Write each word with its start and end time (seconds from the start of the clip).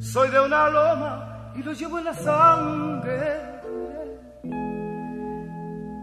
Soy 0.00 0.30
de 0.30 0.40
una 0.40 0.70
loma 0.70 1.52
y 1.54 1.62
lo 1.62 1.72
llevo 1.72 1.98
en 1.98 2.04
la 2.04 2.14
sangre. 2.14 3.58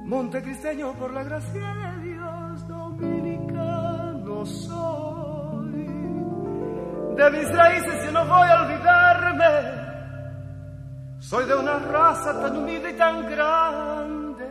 Montecristeño 0.05 0.93
por 0.93 1.11
la 1.11 1.23
gracia 1.23 1.73
de 1.73 2.09
Dios, 2.09 2.67
dominicano 2.67 4.45
soy. 4.45 5.85
De 7.15 7.31
mis 7.31 7.51
raíces 7.51 8.05
yo 8.05 8.11
no 8.11 8.25
voy 8.25 8.47
a 8.49 8.61
olvidarme. 8.61 9.45
Soy 11.19 11.45
de 11.47 11.55
una 11.55 11.79
raza 11.79 12.39
tan 12.39 12.57
humilde 12.57 12.91
y 12.91 12.97
tan 12.97 13.27
grande 13.27 14.45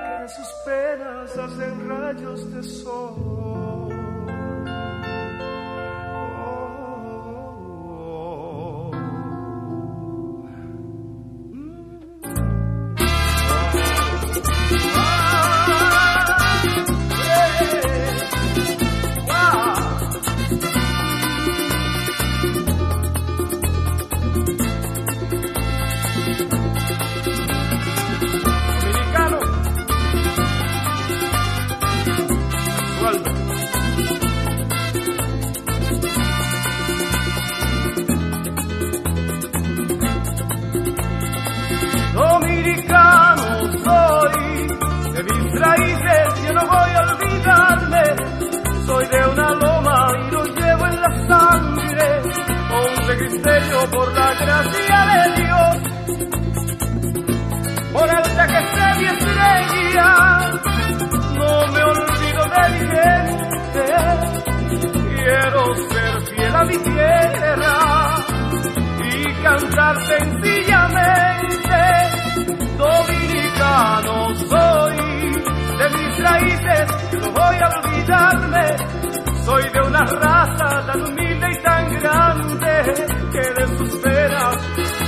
que 0.00 0.22
de 0.22 0.28
sus 0.28 0.48
penas 0.64 1.36
hacen 1.36 1.88
rayos 1.88 2.54
de 2.54 2.62
sol. 2.62 3.39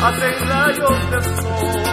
Hacen 0.02 0.48
rayos 0.48 1.10
de 1.10 1.22
sol. 1.42 1.92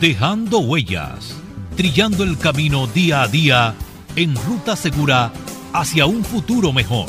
Dejando 0.00 0.60
Huellas. 0.60 1.34
Trillando 1.76 2.22
el 2.22 2.38
camino 2.38 2.86
día 2.86 3.22
a 3.22 3.26
día 3.26 3.74
en 4.14 4.36
ruta 4.36 4.76
segura 4.76 5.32
hacia 5.72 6.06
un 6.06 6.22
futuro 6.22 6.72
mejor. 6.72 7.08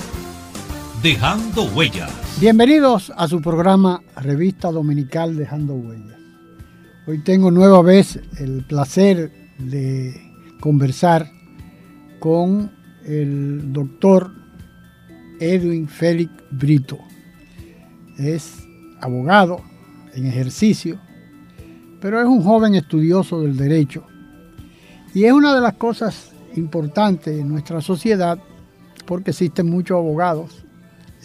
Dejando 1.03 1.65
Huellas. 1.65 2.11
Bienvenidos 2.41 3.13
a 3.15 3.27
su 3.27 3.41
programa 3.43 4.01
Revista 4.15 4.71
Dominical 4.71 5.35
Dejando 5.35 5.75
Huellas. 5.75 6.17
Hoy 7.05 7.19
tengo 7.19 7.51
nueva 7.51 7.83
vez 7.83 8.19
el 8.39 8.65
placer 8.65 9.31
de 9.59 10.19
conversar 10.59 11.29
con 12.17 12.71
el 13.05 13.71
doctor 13.71 14.31
Edwin 15.39 15.87
Félix 15.87 16.31
Brito. 16.49 16.97
Es 18.17 18.63
abogado 18.99 19.61
en 20.15 20.25
ejercicio, 20.25 20.99
pero 21.99 22.19
es 22.19 22.27
un 22.27 22.43
joven 22.43 22.75
estudioso 22.75 23.41
del 23.41 23.57
derecho. 23.57 24.03
Y 25.13 25.25
es 25.25 25.33
una 25.33 25.53
de 25.55 25.61
las 25.61 25.73
cosas 25.73 26.31
importantes 26.55 27.39
en 27.39 27.49
nuestra 27.49 27.81
sociedad 27.81 28.39
porque 29.05 29.31
existen 29.31 29.69
muchos 29.69 29.97
abogados, 29.97 30.63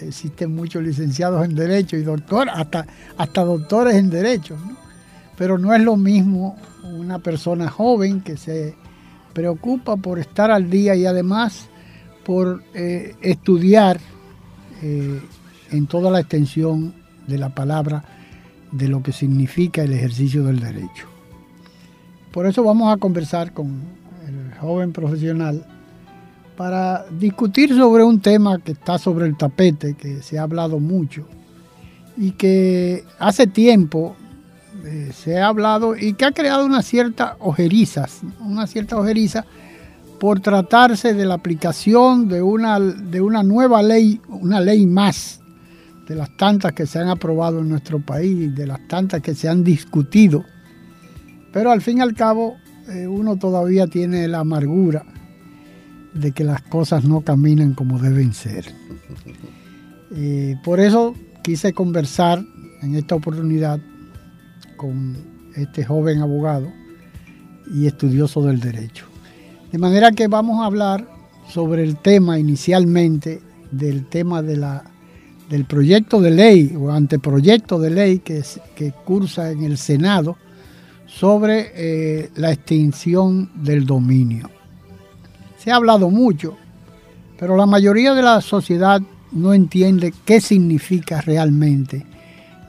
existen 0.01 0.55
muchos 0.55 0.83
licenciados 0.83 1.45
en 1.45 1.55
derecho 1.55 1.97
y 1.97 2.03
doctores, 2.03 2.53
hasta, 2.57 2.87
hasta 3.19 3.45
doctores 3.45 3.95
en 3.97 4.11
derecho. 4.11 4.57
Pero 5.37 5.59
no 5.59 5.75
es 5.75 5.83
lo 5.83 5.97
mismo 5.97 6.57
una 6.83 7.19
persona 7.19 7.69
joven 7.69 8.21
que 8.21 8.37
se 8.37 8.75
preocupa 9.33 9.97
por 9.97 10.19
estar 10.19 10.51
al 10.51 10.71
día 10.71 10.95
y 10.95 11.07
además 11.07 11.69
por 12.25 12.63
eh, 12.73 13.15
estudiar 13.21 13.99
eh, 14.81 15.21
en 15.71 15.87
toda 15.87 16.11
la 16.11 16.21
extensión 16.21 16.95
de 17.27 17.39
la 17.39 17.51
palabra 17.51 18.05
de 18.75 18.89
lo 18.89 19.03
que 19.03 19.13
significa 19.13 19.83
el 19.83 19.93
ejercicio 19.93 20.43
del 20.45 20.59
derecho. 20.59 21.07
Por 22.33 22.47
eso 22.47 22.65
vamos 22.65 22.93
a 22.93 22.97
conversar 22.97 23.53
con 23.53 23.83
el 24.27 24.59
joven 24.59 24.93
profesional 24.93 25.65
para 26.57 27.05
discutir 27.11 27.75
sobre 27.75 28.03
un 28.03 28.21
tema 28.21 28.59
que 28.59 28.73
está 28.73 28.99
sobre 28.99 29.27
el 29.27 29.37
tapete, 29.37 29.95
que 29.95 30.23
se 30.23 30.39
ha 30.39 30.43
hablado 30.43 30.81
mucho 30.81 31.25
y 32.17 32.33
que 32.33 33.05
hace 33.19 33.47
tiempo 33.47 34.17
eh, 34.85 35.13
se 35.15 35.39
ha 35.39 35.49
hablado 35.49 35.97
y 35.97 36.15
que 36.15 36.25
ha 36.25 36.33
creado 36.33 36.67
una 36.67 36.83
cierta 36.83 37.37
ojeriza, 37.39 38.07
una 38.41 38.67
cierta 38.67 38.99
ojeriza 38.99 39.45
por 40.19 40.41
tratarse 40.41 41.15
de 41.15 41.27
la 41.27 41.35
aplicación 41.35 42.29
de 42.29 42.43
una, 42.43 42.81
de 42.81 43.21
una 43.21 43.45
nueva 43.45 43.83
ley, 43.83 44.21
una 44.29 44.61
ley 44.61 44.85
más 44.87 45.44
de 46.07 46.15
las 46.15 46.37
tantas 46.37 46.73
que 46.73 46.87
se 46.87 46.99
han 46.99 47.09
aprobado 47.09 47.61
en 47.61 47.69
nuestro 47.69 47.99
país, 48.01 48.55
de 48.55 48.67
las 48.67 48.87
tantas 48.89 49.23
que 49.23 49.35
se 49.35 49.49
han 49.49 49.65
discutido. 49.65 50.45
Pero 51.53 51.71
al 51.71 51.81
fin 51.81 51.99
y 51.99 52.01
al 52.01 52.15
cabo, 52.15 52.57
eh, 52.89 53.07
uno 53.07 53.37
todavía 53.37 53.87
tiene 53.87 54.29
la 54.29 54.41
amargura 54.41 55.05
de 56.13 56.33
que 56.33 56.45
las 56.45 56.63
cosas 56.63 57.05
no 57.05 57.23
caminan 57.23 57.75
como 57.75 57.99
deben 57.99 58.33
ser. 58.33 58.67
Eh, 60.13 60.57
por 60.63 60.81
eso 60.81 61.15
quise 61.43 61.73
conversar 61.73 62.45
en 62.83 62.95
esta 62.95 63.15
oportunidad 63.15 63.81
con 64.77 65.17
este 65.57 65.85
joven 65.85 66.21
abogado 66.21 66.71
y 67.73 67.87
estudioso 67.87 68.43
del 68.43 68.61
derecho. 68.61 69.07
De 69.73 69.79
manera 69.79 70.13
que 70.13 70.29
vamos 70.29 70.63
a 70.63 70.67
hablar 70.67 71.09
sobre 71.49 71.83
el 71.83 71.97
tema 71.97 72.39
inicialmente 72.39 73.41
del 73.71 74.07
tema 74.07 74.43
de 74.43 74.57
la, 74.57 74.94
del 75.49 75.65
proyecto 75.65 76.21
de 76.21 76.31
ley 76.31 76.77
o 76.79 76.91
anteproyecto 76.91 77.79
de 77.79 77.91
ley 77.91 78.19
que, 78.21 78.43
que 78.75 78.93
cursa 79.05 79.51
en 79.51 79.65
el 79.65 79.79
Senado 79.79 80.37
sobre 81.07 81.71
eh, 81.75 82.31
la 82.37 82.51
extinción 82.53 83.51
del 83.55 83.87
dominio. 83.87 84.51
Se 85.59 85.71
ha 85.71 85.77
hablado 85.77 86.11
mucho, 86.11 86.57
pero 87.39 87.57
la 87.57 87.67
mayoría 87.67 88.15
de 88.15 88.23
la 88.23 88.41
sociedad 88.41 89.01
no 89.33 89.55
entiende 89.55 90.13
qué 90.25 90.41
significa 90.41 91.21
realmente 91.21 92.05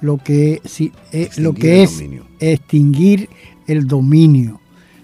lo 0.01 0.17
que, 0.17 0.61
eh, 1.11 1.29
lo 1.37 1.53
que 1.53 1.83
es 1.83 2.03
extinguir 2.39 3.29
el 3.67 3.87
dominio 3.87 4.61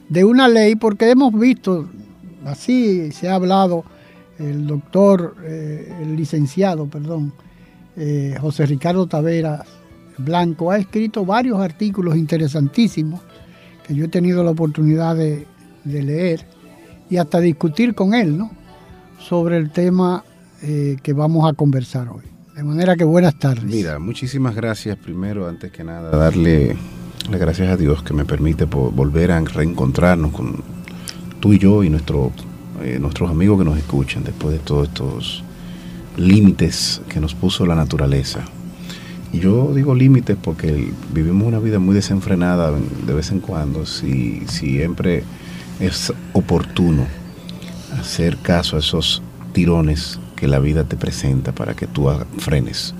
de 0.10 0.24
una 0.24 0.48
ley, 0.48 0.76
porque 0.76 1.10
hemos 1.10 1.34
visto, 1.34 1.90
así 2.46 3.12
se 3.12 3.30
ha 3.30 3.36
hablado, 3.36 3.86
el 4.38 4.68
doctor, 4.68 5.36
eh, 5.44 5.92
el 6.02 6.16
licenciado, 6.16 6.86
perdón, 6.88 7.34
eh, 8.04 8.36
José 8.42 8.66
Ricardo 8.66 9.06
Taveras 9.06 9.62
Blanco 10.18 10.72
ha 10.72 10.78
escrito 10.80 11.24
varios 11.24 11.60
artículos 11.60 12.16
interesantísimos 12.16 13.22
que 13.86 13.94
yo 13.94 14.06
he 14.06 14.08
tenido 14.08 14.44
la 14.44 14.50
oportunidad 14.50 15.16
de, 15.16 15.46
leer 15.86 16.44
y 17.12 17.18
hasta 17.18 17.40
discutir 17.40 17.94
con 17.94 18.16
él, 18.16 18.40
¿no? 18.40 18.50
Sobre 19.20 19.58
el 19.58 19.70
tema 19.70 20.24
eh, 20.64 20.98
que 21.04 21.14
vamos 21.14 21.48
a 21.48 21.54
conversar 21.54 22.10
hoy. 22.10 22.24
De 22.56 22.64
manera 22.64 22.96
que 22.96 23.04
buenas 23.04 23.38
tardes. 23.38 23.66
Mira, 23.66 24.00
muchísimas 24.00 24.56
gracias 24.56 24.98
primero, 24.98 25.48
antes 25.48 25.72
que 25.72 25.84
nada, 25.84 26.10
darle 26.10 26.76
las 27.30 27.40
gracias 27.40 27.70
a 27.70 27.78
Dios 27.78 28.02
que 28.02 28.14
me 28.14 28.26
permite 28.26 28.66
volver 28.66 29.32
a 29.32 29.40
reencontrarnos 29.42 30.32
con 30.32 30.64
tú 31.40 31.54
y 31.54 31.60
yo 31.60 31.84
y 31.84 31.88
eh, 31.88 32.98
nuestros 33.00 33.30
amigos 33.30 33.60
que 33.60 33.66
nos 33.66 33.78
escuchan 33.78 34.24
después 34.24 34.54
de 34.54 34.60
todos 34.60 34.88
estos 34.88 35.44
límites 36.18 37.02
que 37.10 37.20
nos 37.20 37.34
puso 37.34 37.66
la 37.66 37.76
naturaleza. 37.76 38.42
Y 39.34 39.40
yo 39.40 39.74
digo 39.74 39.96
límites 39.96 40.38
porque 40.42 40.92
vivimos 41.14 41.48
una 41.48 41.60
vida 41.60 41.80
muy 41.80 41.96
desenfrenada 41.96 42.74
de 43.06 43.14
vez 43.14 43.32
en 43.32 43.40
cuando, 43.40 43.86
si 43.86 44.42
siempre 44.48 45.24
es 45.80 46.14
oportuno 46.34 47.06
hacer 48.00 48.38
caso 48.38 48.76
a 48.76 48.80
esos 48.80 49.22
tirones 49.54 50.20
que 50.36 50.48
la 50.48 50.60
vida 50.60 50.84
te 50.84 50.98
presenta 50.98 51.52
para 51.52 51.76
que 51.76 51.88
tú 51.88 52.10
frenes. 52.38 52.94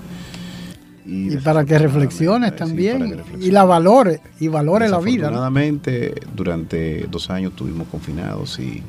Y, 1.04 1.36
para 1.38 1.64
que 1.64 1.78
reflexiones 1.78 2.56
también 2.56 3.22
y 3.38 3.50
la 3.50 3.64
valores 3.64 4.20
y 4.40 4.48
valore 4.48 4.88
la 4.88 4.98
vida. 5.00 5.26
Afortunadamente, 5.26 6.14
durante 6.34 7.06
dos 7.10 7.28
años 7.28 7.52
estuvimos 7.52 7.88
confinados 7.88 8.58
y, 8.58 8.82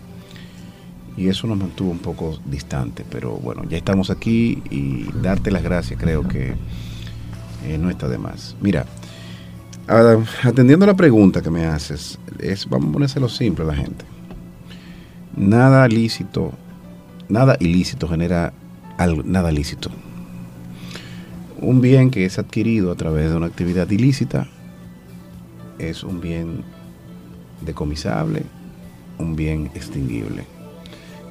y 1.16 1.28
eso 1.28 1.48
nos 1.48 1.58
mantuvo 1.58 1.92
un 1.92 2.00
poco 2.00 2.40
distante, 2.46 3.06
pero 3.10 3.38
bueno, 3.38 3.64
ya 3.70 3.78
estamos 3.78 4.10
aquí 4.10 4.62
y 4.70 5.06
darte 5.22 5.52
las 5.52 5.64
gracias 5.64 6.00
creo 6.00 6.28
que 6.28 6.54
eh, 7.66 7.78
no 7.78 7.90
está 7.90 8.08
de 8.08 8.18
más. 8.18 8.56
Mira, 8.62 8.86
atendiendo 10.44 10.86
a 10.86 10.88
la 10.88 10.96
pregunta 10.96 11.42
que 11.42 11.50
me 11.50 11.66
haces, 11.66 12.20
es, 12.40 12.68
vamos 12.68 12.90
a 12.90 12.94
ponérselo 12.94 13.30
simple 13.30 13.64
a 13.64 13.68
la 13.68 13.76
gente. 13.76 14.06
Nada 15.36 15.88
lícito, 15.88 16.52
nada 17.30 17.58
ilícito 17.60 18.08
genera 18.08 18.54
algo, 18.98 19.24
nada 19.24 19.52
lícito 19.52 19.90
un 21.64 21.80
bien 21.80 22.12
que 22.12 22.26
es 22.26 22.38
adquirido 22.38 22.92
a 22.92 22.96
través 22.96 23.30
de 23.30 23.38
una 23.38 23.46
actividad 23.46 23.90
ilícita 23.90 24.48
es 25.80 26.04
un 26.04 26.20
bien 26.20 26.64
decomisable, 27.62 28.44
un 29.18 29.36
bien 29.36 29.72
extinguible. 29.74 30.46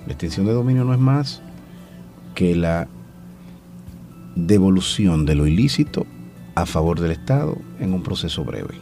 La 0.06 0.12
extinción 0.12 0.47
de 0.47 0.52
dominio 0.52 0.85
no 0.85 0.92
es 0.92 1.00
más 1.00 1.42
que 2.35 2.54
la 2.54 2.88
devolución 4.35 5.26
de 5.26 5.35
lo 5.35 5.47
ilícito 5.47 6.06
a 6.54 6.66
favor 6.66 7.00
del 7.00 7.12
Estado 7.12 7.56
en 7.78 7.92
un 7.92 8.02
proceso 8.02 8.44
breve. 8.44 8.75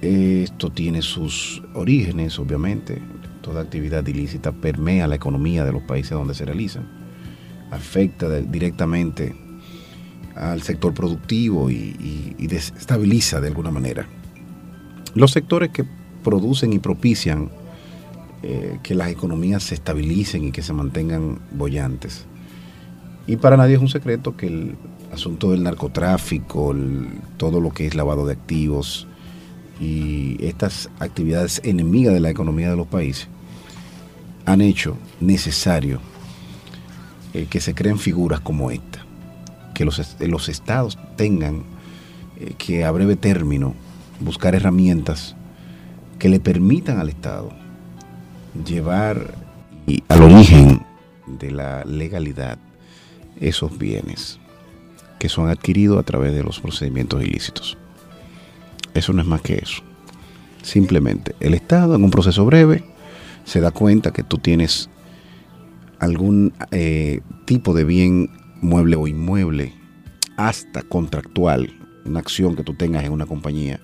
Esto 0.00 0.70
tiene 0.70 1.02
sus 1.02 1.62
orígenes, 1.74 2.38
obviamente. 2.38 3.02
Toda 3.42 3.60
actividad 3.60 4.06
ilícita 4.06 4.52
permea 4.52 5.06
la 5.06 5.16
economía 5.16 5.64
de 5.64 5.72
los 5.72 5.82
países 5.82 6.12
donde 6.12 6.34
se 6.34 6.44
realizan 6.44 7.00
afecta 7.70 8.28
directamente 8.40 9.34
al 10.34 10.62
sector 10.62 10.94
productivo 10.94 11.70
y, 11.70 12.34
desestabiliza 12.38 13.40
de 13.40 13.48
alguna 13.48 13.70
manera. 13.70 14.08
Los 15.14 15.32
sectores 15.32 15.70
que 15.70 15.84
producen 16.24 16.72
y 16.72 16.78
propician 16.78 17.50
eh, 18.42 18.78
que 18.82 18.94
las 18.94 19.10
economías 19.10 19.62
se 19.64 19.74
estabilicen 19.74 20.44
y 20.44 20.52
que 20.52 20.62
se 20.62 20.72
mantengan 20.72 21.38
bollantes. 21.52 22.26
Y 23.26 23.36
para 23.36 23.56
nadie 23.56 23.74
es 23.74 23.80
un 23.80 23.88
secreto 23.88 24.36
que 24.36 24.46
el 24.46 24.76
asunto 25.12 25.50
del 25.50 25.62
narcotráfico, 25.62 26.74
todo 27.36 27.60
lo 27.60 27.70
que 27.70 27.86
es 27.86 27.94
lavado 27.94 28.26
de 28.26 28.32
activos 28.32 29.06
y 29.78 30.36
estas 30.44 30.88
actividades 30.98 31.60
enemigas 31.64 32.14
de 32.14 32.20
la 32.20 32.30
economía 32.30 32.70
de 32.70 32.76
los 32.76 32.86
países 32.86 33.28
han 34.46 34.60
hecho 34.60 34.96
necesario 35.20 36.00
eh, 37.34 37.46
que 37.48 37.60
se 37.60 37.74
creen 37.74 37.98
figuras 37.98 38.40
como 38.40 38.70
esta, 38.70 39.04
que 39.74 39.84
los, 39.84 40.48
estados 40.48 40.98
tengan 41.16 41.64
eh, 42.38 42.54
que 42.58 42.84
a 42.84 42.90
breve 42.90 43.16
término 43.16 43.74
buscar 44.18 44.54
herramientas 44.54 45.36
que 46.18 46.28
le 46.28 46.40
permitan 46.40 46.98
al 46.98 47.08
Estado 47.08 47.59
llevar 48.64 49.34
al 50.08 50.22
origen 50.22 50.84
de 51.26 51.50
la 51.50 51.84
legalidad 51.84 52.58
esos 53.40 53.76
bienes 53.78 54.38
que 55.18 55.28
son 55.28 55.48
adquiridos 55.48 55.98
a 55.98 56.02
través 56.02 56.32
de 56.32 56.42
los 56.42 56.60
procedimientos 56.60 57.22
ilícitos. 57.22 57.76
Eso 58.94 59.12
no 59.12 59.22
es 59.22 59.28
más 59.28 59.42
que 59.42 59.56
eso. 59.56 59.82
Simplemente 60.62 61.34
el 61.40 61.54
Estado 61.54 61.94
en 61.94 62.04
un 62.04 62.10
proceso 62.10 62.44
breve 62.44 62.84
se 63.44 63.60
da 63.60 63.70
cuenta 63.70 64.12
que 64.12 64.22
tú 64.22 64.38
tienes 64.38 64.88
algún 65.98 66.52
eh, 66.70 67.20
tipo 67.44 67.74
de 67.74 67.84
bien 67.84 68.30
mueble 68.62 68.96
o 68.96 69.06
inmueble, 69.06 69.74
hasta 70.36 70.82
contractual, 70.82 71.70
una 72.04 72.20
acción 72.20 72.56
que 72.56 72.64
tú 72.64 72.74
tengas 72.74 73.04
en 73.04 73.12
una 73.12 73.26
compañía, 73.26 73.80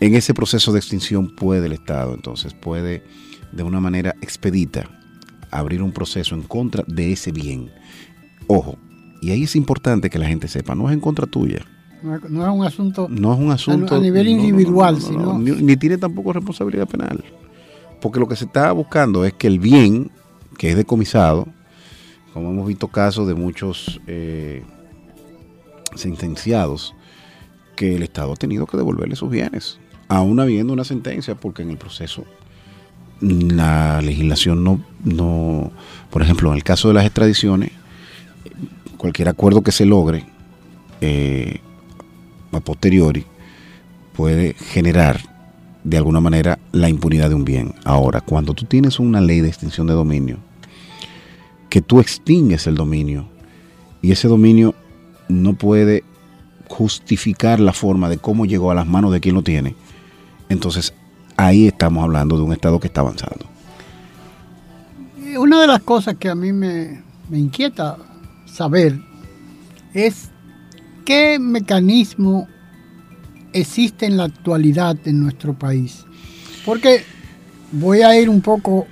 en 0.00 0.14
ese 0.14 0.34
proceso 0.34 0.72
de 0.72 0.78
extinción 0.78 1.34
puede 1.34 1.66
el 1.66 1.72
Estado, 1.72 2.14
entonces 2.14 2.54
puede 2.54 3.02
de 3.56 3.62
una 3.62 3.80
manera 3.80 4.14
expedita 4.20 4.88
abrir 5.50 5.82
un 5.82 5.92
proceso 5.92 6.34
en 6.34 6.42
contra 6.42 6.84
de 6.86 7.12
ese 7.12 7.32
bien. 7.32 7.70
Ojo, 8.46 8.76
y 9.22 9.30
ahí 9.30 9.44
es 9.44 9.56
importante 9.56 10.10
que 10.10 10.18
la 10.18 10.26
gente 10.26 10.48
sepa, 10.48 10.74
no 10.74 10.88
es 10.88 10.94
en 10.94 11.00
contra 11.00 11.26
tuya. 11.26 11.64
No, 12.02 12.14
es 12.14 12.52
un 12.52 12.64
asunto. 12.64 13.08
No 13.10 13.32
es 13.32 13.40
un 13.40 13.50
asunto. 13.50 13.96
A, 13.96 13.98
nivel 13.98 14.28
individual, 14.28 15.00
sino. 15.00 15.38
Ni, 15.38 15.50
ni, 15.50 15.76
tiene 15.76 15.98
tampoco 15.98 16.32
responsabilidad 16.32 16.86
penal. 16.86 17.24
Porque 18.00 18.20
lo 18.20 18.28
que 18.28 18.36
se 18.36 18.44
está 18.44 18.70
buscando 18.72 19.24
es 19.24 19.32
que 19.32 19.46
el 19.46 19.58
bien 19.58 20.10
que 20.58 20.70
es 20.70 20.76
decomisado, 20.76 21.48
como 22.32 22.50
hemos 22.50 22.66
visto 22.66 22.88
casos 22.88 23.26
de 23.26 23.34
muchos 23.34 24.00
eh, 24.06 24.62
sentenciados, 25.94 26.94
que 27.74 27.96
el 27.96 28.02
Estado 28.02 28.32
ha 28.32 28.36
tenido 28.36 28.66
que 28.66 28.76
devolverle 28.76 29.16
sus 29.16 29.30
bienes, 29.30 29.78
aún 30.08 30.38
habiendo 30.38 30.72
una 30.72 30.84
sentencia, 30.84 31.34
porque 31.34 31.62
en 31.62 31.70
el 31.70 31.78
proceso 31.78 32.24
la 33.20 34.00
legislación 34.02 34.62
no, 34.62 34.80
no, 35.04 35.72
por 36.10 36.22
ejemplo, 36.22 36.50
en 36.50 36.56
el 36.56 36.64
caso 36.64 36.88
de 36.88 36.94
las 36.94 37.04
extradiciones, 37.04 37.70
cualquier 38.96 39.28
acuerdo 39.28 39.62
que 39.62 39.72
se 39.72 39.86
logre 39.86 40.24
eh, 41.00 41.60
a 42.52 42.60
posteriori 42.60 43.24
puede 44.14 44.54
generar 44.54 45.20
de 45.84 45.96
alguna 45.96 46.20
manera 46.20 46.58
la 46.72 46.88
impunidad 46.88 47.28
de 47.28 47.34
un 47.34 47.44
bien. 47.44 47.74
Ahora, 47.84 48.20
cuando 48.20 48.54
tú 48.54 48.64
tienes 48.64 48.98
una 48.98 49.20
ley 49.20 49.40
de 49.40 49.48
extinción 49.48 49.86
de 49.86 49.94
dominio, 49.94 50.38
que 51.68 51.80
tú 51.80 52.00
extingues 52.00 52.66
el 52.66 52.74
dominio 52.74 53.28
y 54.02 54.12
ese 54.12 54.28
dominio 54.28 54.74
no 55.28 55.54
puede 55.54 56.04
justificar 56.68 57.60
la 57.60 57.72
forma 57.72 58.08
de 58.08 58.18
cómo 58.18 58.46
llegó 58.46 58.70
a 58.70 58.74
las 58.74 58.86
manos 58.86 59.12
de 59.12 59.20
quien 59.20 59.34
lo 59.34 59.42
tiene, 59.42 59.76
entonces 60.48 60.94
ahí 61.36 61.66
estamos 61.66 62.02
hablando 62.02 62.36
de 62.36 62.42
un 62.42 62.52
Estado 62.52 62.80
que 62.80 62.86
está 62.86 63.00
avanzando. 63.00 63.46
Una 65.38 65.60
de 65.60 65.66
las 65.66 65.82
cosas 65.82 66.16
que 66.16 66.28
a 66.28 66.34
mí 66.34 66.52
me, 66.52 67.02
inquieta 67.30 67.96
saber 68.46 68.98
es 69.92 70.30
qué 71.04 71.38
mecanismo 71.38 72.48
existe 73.52 74.06
en 74.06 74.16
la 74.16 74.24
actualidad 74.24 74.96
en 75.04 75.20
nuestro 75.20 75.54
país. 75.54 76.04
Porque 76.64 77.02
voy 77.72 78.02
a 78.02 78.18
ir 78.18 78.30
un 78.30 78.40
poco... 78.40 78.86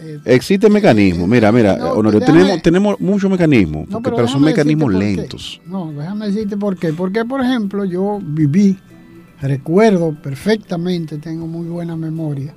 Eh, 0.00 0.20
existe 0.24 0.68
mecanismo, 0.68 1.26
mira, 1.26 1.50
mira, 1.50 1.92
Honorio, 1.92 2.20
tenemos, 2.20 2.62
tenemos 2.62 3.00
muchos 3.00 3.30
mecanismos, 3.30 3.88
pero, 4.02 4.28
son 4.28 4.42
mecanismos 4.42 4.92
lentos. 4.92 5.60
No, 5.66 5.92
déjame 5.92 6.26
decirte 6.26 6.56
por 6.56 6.76
qué. 6.76 6.92
Porque, 6.92 7.24
por 7.24 7.40
ejemplo, 7.40 7.84
yo 7.84 8.18
viví 8.22 8.76
recuerdo 9.48 10.14
perfectamente, 10.14 11.18
tengo 11.18 11.46
muy 11.46 11.66
buena 11.66 11.96
memoria, 11.96 12.54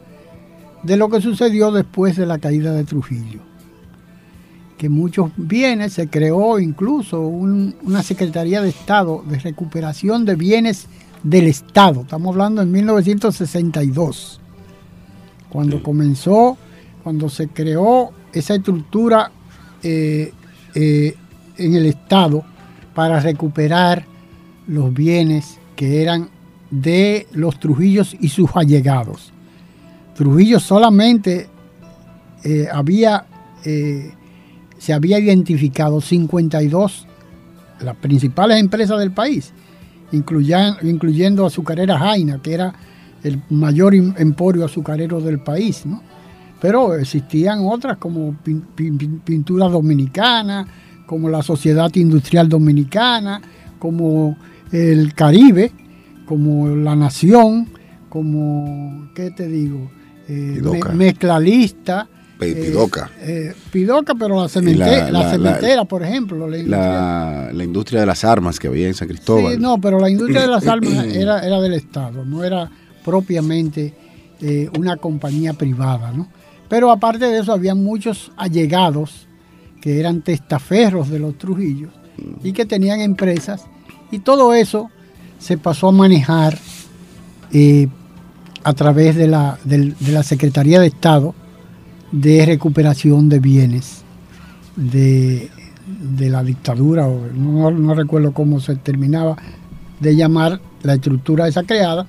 de 0.84 0.98
lo 0.98 1.10
que 1.10 1.22
sucedió 1.22 1.72
después 1.72 2.16
de 2.16 2.26
la 2.26 2.40
caída 2.40 2.72
de 2.74 2.86
Trujillo. 2.86 3.42
Que 4.78 4.90
muchos 4.90 5.32
bienes, 5.36 5.94
se 5.94 6.08
creó 6.08 6.60
incluso 6.60 7.22
una 7.22 8.04
Secretaría 8.04 8.62
de 8.62 8.70
Estado 8.70 9.24
de 9.28 9.40
recuperación 9.40 10.24
de 10.24 10.36
bienes 10.36 10.88
del 11.24 11.48
Estado. 11.48 12.02
Estamos 12.02 12.34
hablando 12.34 12.62
en 12.62 12.72
1962, 12.72 14.40
cuando 15.50 15.84
comenzó, 15.84 16.58
cuando 17.04 17.28
se 17.28 17.48
creó 17.48 18.12
esa 18.32 18.56
estructura 18.56 19.32
eh, 19.84 20.32
eh, 20.76 21.16
en 21.58 21.76
el 21.76 21.88
Estado 21.88 22.44
para 22.94 23.20
recuperar 23.20 24.06
los 24.68 24.94
bienes 24.94 25.60
que 25.76 26.02
eran 26.02 26.30
de 26.70 27.28
los 27.32 27.60
Trujillos 27.60 28.16
y 28.20 28.30
sus 28.30 28.50
allegados. 28.56 29.32
Trujillo 30.16 30.60
solamente 30.60 31.48
eh, 32.44 32.68
había, 32.72 33.26
eh, 33.66 34.12
se 34.78 34.94
había 34.94 35.20
identificado 35.20 36.02
52, 36.02 37.08
las 37.82 37.96
principales 37.98 38.60
empresas 38.60 39.00
del 39.00 39.12
país, 39.12 39.54
incluyendo, 40.12 40.78
incluyendo 40.84 41.46
Azucarera 41.46 42.00
Jaina, 42.00 42.42
que 42.42 42.54
era 42.54 42.74
el 43.24 43.42
mayor 43.50 43.94
em, 43.96 44.14
emporio 44.18 44.66
azucarero 44.66 45.20
del 45.22 45.40
país, 45.40 45.84
Pero 46.60 46.96
existían 46.96 47.60
otras 47.62 47.98
como 47.98 48.36
Pintura 49.24 49.68
Dominicana, 49.68 50.66
como 51.06 51.30
la 51.30 51.44
Sociedad 51.44 51.94
Industrial 51.94 52.50
Dominicana, 52.50 53.40
como 53.78 54.36
el 54.72 55.14
Caribe, 55.14 55.72
como 56.28 56.68
La 56.76 56.96
Nación, 56.96 57.68
como, 58.10 59.10
¿qué 59.16 59.32
te 59.32 59.48
digo? 59.48 59.90
Eh, 60.28 60.62
mezclalista. 60.94 62.08
Eh, 62.40 62.54
Pidoca. 62.54 63.10
Eh, 63.22 63.56
Pidoca, 63.72 64.14
pero 64.14 64.44
la, 64.44 64.50
cementera, 64.50 65.86
por 65.86 66.04
ejemplo. 66.04 66.48
La 66.48 67.64
industria, 67.64 68.02
de 68.02 68.06
las 68.06 68.24
armas 68.24 68.60
que 68.60 68.68
había 68.68 68.88
en 68.88 68.94
San 68.94 69.08
Cristóbal. 69.08 69.54
Sí, 69.54 69.60
no, 69.60 69.80
pero 69.80 70.00
la 70.00 70.10
industria 70.10 70.42
de 70.42 70.48
las 70.48 70.68
armas 70.68 71.06
era, 71.06 71.40
era 71.46 71.60
del 71.62 71.74
Estado, 71.74 72.24
no 72.26 72.44
era 72.44 72.70
propiamente 73.04 73.94
una 74.78 74.98
compañía 74.98 75.54
privada, 75.54 76.12
¿no? 76.12 76.28
Pero 76.70 76.92
aparte 76.92 77.26
de 77.26 77.40
eso, 77.40 77.54
había 77.54 77.74
muchos 77.74 78.32
allegados 78.36 79.28
que 79.82 80.00
eran 80.00 80.22
testaferros 80.22 81.10
de 81.10 81.20
los 81.20 81.38
Trujillos 81.38 81.92
y 82.44 82.52
que 82.52 82.66
tenían 82.66 83.00
empresas 83.00 83.66
y 84.12 84.20
todo 84.20 84.54
eso 84.54 84.92
se 85.40 85.58
pasó 85.58 85.90
a 85.90 85.92
manejar 85.92 86.58
eh, 87.52 87.88
a 88.64 88.74
través 88.74 89.16
de 89.16 89.28
la, 89.28 89.58
Secretaría 90.24 90.80
de 90.80 90.88
Estado 90.88 91.34
de 92.12 92.46
Recuperación 92.46 93.30
de 93.30 93.40
Bienes 93.40 94.04
de, 94.76 95.50
la 96.20 96.44
dictadura, 96.44 97.08
o 97.08 97.28
no, 97.34 97.94
recuerdo 97.96 98.34
cómo 98.34 98.60
se 98.60 98.76
terminaba 98.76 99.38
de 100.00 100.16
llamar 100.16 100.60
la 100.84 100.96
estructura 100.96 101.48
esa 101.48 101.64
creada, 101.64 102.06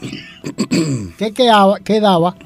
que 1.18 1.32
quedaba, 1.32 2.36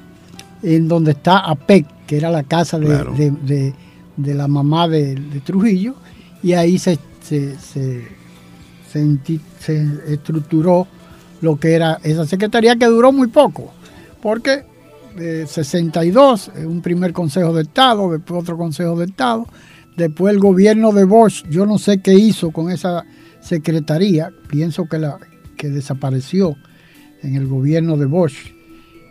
en 0.63 0.89
donde 0.89 1.13
está 1.13 1.39
APEC, 1.39 1.87
que 2.07 2.17
era 2.17 2.31
la 2.31 2.43
casa 2.43 2.79
de, 2.79 3.75
la 4.17 4.49
mamá 4.49 4.89
de, 4.89 5.41
Trujillo, 5.45 5.95
y 6.43 6.53
ahí 6.53 6.79
se 6.79 6.99
se, 7.25 7.57
estructuró 9.69 10.87
lo 11.41 11.59
que 11.59 11.75
era 11.75 12.01
esa 12.03 12.27
secretaría 12.27 12.77
que 12.77 12.87
duró 12.87 13.13
muy 13.13 13.29
poco, 13.29 13.73
porque 14.23 14.65
de 15.17 15.47
62, 15.47 16.51
un 16.67 16.81
primer 16.81 17.13
consejo 17.13 17.53
de 17.53 17.63
Estado, 17.63 18.11
después 18.11 18.43
otro 18.43 18.57
consejo 18.57 18.99
de 18.99 19.07
Estado, 19.07 19.47
después 19.97 20.35
el 20.35 20.41
gobierno 20.41 20.93
de 20.93 21.05
Bosch, 21.05 21.45
yo 21.49 21.67
no 21.67 21.79
sé 21.79 22.01
qué 22.01 22.15
hizo 22.15 22.51
con 22.51 22.71
esa 22.71 23.05
secretaría, 23.41 24.33
pienso 24.49 24.87
que, 24.87 24.99
la, 24.99 25.19
que 25.57 25.69
desapareció 25.69 26.57
en 27.23 27.37
el 27.37 27.47
gobierno 27.47 27.97
de 27.97 28.07
Bosch, 28.07 28.53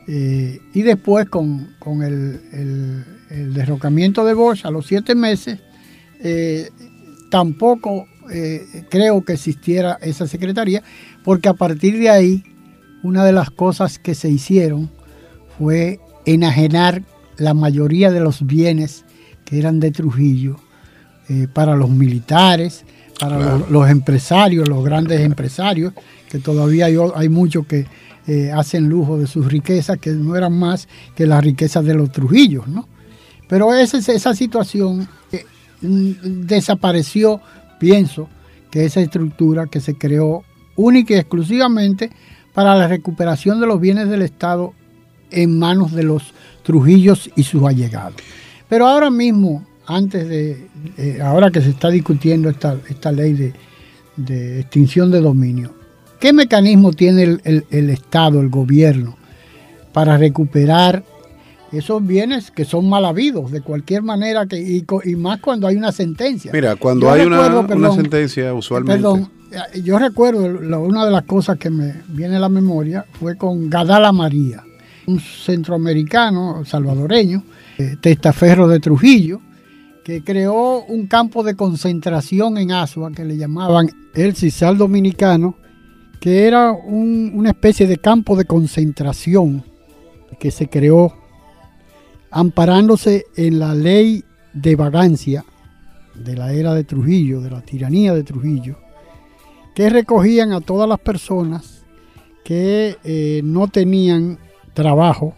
eh, 0.08 0.60
y 0.74 0.82
después 0.82 1.30
con, 1.30 1.70
el, 2.04 3.06
derrocamiento 3.54 4.26
de 4.26 4.34
Bosch 4.34 4.66
a 4.66 4.72
los 4.72 4.88
siete 4.88 5.16
meses, 5.16 5.60
eh, 6.20 6.70
tampoco 7.30 8.08
eh, 8.32 8.86
creo 8.90 9.24
que 9.24 9.34
existiera 9.34 9.98
esa 10.02 10.28
secretaría, 10.28 10.84
porque 11.24 11.50
a 11.50 11.54
partir 11.54 11.98
de 12.00 12.10
ahí, 12.10 12.44
una 13.04 13.26
de 13.26 13.34
las 13.34 13.50
cosas 13.50 14.00
que 14.00 14.16
se 14.16 14.30
hicieron 14.30 14.90
fue 15.58 16.00
enajenar 16.26 17.04
la 17.38 17.54
mayoría 17.54 18.12
de 18.12 18.20
los 18.20 18.46
bienes 18.46 19.06
que 19.46 19.60
eran 19.60 19.80
de 19.80 19.92
Trujillo 19.92 20.58
eh, 21.30 21.48
para 21.52 21.76
los 21.76 21.90
militares, 21.90 22.86
para 23.20 23.58
los, 23.70 23.90
empresarios, 23.90 24.68
los 24.68 24.84
grandes 24.84 25.22
empresarios, 25.22 25.94
que 26.30 26.40
todavía 26.40 26.86
hay, 26.86 26.98
hay 27.16 27.30
muchos 27.30 27.66
que 27.66 27.86
eh, 28.28 28.52
hacen 28.52 28.88
lujo 28.88 29.18
de 29.18 29.28
sus 29.28 29.46
riquezas, 29.52 29.98
que 30.00 30.12
no 30.12 30.36
eran 30.36 30.54
más 30.54 30.88
que 31.16 31.28
las 31.28 31.44
riquezas 31.44 31.84
de 31.86 31.94
los 31.94 32.12
Trujillos, 32.12 32.68
¿no? 32.68 32.88
Pero 33.48 33.74
esa, 33.74 33.98
esa 33.98 34.34
situación 34.34 35.08
mm, 35.82 36.12
desapareció, 36.46 37.42
pienso, 37.84 38.30
que 38.72 38.86
esa 38.86 39.02
estructura 39.02 39.68
que 39.68 39.82
se 39.82 39.96
creó 39.96 40.44
única 40.78 41.14
y 41.14 41.18
exclusivamente 41.18 42.10
para 42.54 42.76
la 42.76 42.88
recuperación 42.88 43.60
de 43.60 43.68
los 43.68 43.82
bienes 43.82 44.08
del 44.08 44.22
Estado 44.22 44.74
en 45.32 45.60
manos 45.60 45.92
de 45.92 46.04
los 46.04 46.34
Trujillos 46.64 47.30
y 47.36 47.44
sus 47.44 47.62
allegados. 47.64 48.14
Pero 48.70 48.88
ahora 48.88 49.10
mismo, 49.10 49.66
antes 49.86 50.30
de, 50.30 50.70
ahora 51.22 51.52
que 51.52 51.60
se 51.62 51.72
está 51.72 51.90
discutiendo 51.90 52.50
esta, 52.50 52.78
esta 52.90 53.12
ley 53.12 53.34
de, 54.16 54.60
extinción 54.62 55.12
de 55.12 55.20
dominio, 55.20 55.74
¿qué 56.22 56.32
mecanismo 56.32 56.94
tiene 56.94 57.40
el, 57.44 57.90
Estado, 57.90 58.40
el 58.40 58.48
gobierno, 58.48 59.18
para 59.92 60.18
recuperar 60.18 61.04
esos 61.74 62.06
bienes 62.06 62.52
que 62.52 62.66
son 62.66 62.88
mal 62.88 63.04
habidos 63.06 63.52
de 63.52 63.62
cualquier 63.62 64.04
manera 64.04 64.46
que, 64.46 64.58
y, 64.60 65.16
más 65.16 65.40
cuando 65.40 65.68
hay 65.68 65.76
una 65.76 65.92
sentencia. 65.92 66.52
Mira, 66.54 66.76
cuando 66.76 67.12
hay 67.12 67.26
una, 67.26 67.60
una, 67.60 67.92
sentencia 67.92 68.54
usualmente. 68.54 69.02
Perdón, 69.02 69.30
yo 69.84 69.98
recuerdo 69.98 70.46
una 70.80 71.06
de 71.06 71.12
las 71.12 71.24
cosas 71.24 71.58
que 71.58 71.70
me 71.70 71.96
viene 72.10 72.38
a 72.38 72.40
la 72.40 72.50
memoria 72.50 73.06
fue 73.20 73.38
con 73.38 73.70
Gadala 73.70 74.12
María, 74.12 74.64
un 75.08 75.20
centroamericano 75.20 76.64
salvadoreño, 76.66 77.44
eh, 77.78 77.98
testaferro 78.00 78.68
de 78.68 78.80
Trujillo, 78.80 79.42
que 80.04 80.24
creó 80.24 80.84
un 80.86 81.08
campo 81.08 81.44
de 81.44 81.56
concentración 81.56 82.58
en 82.58 82.72
Asua 82.72 83.12
que 83.12 83.26
le 83.26 83.38
llamaban 83.38 83.90
el 84.14 84.36
Cisal 84.36 84.78
Dominicano, 84.78 85.56
que 86.20 86.46
era 86.46 86.72
una 86.72 87.50
especie 87.50 87.88
de 87.88 87.98
campo 87.98 88.36
de 88.36 88.46
concentración 88.46 89.64
que 90.40 90.52
se 90.52 90.68
creó 90.68 91.23
amparándose 92.34 93.28
en 93.36 93.60
la 93.60 93.76
ley 93.76 94.24
de 94.54 94.76
vagancia 94.76 95.46
de 96.16 96.36
la 96.36 96.52
era 96.52 96.74
de 96.74 96.84
Trujillo, 96.84 97.42
de 97.42 97.52
la 97.52 97.62
tiranía 97.62 98.14
de 98.14 98.24
Trujillo, 98.24 98.78
que 99.76 99.90
recogían 99.90 100.52
a 100.52 100.60
todas 100.60 100.90
las 100.90 101.00
personas 101.00 101.84
que 102.44 102.98
eh, 103.04 103.42
no 103.44 103.68
tenían 103.68 104.40
trabajo 104.74 105.36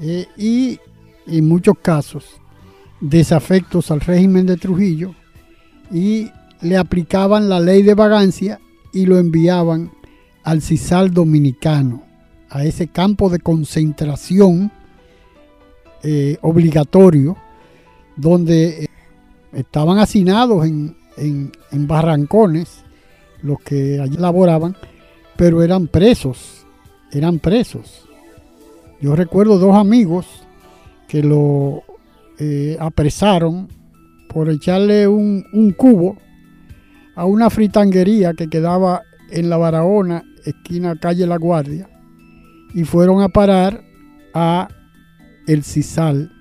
eh, 0.00 0.26
y 0.36 0.78
en 1.26 1.48
muchos 1.48 1.74
casos 1.82 2.24
desafectos 3.00 3.90
al 3.90 4.00
régimen 4.00 4.46
de 4.46 4.56
Trujillo 4.56 5.12
y 5.92 6.30
le 6.60 6.76
aplicaban 6.76 7.48
la 7.48 7.58
ley 7.58 7.82
de 7.82 7.94
vagancia 7.94 8.60
y 8.92 9.06
lo 9.06 9.18
enviaban 9.18 9.90
al 10.44 10.62
CISAL 10.62 11.10
dominicano, 11.12 12.04
a 12.48 12.64
ese 12.64 12.86
campo 12.86 13.28
de 13.28 13.40
concentración 13.40 14.70
eh, 16.02 16.38
obligatorio 16.42 17.36
donde 18.16 18.88
estaban 19.52 19.98
hacinados 19.98 20.66
en, 20.66 20.96
en 21.18 21.86
barrancones 21.86 22.84
los 23.42 23.60
que 23.60 24.00
allí 24.00 24.16
laboraban, 24.16 24.76
pero 25.36 25.62
eran 25.62 25.86
presos, 25.86 26.66
eran 27.12 27.38
presos. 27.38 28.06
Yo 29.00 29.14
recuerdo 29.14 29.58
dos 29.58 29.76
amigos 29.76 30.26
que 31.08 31.22
lo 31.22 31.84
eh, 32.38 32.76
apresaron 32.80 33.68
por 34.28 34.50
echarle 34.50 35.06
un, 35.06 35.44
un, 35.52 35.70
cubo 35.72 36.16
a 37.14 37.24
una 37.24 37.48
fritanguería 37.48 38.34
que 38.34 38.48
quedaba 38.48 39.02
en 39.30 39.48
la 39.48 39.56
Barahona, 39.56 40.24
esquina 40.44 40.96
calle 40.98 41.26
La 41.26 41.36
Guardia, 41.36 41.88
y 42.74 42.84
fueron 42.84 43.22
a 43.22 43.28
parar 43.28 43.84
a 44.34 44.68
el 45.46 45.64
CISAL 45.64 46.32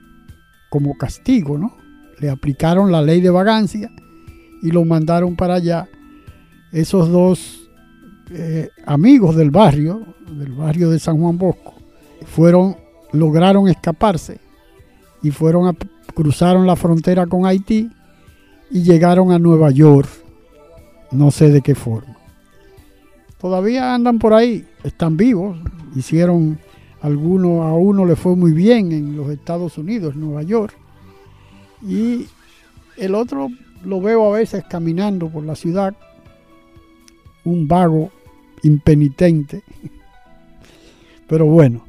como 0.69 0.97
castigo, 0.97 1.57
¿no? 1.57 1.77
Le 2.19 2.29
aplicaron 2.29 2.91
la 2.91 3.01
ley 3.01 3.21
de 3.21 3.29
vagancia 3.29 3.91
y 4.61 4.71
lo 4.71 4.83
mandaron 4.85 5.35
para 5.35 5.55
allá 5.55 5.87
esos 6.71 7.09
dos 7.09 7.69
eh, 8.31 8.69
amigos 8.85 9.35
del 9.35 9.51
barrio, 9.51 10.05
del 10.29 10.51
barrio 10.51 10.89
de 10.89 10.99
San 10.99 11.17
Juan 11.17 11.37
Bosco, 11.37 11.75
fueron, 12.25 12.75
lograron 13.13 13.67
escaparse 13.67 14.39
y 15.21 15.31
fueron 15.31 15.67
a, 15.67 15.75
cruzaron 16.13 16.67
la 16.67 16.75
frontera 16.75 17.27
con 17.27 17.45
Haití 17.45 17.89
y 18.71 18.81
llegaron 18.83 19.31
a 19.31 19.39
Nueva 19.39 19.71
York, 19.71 20.09
no 21.11 21.31
sé 21.31 21.49
de 21.49 21.61
qué 21.61 21.75
forma. 21.75 22.17
Todavía 23.39 23.93
andan 23.93 24.19
por 24.19 24.33
ahí, 24.33 24.67
están 24.83 25.15
vivos, 25.15 25.57
hicieron 25.95 26.59
algunos, 27.05 27.61
a 27.61 27.73
uno 27.73 28.03
le 28.03 28.15
fue 28.15 28.35
muy 28.35 28.51
bien 28.51 28.91
en 28.91 29.15
los 29.15 29.29
Estados 29.29 29.77
Unidos, 29.77 30.15
Nueva 30.15 30.41
York, 30.41 30.75
y 31.87 32.25
el 32.97 33.13
otro 33.13 33.49
lo 33.83 34.01
veo 34.01 34.33
a 34.33 34.39
veces 34.39 34.63
caminando 34.67 35.29
por 35.29 35.43
la 35.43 35.55
ciudad 35.55 35.95
un 37.43 37.67
vago 37.67 38.09
impenitente. 38.63 39.61
Pero 41.27 41.45
bueno, 41.45 41.85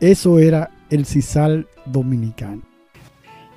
eso 0.00 0.38
era 0.38 0.70
el 0.88 1.04
CISAL 1.04 1.68
dominicano. 1.84 2.62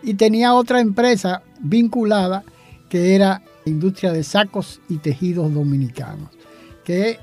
Y 0.04 0.16
tenía 0.16 0.54
otra 0.54 0.82
empresa 0.82 1.44
vinculada 1.62 2.44
que 2.90 3.16
era 3.16 3.42
la 3.64 3.72
industria 3.72 4.12
de 4.12 4.24
sacos 4.24 4.82
y 4.90 4.98
tejidos 4.98 5.54
dominicanos, 5.54 6.30
que 6.84 7.20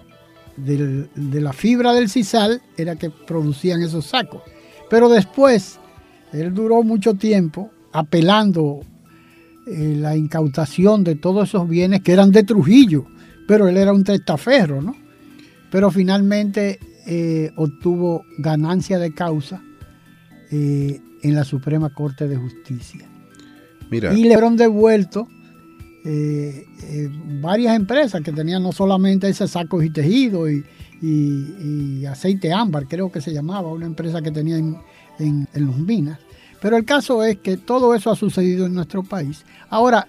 de 0.57 1.41
la 1.41 1.53
fibra 1.53 1.93
del 1.93 2.09
CISAL 2.09 2.63
era 2.77 2.97
que 2.97 3.11
producían 3.11 3.83
esos 3.83 4.07
sacos. 4.07 4.43
Pero 4.89 5.09
después, 5.09 5.79
él 6.33 6.55
duró 6.55 6.83
mucho 6.83 7.15
tiempo 7.15 7.71
apelando 7.93 8.81
eh, 9.67 9.95
la 9.99 10.17
incautación 10.17 11.05
de 11.05 11.17
todos 11.17 11.49
esos 11.49 11.69
bienes 11.69 12.03
que 12.03 12.13
eran 12.13 12.31
de 12.31 12.43
Trujillo 12.45 13.07
pero 13.47 13.69
él 13.69 13.77
era 13.77 13.93
un 13.93 14.05
testaferro, 14.05 14.83
¿no? 14.83 14.95
Pero 15.71 15.91
finalmente 15.91 16.79
eh, 17.07 17.53
obtuvo 17.57 18.25
ganancia 18.39 18.99
de 18.99 19.15
causa 19.15 19.63
eh, 20.51 21.01
en 21.23 21.35
la 21.35 21.45
Suprema 21.45 21.93
Corte 21.93 22.29
de 22.29 22.37
Justicia. 22.37 23.07
Mira. 23.91 24.13
Y 24.13 24.25
le 24.25 24.35
fueron 24.35 24.57
devuelto 24.57 25.29
eh, 26.09 27.11
varias 27.41 27.75
empresas 27.75 28.23
que 28.23 28.31
tenían 28.31 28.63
no 28.63 28.71
solamente 28.71 29.29
ese 29.29 29.49
sacos 29.49 29.85
y 29.85 29.91
tejido 29.91 30.49
y, 30.49 30.65
aceite 32.07 32.53
ámbar, 32.53 32.87
creo 32.87 33.11
que 33.11 33.21
se 33.21 33.33
llamaba, 33.33 33.73
una 33.73 33.87
empresa 33.87 34.23
que 34.23 34.31
tenía 34.31 34.57
en, 34.57 34.79
en, 35.19 35.49
en 35.53 35.67
los 35.67 35.77
minas. 35.77 36.21
Pero 36.61 36.77
el 36.77 36.85
caso 36.85 37.25
es 37.25 37.39
que 37.39 37.57
todo 37.57 37.95
eso 37.95 38.11
ha 38.11 38.17
sucedido 38.17 38.67
en 38.67 38.75
nuestro 38.75 39.03
país. 39.03 39.45
Ahora, 39.69 40.07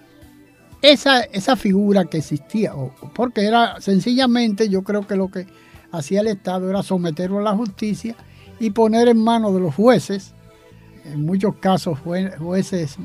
esa, 0.80 1.22
esa 1.22 1.56
figura 1.56 2.04
que 2.04 2.18
existía, 2.18 2.72
porque 3.14 3.44
era 3.44 3.80
sencillamente, 3.80 4.68
yo 4.68 4.82
creo 4.82 5.06
que 5.06 5.16
lo 5.16 5.28
que 5.28 5.46
hacía 5.90 6.20
el 6.20 6.28
Estado 6.28 6.70
era 6.70 6.84
someterlo 6.84 7.40
a 7.40 7.42
la 7.42 7.56
justicia 7.56 8.14
y 8.60 8.70
poner 8.70 9.08
en 9.08 9.18
manos 9.18 9.52
de 9.54 9.60
los 9.60 9.74
jueces, 9.74 10.32
en 11.04 11.26
muchos 11.26 11.56
casos 11.56 11.98
jueces 11.98 12.98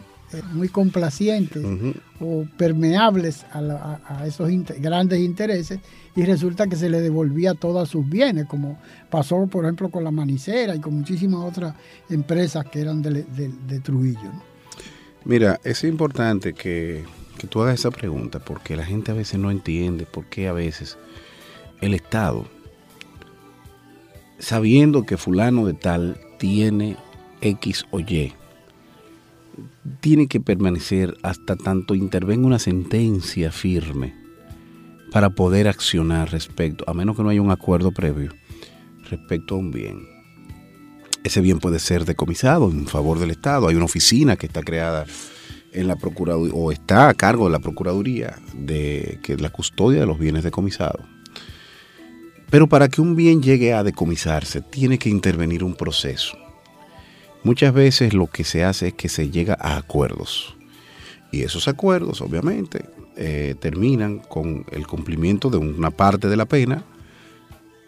muy 0.53 0.69
complacientes 0.69 1.63
o 2.19 2.45
permeables 2.57 3.45
a, 3.51 4.23
esos 4.25 4.49
grandes 4.79 5.19
intereses 5.19 5.79
y 6.15 6.23
resulta 6.23 6.67
que 6.67 6.75
se 6.75 6.89
le 6.89 7.01
devolvía 7.01 7.53
todos 7.53 7.89
sus 7.89 8.07
bienes, 8.07 8.45
como 8.45 8.79
pasó 9.09 9.47
por 9.47 9.65
ejemplo 9.65 9.89
con 9.89 10.03
la 10.03 10.11
manicera 10.11 10.75
y 10.75 10.79
con 10.79 10.95
muchísimas 10.95 11.41
otras 11.43 11.75
empresas 12.09 12.65
que 12.65 12.81
eran 12.81 13.01
de, 13.01 13.79
Trujillo. 13.81 14.31
Mira, 15.25 15.59
es 15.63 15.83
importante 15.83 16.53
que 16.53 17.03
que 17.37 17.47
tú 17.47 17.61
hagas 17.61 17.79
esa 17.79 17.91
pregunta, 17.91 18.39
porque 18.39 18.75
la 18.75 18.85
gente 18.85 19.11
a 19.11 19.15
veces 19.15 19.39
no 19.39 19.51
entiende 19.51 20.05
por 20.05 20.25
qué 20.25 20.47
a 20.47 20.53
veces 20.53 20.97
el 21.81 21.93
Estado, 21.93 22.47
sabiendo 24.39 25.03
que 25.03 25.17
fulano 25.17 25.65
de 25.65 25.73
tal 25.73 26.19
tiene 26.39 26.97
X 27.41 27.85
o 27.91 27.99
Y, 27.99 28.33
tiene 29.99 30.27
que 30.27 30.39
permanecer 30.39 31.17
hasta 31.23 31.55
tanto 31.55 31.95
intervenga 31.95 32.47
una 32.47 32.59
sentencia 32.59 33.51
firme 33.51 34.15
para 35.11 35.29
poder 35.29 35.67
accionar 35.67 36.31
respecto, 36.31 36.83
a 36.87 36.93
menos 36.93 37.15
que 37.15 37.23
no 37.23 37.29
haya 37.29 37.41
un 37.41 37.51
acuerdo 37.51 37.91
previo, 37.91 38.33
respecto 39.09 39.55
a 39.55 39.59
un 39.59 39.71
bien. 39.71 40.07
Ese 41.23 41.39
bien 41.39 41.59
puede 41.59 41.79
ser 41.79 42.05
decomisado 42.05 42.69
en 42.69 42.87
favor 42.87 43.19
del 43.19 43.31
Estado. 43.31 43.67
Hay 43.67 43.75
una 43.75 43.85
oficina 43.85 44.35
que 44.35 44.47
está 44.47 44.61
creada 44.61 45.05
en 45.71 45.87
la 45.87 45.95
Procuraduría, 45.95 46.53
o 46.53 46.71
está 46.71 47.09
a 47.09 47.13
cargo 47.13 47.45
de 47.45 47.51
la 47.51 47.59
Procuraduría, 47.59 48.39
de 48.53 49.19
que 49.23 49.33
es 49.33 49.41
la 49.41 49.49
custodia 49.49 50.01
de 50.01 50.05
los 50.05 50.19
bienes 50.19 50.43
decomisados. 50.43 51.05
Pero 52.49 52.67
para 52.67 52.87
que 52.89 53.01
un 53.01 53.15
bien 53.15 53.41
llegue 53.41 53.73
a 53.73 53.83
decomisarse, 53.83 54.61
tiene 54.61 54.99
que 54.99 55.09
intervenir 55.09 55.63
un 55.63 55.75
proceso. 55.75 56.37
Muchas 57.43 57.73
veces 57.73 58.13
lo 58.13 58.27
que 58.27 58.45
se 58.45 58.63
hace 58.63 58.89
es 58.89 58.93
que 58.93 59.09
se 59.09 59.29
llega 59.29 59.57
a 59.59 59.75
acuerdos. 59.75 60.55
Y 61.31 61.41
esos 61.41 61.67
acuerdos, 61.67 62.21
obviamente, 62.21 62.85
eh, 63.17 63.55
terminan 63.59 64.19
con 64.19 64.65
el 64.71 64.87
cumplimiento 64.87 65.49
de 65.49 65.57
una 65.57 65.91
parte 65.91 66.29
de 66.29 66.37
la 66.37 66.45
pena, 66.45 66.83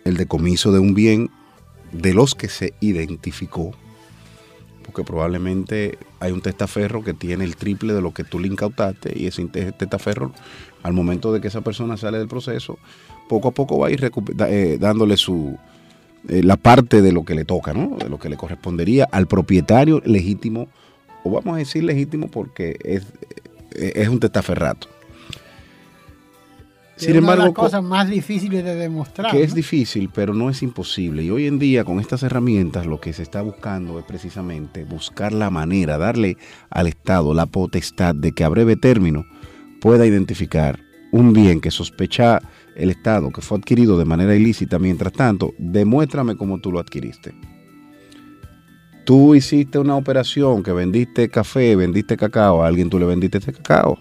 el 0.04 0.18
decomiso 0.18 0.72
de 0.72 0.80
un 0.80 0.94
bien 0.94 1.30
de 1.94 2.14
los 2.14 2.36
que 2.36 2.50
se 2.50 2.74
identificó, 2.82 3.72
porque 4.84 5.04
probablemente 5.04 5.98
hay 6.20 6.32
un 6.32 6.42
testaferro 6.42 7.04
que 7.04 7.14
tiene 7.14 7.46
el 7.46 7.56
triple 7.56 7.94
de 7.94 8.02
lo 8.02 8.14
que 8.14 8.24
tú 8.24 8.40
le 8.40 8.48
incautaste 8.48 9.14
y 9.16 9.28
ese 9.28 9.46
testaferro, 9.46 10.34
al 10.84 10.94
momento 10.94 11.32
de 11.32 11.40
que 11.40 11.48
esa 11.48 11.62
persona 11.62 11.96
sale 11.98 12.18
del 12.18 12.28
proceso, 12.28 12.78
poco 13.30 13.48
a 13.48 13.52
poco 13.52 13.80
va 13.80 13.88
a 13.88 13.92
ir 13.92 14.12
eh, 14.50 14.78
dándole 14.80 15.18
su, 15.18 15.58
eh, 16.30 16.44
la 16.44 16.58
parte 16.58 17.02
de 17.02 17.12
lo 17.12 17.24
que 17.24 17.36
le 17.36 17.46
toca, 17.46 17.74
¿no? 17.74 17.98
de 17.98 18.10
lo 18.10 18.20
que 18.20 18.30
le 18.30 18.38
correspondería 18.38 19.08
al 19.12 19.28
propietario 19.28 20.02
legítimo, 20.06 20.68
o 21.24 21.32
vamos 21.32 21.56
a 21.56 21.58
decir 21.58 21.84
legítimo 21.84 22.28
porque 22.28 22.78
es, 22.84 23.06
es 23.72 24.08
un 24.08 24.20
testaferrato. 24.20 24.88
Sin 26.98 27.16
embargo, 27.16 27.44
una 27.44 27.44
de 27.44 27.50
las 27.50 27.56
cosas 27.56 27.84
más 27.84 28.10
difíciles 28.10 28.64
de 28.64 28.76
demostrar. 28.76 29.32
Que 29.32 29.44
es 29.44 29.54
difícil, 29.54 30.10
pero 30.14 30.34
no 30.34 30.50
es 30.50 30.64
imposible. 30.64 31.24
Y 31.24 31.30
hoy 31.30 31.46
en 31.48 31.60
día, 31.60 31.84
con 31.84 32.00
estas 32.00 32.24
herramientas, 32.24 32.86
lo 32.86 33.02
que 33.02 33.12
se 33.12 33.24
está 33.24 33.42
buscando 33.42 34.00
es 34.00 34.06
precisamente 34.06 34.86
buscar 34.86 35.34
la 35.34 35.50
manera, 35.50 35.98
darle 35.98 36.38
al 36.70 36.88
Estado 36.88 37.34
la 37.34 37.48
potestad 37.48 38.16
de 38.16 38.32
que 38.32 38.46
a 38.46 38.50
breve 38.50 38.78
término 38.78 39.26
pueda 39.82 40.06
identificar 40.06 40.80
un 41.12 41.34
bien 41.34 41.60
que 41.60 41.72
sospecha 41.72 42.42
el 42.76 42.90
Estado 42.90 43.32
que 43.32 43.42
fue 43.42 43.58
adquirido 43.58 43.98
de 43.98 44.06
manera 44.06 44.36
ilícita. 44.36 44.80
Mientras 44.80 45.14
tanto, 45.14 45.54
demuéstrame 45.58 46.36
cómo 46.36 46.60
tú 46.60 46.72
lo 46.72 46.80
adquiriste. 46.80 47.34
Tú 49.06 49.36
hiciste 49.36 49.78
una 49.78 49.96
operación 49.96 50.64
que 50.64 50.72
vendiste 50.72 51.30
café, 51.30 51.76
vendiste 51.76 52.18
cacao, 52.18 52.64
a 52.64 52.68
alguien 52.68 52.90
tú 52.90 52.98
le 52.98 53.06
vendiste 53.06 53.38
ese 53.38 53.54
cacao, 53.54 54.00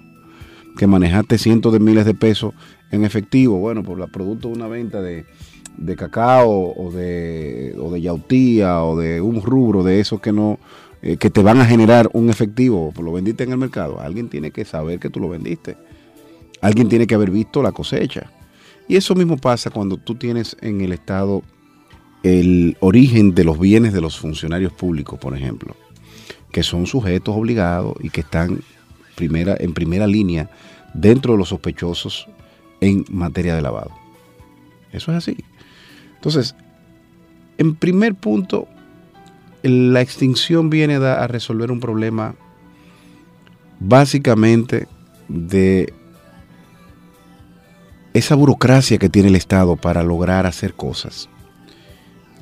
que 0.78 0.87
manejaste 0.87 1.37
cientos 1.37 1.74
de 1.74 1.78
miles 1.78 2.06
de 2.06 2.14
pesos 2.14 2.54
en 2.90 3.04
efectivo, 3.04 3.58
bueno, 3.58 3.82
por 3.82 4.00
el 4.00 4.10
producto 4.10 4.48
de 4.48 4.54
una 4.54 4.66
venta 4.66 5.02
de, 5.02 5.26
cacao 5.96 6.72
o 6.74 6.90
de, 6.90 7.74
o 7.78 7.94
yautía 7.96 8.82
o 8.82 8.96
de 8.96 9.20
un 9.20 9.42
rubro 9.42 9.82
de 9.82 10.00
esos 10.00 10.20
que 10.20 10.32
no 10.32 10.58
eh, 11.02 11.18
que 11.18 11.28
te 11.28 11.42
van 11.42 11.60
a 11.60 11.66
generar 11.66 12.08
un 12.14 12.30
efectivo, 12.30 12.90
lo 12.96 13.12
vendiste 13.12 13.44
en 13.44 13.52
el 13.52 13.58
mercado, 13.58 14.00
alguien 14.00 14.30
tiene 14.30 14.52
que 14.52 14.64
saber 14.64 14.98
que 14.98 15.10
tú 15.10 15.20
lo 15.20 15.28
vendiste. 15.28 15.76
Alguien 16.62 16.88
tiene 16.88 17.06
que 17.06 17.14
haber 17.14 17.30
visto 17.30 17.62
la 17.62 17.72
cosecha. 17.72 18.30
Y 18.88 18.96
eso 18.96 19.14
mismo 19.14 19.36
pasa 19.36 19.70
cuando 19.70 19.96
tú 19.96 20.14
tienes 20.14 20.56
en 20.60 20.80
el 20.80 20.92
Estado 20.92 21.42
el 22.22 22.76
origen 22.80 23.34
de 23.34 23.44
los 23.44 23.58
bienes 23.58 23.92
de 23.92 24.00
los 24.00 24.18
funcionarios 24.18 24.72
públicos, 24.72 25.18
por 25.18 25.36
ejemplo, 25.36 25.76
que 26.50 26.62
son 26.62 26.86
sujetos 26.86 27.36
obligados 27.36 27.94
y 28.00 28.10
que 28.10 28.20
están 28.20 28.60
primera, 29.14 29.56
en 29.58 29.74
primera 29.74 30.06
línea 30.06 30.50
dentro 30.94 31.32
de 31.32 31.38
los 31.38 31.50
sospechosos 31.50 32.28
en 32.80 33.04
materia 33.10 33.54
de 33.54 33.62
lavado. 33.62 33.90
Eso 34.92 35.10
es 35.12 35.18
así. 35.18 35.36
Entonces, 36.14 36.54
en 37.58 37.74
primer 37.74 38.14
punto, 38.14 38.68
la 39.62 40.00
extinción 40.00 40.70
viene 40.70 40.96
a 40.96 41.26
resolver 41.26 41.70
un 41.70 41.80
problema 41.80 42.34
básicamente 43.80 44.88
de 45.28 45.92
esa 48.14 48.37
burocracia 48.37 48.96
que 48.98 49.09
tiene 49.09 49.29
el 49.29 49.37
Estado 49.37 49.77
para 49.77 50.05
lograr 50.05 50.46
hacer 50.46 50.74
cosas, 50.74 51.29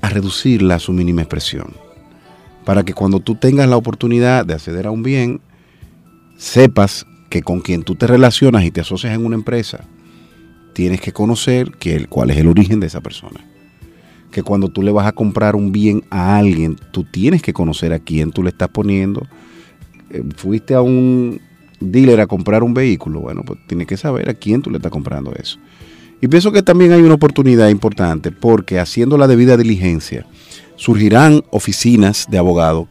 a 0.03 0.11
reducirla 0.11 0.77
a 0.77 0.79
su 0.79 0.93
mínima 0.93 1.23
expresión, 1.23 1.73
para 2.67 2.85
que 2.85 2.93
cuando 2.93 3.21
tú 3.21 3.35
tengas 3.35 3.69
la 3.69 3.79
oportunidad 3.79 4.45
de 4.45 4.55
acceder 4.55 4.87
a 4.87 4.91
un 4.91 5.03
bien, 5.03 5.41
sepas 6.37 7.07
que 7.31 7.43
con 7.43 7.61
quien 7.61 7.83
tú 7.83 7.95
te 7.95 8.07
relacionas 8.07 8.65
y 8.65 8.71
te 8.71 8.83
asocias 8.83 9.15
en 9.15 9.25
una 9.25 9.35
empresa, 9.35 9.85
tienes 10.75 11.01
que 11.01 11.13
conocer 11.13 11.73
que, 11.73 12.07
cuál 12.07 12.31
es 12.31 12.37
el 12.37 12.49
origen 12.49 12.79
de 12.79 12.89
esa 12.89 13.01
persona. 13.01 13.41
Que 14.31 14.43
cuando 14.43 14.69
tú 14.69 14.83
le 14.83 14.93
vas 14.93 15.07
a 15.07 15.13
comprar 15.13 15.57
un 15.57 15.73
bien 15.73 16.05
a 16.11 16.37
alguien, 16.37 16.77
tú 16.91 17.05
tienes 17.05 17.41
que 17.41 17.55
conocer 17.55 17.95
a 17.95 17.99
quién 17.99 18.31
tú 18.31 18.43
le 18.43 18.51
estás 18.51 18.69
poniendo. 18.69 19.27
Eh, 20.11 20.23
fuiste 20.37 20.75
a 20.75 20.83
un 20.83 21.41
dealer 21.91 22.21
a 22.21 22.27
comprar 22.27 22.63
un 22.63 22.75
vehículo, 22.75 23.21
bueno, 23.21 23.43
pues 23.45 23.59
tienes 23.67 23.87
que 23.87 23.97
saber 23.97 24.29
a 24.29 24.35
quién 24.35 24.63
tú 24.63 24.71
le 24.71 24.77
estás 24.77 24.93
comprando 24.93 25.33
eso. 25.35 25.59
Y 26.21 26.29
pienso 26.29 26.53
que 26.53 26.63
también 26.63 26.93
hay 26.93 27.03
una 27.03 27.15
oportunidad 27.15 27.69
importante 27.69 28.31
porque 28.31 28.79
haciendo 28.79 29.19
la 29.19 29.27
debida 29.27 29.57
diligencia, 29.57 30.25
surgirán 30.77 31.43
oficinas 31.51 32.27
de 32.31 32.39
abogados 32.39 32.87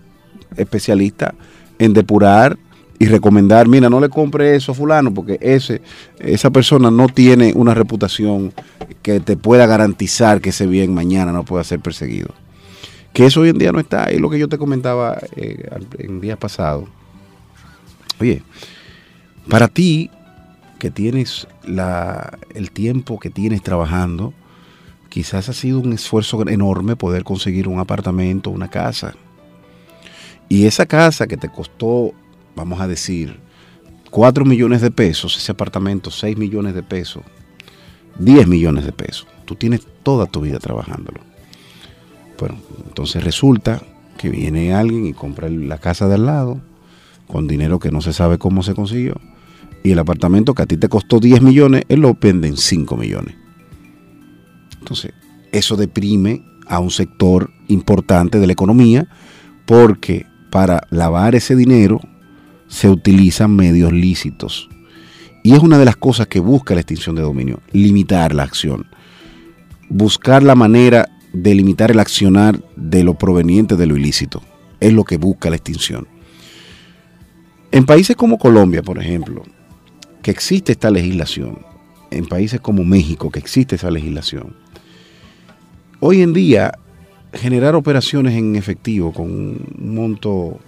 especialistas 0.58 1.34
en 1.80 1.94
depurar 1.94 2.58
y 3.00 3.06
recomendar, 3.06 3.68
mira, 3.68 3.90
no 3.90 4.00
le 4.00 4.10
compre 4.10 4.56
eso 4.56 4.74
a 4.74 4.76
fulano 4.76 5.14
porque 5.14 5.40
ese, 5.42 5.82
esa 6.20 6.52
persona 6.52 6.92
no 6.92 7.08
tiene 7.08 7.52
una 7.56 7.74
reputación 7.74 8.54
que 9.02 9.20
te 9.20 9.38
pueda 9.38 9.66
garantizar 9.66 10.40
que 10.40 10.50
ese 10.50 10.68
bien 10.68 10.94
mañana 10.94 11.32
no 11.32 11.44
pueda 11.44 11.64
ser 11.64 11.80
perseguido. 11.80 12.30
Que 13.12 13.26
eso 13.26 13.42
hoy 13.42 13.50
en 13.50 13.58
día 13.58 13.72
no 13.72 13.80
está. 13.80 14.12
Y 14.12 14.20
lo 14.20 14.30
que 14.30 14.38
yo 14.38 14.48
te 14.48 14.58
comentaba 14.58 15.18
eh, 15.36 15.68
en 15.98 16.22
días 16.22 16.38
pasados. 16.38 16.88
Oye, 18.20 18.44
para 19.50 19.68
ti 19.68 20.10
que 20.80 20.92
tienes 20.92 21.48
la, 21.64 22.38
el 22.56 22.72
tiempo 22.72 23.20
que 23.20 23.30
tienes 23.30 23.62
trabajando, 23.62 24.34
quizás 25.10 25.50
ha 25.50 25.54
sido 25.54 25.80
un 25.80 25.94
esfuerzo 25.94 26.48
enorme 26.48 26.96
poder 26.96 27.24
conseguir 27.24 27.68
un 27.68 27.80
apartamento, 27.80 28.50
una 28.50 28.70
casa. 28.70 29.14
Y 30.50 30.66
esa 30.66 30.86
casa 30.86 31.28
que 31.28 31.38
te 31.38 31.50
costó 31.50 32.14
vamos 32.56 32.82
a 32.82 32.88
decir, 32.88 33.40
4 34.10 34.46
millones 34.46 34.82
de 34.82 34.92
pesos, 34.92 35.38
ese 35.38 35.52
apartamento 35.52 36.12
6 36.12 36.38
millones 36.38 36.74
de 36.74 36.84
pesos, 36.84 37.24
10 38.20 38.48
millones 38.48 38.86
de 38.86 38.92
pesos. 38.92 39.28
Tú 39.46 39.56
tienes 39.56 39.82
toda 40.04 40.26
tu 40.26 40.42
vida 40.42 40.60
trabajándolo. 40.60 41.22
Bueno, 42.40 42.58
entonces 42.88 43.24
resulta 43.24 43.82
que 44.18 44.30
viene 44.30 44.74
alguien 44.74 45.06
y 45.06 45.14
compra 45.14 45.50
la 45.50 45.78
casa 45.78 46.08
de 46.08 46.16
al 46.16 46.26
lado 46.26 46.62
con 47.28 47.48
dinero 47.48 47.80
que 47.80 47.92
no 47.92 48.02
se 48.02 48.14
sabe 48.14 48.38
cómo 48.38 48.64
se 48.64 48.76
consiguió. 48.76 49.16
Y 49.84 49.92
el 49.92 50.00
apartamento 50.00 50.54
que 50.54 50.64
a 50.64 50.66
ti 50.66 50.78
te 50.78 50.90
costó 50.90 51.20
10 51.20 51.42
millones, 51.42 51.84
él 51.90 52.02
lo 52.02 52.16
vende 52.20 52.48
en 52.48 52.58
5 52.58 52.98
millones. 52.98 53.36
Entonces, 54.80 55.14
eso 55.52 55.76
deprime 55.76 56.44
a 56.68 56.80
un 56.80 56.92
sector 56.92 57.52
importante 57.68 58.40
de 58.40 58.48
la 58.48 58.54
economía 58.54 59.08
porque 59.66 60.26
para 60.50 60.82
lavar 60.90 61.36
ese 61.36 61.56
dinero 61.56 62.00
se 62.68 62.90
utilizan 62.90 63.56
medios 63.56 63.92
lícitos. 63.92 64.70
Y 65.44 65.54
es 65.54 65.60
una 65.60 65.78
de 65.78 65.86
las 65.86 65.96
cosas 65.96 66.28
que 66.28 66.40
busca 66.40 66.74
la 66.74 66.82
extinción 66.82 67.16
de 67.16 67.22
dominio, 67.22 67.62
limitar 67.72 68.34
la 68.34 68.44
acción. 68.44 68.88
Buscar 69.90 70.44
la 70.44 70.56
manera 70.56 71.10
de 71.34 71.56
limitar 71.56 71.92
el 71.92 72.00
accionar 72.00 72.64
de 72.76 73.04
lo 73.04 73.16
proveniente 73.18 73.76
de 73.76 73.88
lo 73.88 73.98
ilícito. 73.98 74.42
Es 74.80 74.94
lo 74.94 75.04
que 75.04 75.18
busca 75.18 75.50
la 75.50 75.56
extinción. 75.56 76.08
En 77.72 77.86
países 77.86 78.16
como 78.16 78.38
Colombia, 78.38 78.84
por 78.84 79.00
ejemplo, 79.00 79.44
que 80.22 80.32
existe 80.32 80.72
esta 80.72 80.92
legislación, 80.92 81.60
en 82.12 82.26
países 82.26 82.60
como 82.60 82.84
México, 82.84 83.32
que 83.32 83.40
existe 83.40 83.76
esa 83.76 83.90
legislación, 83.90 84.56
hoy 86.00 86.22
en 86.22 86.34
día 86.34 86.74
generar 87.34 87.76
operaciones 87.76 88.36
en 88.36 88.56
efectivo 88.56 89.14
con 89.14 89.32
un 89.32 89.96
monto 89.96 90.60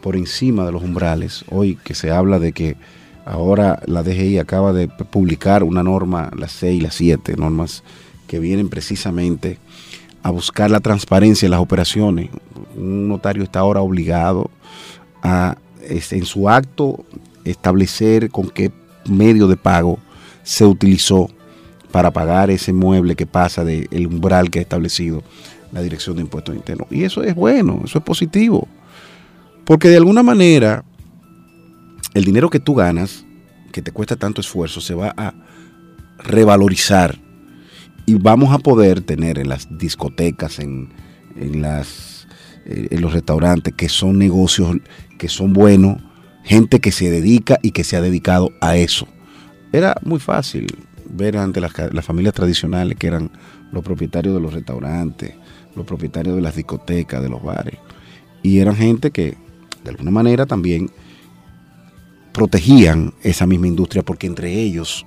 por 0.00 0.16
encima 0.16 0.64
de 0.64 0.72
los 0.72 0.82
umbrales. 0.82 1.44
Hoy 1.50 1.76
que 1.82 1.94
se 1.94 2.10
habla 2.10 2.38
de 2.38 2.52
que 2.52 2.76
ahora 3.24 3.82
la 3.86 4.02
DGI 4.02 4.38
acaba 4.38 4.72
de 4.72 4.88
publicar 4.88 5.64
una 5.64 5.82
norma, 5.82 6.30
las 6.36 6.52
6 6.52 6.78
y 6.78 6.80
las 6.80 6.94
7, 6.94 7.36
normas 7.36 7.82
que 8.26 8.38
vienen 8.38 8.68
precisamente 8.68 9.58
a 10.22 10.30
buscar 10.30 10.70
la 10.70 10.80
transparencia 10.80 11.46
en 11.46 11.50
las 11.50 11.60
operaciones. 11.60 12.30
Un 12.76 13.08
notario 13.08 13.42
está 13.42 13.60
ahora 13.60 13.80
obligado 13.80 14.50
a, 15.22 15.56
en 15.88 16.24
su 16.24 16.48
acto, 16.48 17.04
establecer 17.50 18.30
con 18.30 18.50
qué 18.50 18.72
medio 19.08 19.46
de 19.46 19.56
pago 19.56 19.98
se 20.42 20.64
utilizó 20.64 21.28
para 21.90 22.10
pagar 22.10 22.50
ese 22.50 22.72
mueble 22.72 23.16
que 23.16 23.26
pasa 23.26 23.64
del 23.64 24.06
umbral 24.06 24.50
que 24.50 24.58
ha 24.58 24.62
establecido 24.62 25.22
la 25.72 25.80
Dirección 25.80 26.16
de 26.16 26.22
Impuestos 26.22 26.54
Internos. 26.54 26.88
Y 26.90 27.04
eso 27.04 27.22
es 27.22 27.34
bueno, 27.34 27.80
eso 27.84 27.98
es 27.98 28.04
positivo. 28.04 28.68
Porque 29.64 29.88
de 29.88 29.96
alguna 29.96 30.22
manera, 30.22 30.84
el 32.14 32.24
dinero 32.24 32.50
que 32.50 32.60
tú 32.60 32.74
ganas, 32.74 33.24
que 33.72 33.82
te 33.82 33.92
cuesta 33.92 34.16
tanto 34.16 34.40
esfuerzo, 34.40 34.80
se 34.80 34.94
va 34.94 35.14
a 35.16 35.34
revalorizar 36.18 37.18
y 38.06 38.14
vamos 38.14 38.52
a 38.52 38.58
poder 38.58 39.00
tener 39.00 39.38
en 39.38 39.48
las 39.48 39.66
discotecas, 39.78 40.60
en, 40.60 40.90
las, 41.60 42.28
eh, 42.64 42.88
en 42.90 43.00
los 43.00 43.12
restaurantes, 43.12 43.74
que 43.74 43.88
son 43.88 44.18
negocios 44.18 44.76
que 45.18 45.28
son 45.28 45.52
buenos, 45.52 46.00
gente 46.46 46.78
que 46.80 46.92
se 46.92 47.10
dedica 47.10 47.58
y 47.60 47.72
que 47.72 47.84
se 47.84 47.96
ha 47.96 48.00
dedicado 48.00 48.52
a 48.60 48.76
eso. 48.76 49.08
Era 49.72 49.96
muy 50.04 50.20
fácil 50.20 50.66
ver 51.10 51.36
ante 51.36 51.60
las, 51.60 51.72
familias 52.02 52.34
tradicionales 52.34 52.96
que 52.96 53.08
eran 53.08 53.30
los 53.72 53.82
propietarios 53.82 54.34
de 54.34 54.40
los 54.40 54.54
restaurantes, 54.54 55.34
los 55.74 55.84
propietarios 55.84 56.36
de 56.36 56.42
las 56.42 56.54
discotecas, 56.54 57.20
de 57.20 57.28
los 57.28 57.42
bares. 57.42 57.78
Y 58.42 58.60
eran 58.60 58.76
gente 58.76 59.10
que 59.10 59.36
de 59.82 59.90
alguna 59.90 60.12
manera 60.12 60.46
también 60.46 60.88
protegían 62.32 63.12
esa 63.22 63.46
misma 63.46 63.66
industria 63.66 64.04
porque 64.04 64.28
entre 64.28 64.52
ellos 64.52 65.04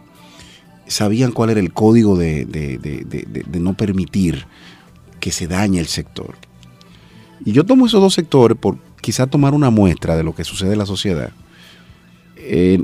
sabían 0.88 1.32
cuál 1.32 1.52
era 1.52 1.62
el 1.62 1.72
código 1.72 2.18
de, 2.18 2.46
no 3.60 3.76
permitir 3.76 4.46
que 5.22 5.32
se 5.32 5.48
dañe 5.48 5.80
el 5.80 5.88
sector. 5.88 6.36
Y 7.46 7.54
yo 7.54 7.66
tomo 7.66 7.86
esos 7.86 8.02
dos 8.02 8.14
sectores 8.14 8.58
por 8.58 8.78
quizá 9.02 9.28
tomar 9.28 9.54
una 9.54 9.70
muestra 9.70 10.16
de 10.16 10.24
lo 10.24 10.34
que 10.34 10.44
sucede 10.44 10.74
en 10.74 10.80
la 10.80 10.86
sociedad, 10.86 11.32
eh, 12.38 12.84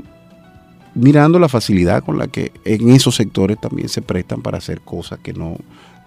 mirando 0.94 1.38
la 1.38 1.48
facilidad 1.48 2.02
con 2.02 2.18
la 2.18 2.26
que 2.28 2.52
en 2.64 2.90
esos 2.90 3.14
sectores 3.16 3.60
también 3.60 3.88
se 3.88 4.02
prestan 4.02 4.42
para 4.42 4.58
hacer 4.58 4.80
cosas 4.80 5.18
que 5.20 5.32
no, 5.32 5.58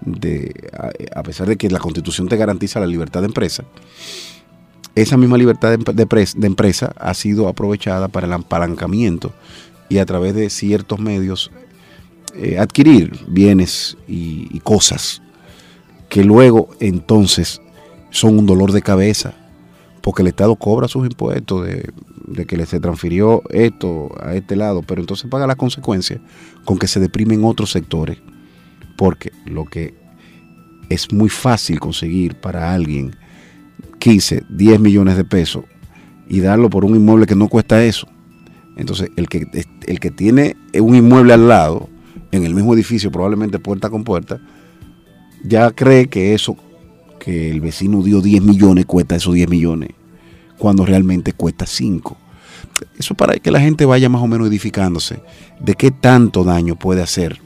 de, 0.01 0.69
a, 1.13 1.23
pesar 1.23 1.47
de 1.47 1.57
que 1.57 1.69
la 1.69 1.79
constitución 1.79 2.27
te 2.27 2.37
garantiza 2.37 2.79
la 2.79 2.87
libertad 2.87 3.21
de 3.21 3.27
empresa, 3.27 3.63
esa 4.95 5.17
misma 5.17 5.37
libertad 5.37 5.77
de, 5.77 6.47
empresa 6.47 6.93
ha 6.97 7.13
sido 7.13 7.47
aprovechada 7.47 8.07
para 8.07 8.27
el 8.27 8.33
apalancamiento 8.33 9.33
y 9.87 9.99
a 9.99 10.05
través 10.05 10.35
de 10.35 10.49
ciertos 10.49 10.99
medios 10.99 11.51
eh, 12.35 12.59
adquirir 12.59 13.17
bienes 13.27 13.97
y, 14.07 14.59
cosas 14.59 15.21
que 16.09 16.23
luego 16.23 16.69
entonces 16.79 17.61
son 18.09 18.37
un 18.37 18.45
dolor 18.45 18.71
de 18.71 18.81
cabeza 18.81 19.33
porque 20.09 20.23
el 20.23 20.29
Estado 20.29 20.55
cobra 20.55 20.87
sus 20.87 21.05
impuestos 21.05 21.67
de, 21.67 21.87
de 22.25 22.47
que 22.47 22.57
le 22.57 22.65
se 22.65 22.79
transfirió 22.79 23.43
esto 23.51 24.09
a 24.19 24.33
este 24.33 24.55
lado, 24.55 24.81
pero 24.81 25.01
entonces 25.01 25.29
paga 25.29 25.45
las 25.45 25.55
consecuencias 25.55 26.19
con 26.65 26.79
que 26.79 26.87
se 26.87 26.99
deprimen 26.99 27.43
otros 27.43 27.69
sectores 27.69 28.17
porque 28.97 29.31
lo 29.45 29.65
que 29.65 29.93
es 30.89 31.13
muy 31.13 31.29
fácil 31.29 31.79
conseguir 31.79 32.33
para 32.33 32.73
alguien 32.73 33.15
15, 33.99 34.45
10 34.49 34.79
millones 34.79 35.15
de 35.15 35.25
pesos 35.25 35.65
y 36.27 36.39
darlo 36.39 36.71
por 36.71 36.85
un 36.85 36.95
inmueble 36.95 37.27
que 37.27 37.35
no 37.35 37.47
cuesta 37.47 37.85
eso. 37.85 38.07
Entonces, 38.77 39.11
el 39.15 39.29
que, 39.29 39.45
el 39.85 39.99
que 39.99 40.09
tiene 40.09 40.55
un 40.73 40.95
inmueble 40.95 41.33
al 41.33 41.47
lado, 41.47 41.87
en 42.31 42.45
el 42.45 42.55
mismo 42.55 42.73
edificio, 42.73 43.11
probablemente 43.11 43.59
puerta 43.59 43.91
con 43.91 44.03
puerta, 44.03 44.41
ya 45.43 45.69
cree 45.69 46.07
que 46.07 46.33
eso 46.33 46.57
que 47.19 47.51
el 47.51 47.61
vecino 47.61 48.01
dio 48.01 48.21
10 48.21 48.41
millones 48.41 48.87
cuesta 48.87 49.15
esos 49.15 49.35
10 49.35 49.49
millones, 49.49 49.91
cuando 50.59 50.85
realmente 50.85 51.33
cuesta 51.33 51.65
5. 51.65 52.17
Eso 52.97 53.15
para 53.15 53.33
que 53.39 53.49
la 53.49 53.59
gente 53.59 53.85
vaya 53.85 54.09
más 54.09 54.21
o 54.21 54.27
menos 54.27 54.47
edificándose 54.47 55.21
de 55.59 55.73
qué 55.73 55.89
tanto 55.89 56.43
daño 56.43 56.75
puede 56.75 57.01
hacer 57.01 57.39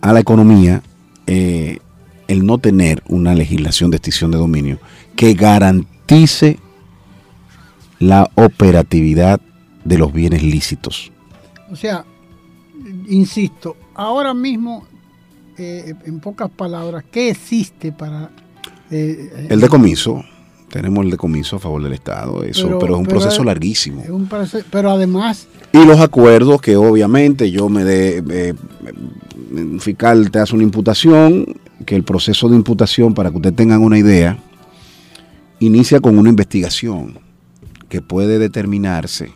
a 0.00 0.12
la 0.12 0.20
economía 0.20 0.82
eh, 1.26 1.78
el 2.26 2.46
no 2.46 2.58
tener 2.58 3.02
una 3.08 3.34
legislación 3.34 3.90
de 3.90 3.98
extinción 3.98 4.30
de 4.30 4.38
dominio 4.38 4.78
que 5.16 5.34
garantice 5.34 6.58
la 7.98 8.30
operatividad 8.34 9.40
de 9.84 9.98
los 9.98 10.12
bienes 10.12 10.42
lícitos. 10.42 11.12
O 11.70 11.76
sea, 11.76 12.04
insisto, 13.08 13.76
ahora 13.94 14.32
mismo, 14.32 14.86
eh, 15.58 15.94
en 16.04 16.20
pocas 16.20 16.50
palabras, 16.50 17.04
¿qué 17.10 17.30
existe 17.30 17.92
para... 17.92 18.30
Eh, 18.90 19.48
el 19.50 19.60
decomiso, 19.60 20.24
tenemos 20.70 21.04
el 21.04 21.10
decomiso 21.10 21.56
a 21.56 21.58
favor 21.58 21.82
del 21.82 21.92
Estado, 21.92 22.44
eso, 22.44 22.78
pero, 22.78 22.94
es 22.94 23.00
un 23.00 23.06
proceso 23.06 23.44
larguísimo. 23.44 24.04
pero 24.70 24.90
además... 24.90 25.48
Y 25.72 25.84
los 25.84 26.00
acuerdos 26.00 26.60
que 26.60 26.76
obviamente 26.76 27.50
yo 27.50 27.68
me 27.68 27.84
dé, 27.84 28.22
eh, 28.30 28.54
un 29.52 29.80
fiscal 29.80 30.30
te 30.30 30.38
hace 30.38 30.54
una 30.54 30.64
imputación, 30.64 31.46
que 31.84 31.96
el 31.96 32.04
proceso 32.04 32.48
de 32.48 32.56
imputación, 32.56 33.14
para 33.14 33.30
que 33.30 33.36
ustedes 33.36 33.56
tengan 33.56 33.82
una 33.82 33.98
idea, 33.98 34.38
inicia 35.58 36.00
con 36.00 36.18
una 36.18 36.30
investigación 36.30 37.18
que 37.88 38.00
puede 38.00 38.38
determinarse 38.38 39.32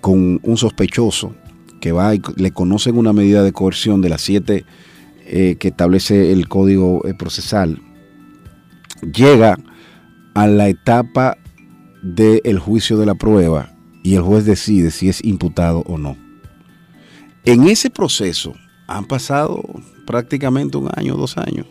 con 0.00 0.40
un 0.42 0.56
sospechoso 0.56 1.34
que 1.80 1.92
va 1.92 2.14
y 2.14 2.20
le 2.36 2.50
conocen 2.50 2.98
una 2.98 3.12
medida 3.12 3.42
de 3.42 3.52
coerción 3.52 4.00
de 4.00 4.08
las 4.08 4.20
siete 4.20 4.64
eh, 5.26 5.56
que 5.58 5.68
establece 5.68 6.32
el 6.32 6.48
código 6.48 7.06
eh, 7.06 7.14
procesal, 7.14 7.80
llega 9.12 9.58
a 10.34 10.46
la 10.46 10.68
etapa 10.68 11.36
del 12.02 12.58
juicio 12.58 12.98
de 12.98 13.06
la 13.06 13.14
prueba 13.14 13.72
y 14.02 14.14
el 14.14 14.22
juez 14.22 14.44
decide 14.44 14.90
si 14.90 15.08
es 15.08 15.22
imputado 15.24 15.80
o 15.86 15.98
no. 15.98 16.16
En 17.44 17.68
ese 17.68 17.90
proceso 17.90 18.54
han 18.86 19.06
pasado 19.06 19.62
prácticamente 20.06 20.76
un 20.76 20.88
año, 20.94 21.16
dos 21.16 21.36
años. 21.36 21.66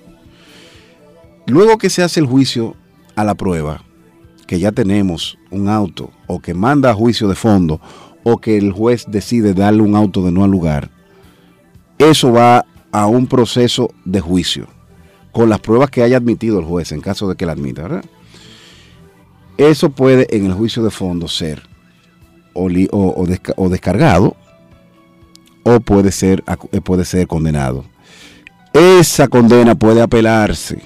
Luego 1.47 1.77
que 1.77 1.89
se 1.89 2.03
hace 2.03 2.19
el 2.19 2.25
juicio 2.25 2.75
a 3.15 3.23
la 3.23 3.35
prueba, 3.35 3.83
que 4.47 4.59
ya 4.59 4.71
tenemos 4.71 5.37
un 5.51 5.67
auto 5.67 6.11
o 6.27 6.39
que 6.39 6.53
manda 6.53 6.91
a 6.91 6.95
juicio 6.95 7.27
de 7.27 7.35
fondo 7.35 7.81
o 8.23 8.37
que 8.37 8.57
el 8.57 8.71
juez 8.71 9.05
decide 9.07 9.53
darle 9.53 9.81
un 9.81 9.95
auto 9.95 10.23
de 10.23 10.31
no 10.31 10.43
al 10.43 10.51
lugar, 10.51 10.89
eso 11.97 12.31
va 12.31 12.65
a 12.91 13.07
un 13.07 13.27
proceso 13.27 13.93
de 14.05 14.21
juicio 14.21 14.67
con 15.31 15.49
las 15.49 15.59
pruebas 15.59 15.89
que 15.89 16.01
haya 16.01 16.17
admitido 16.17 16.59
el 16.59 16.65
juez 16.65 16.91
en 16.91 17.01
caso 17.01 17.29
de 17.29 17.35
que 17.35 17.45
la 17.45 17.51
admita, 17.51 17.83
¿verdad? 17.83 18.05
Eso 19.59 19.89
puede 19.89 20.25
en 20.33 20.45
el 20.45 20.53
juicio 20.53 20.81
de 20.83 20.89
fondo 20.89 21.27
ser 21.27 21.61
o, 22.53 22.69
descargado 23.67 24.37
o 25.63 25.81
puede 25.81 26.13
ser, 26.13 26.41
puede 26.85 27.03
ser 27.03 27.27
condenado. 27.27 27.83
Esa 28.71 29.27
condena 29.27 29.75
puede 29.75 30.01
apelarse 30.01 30.81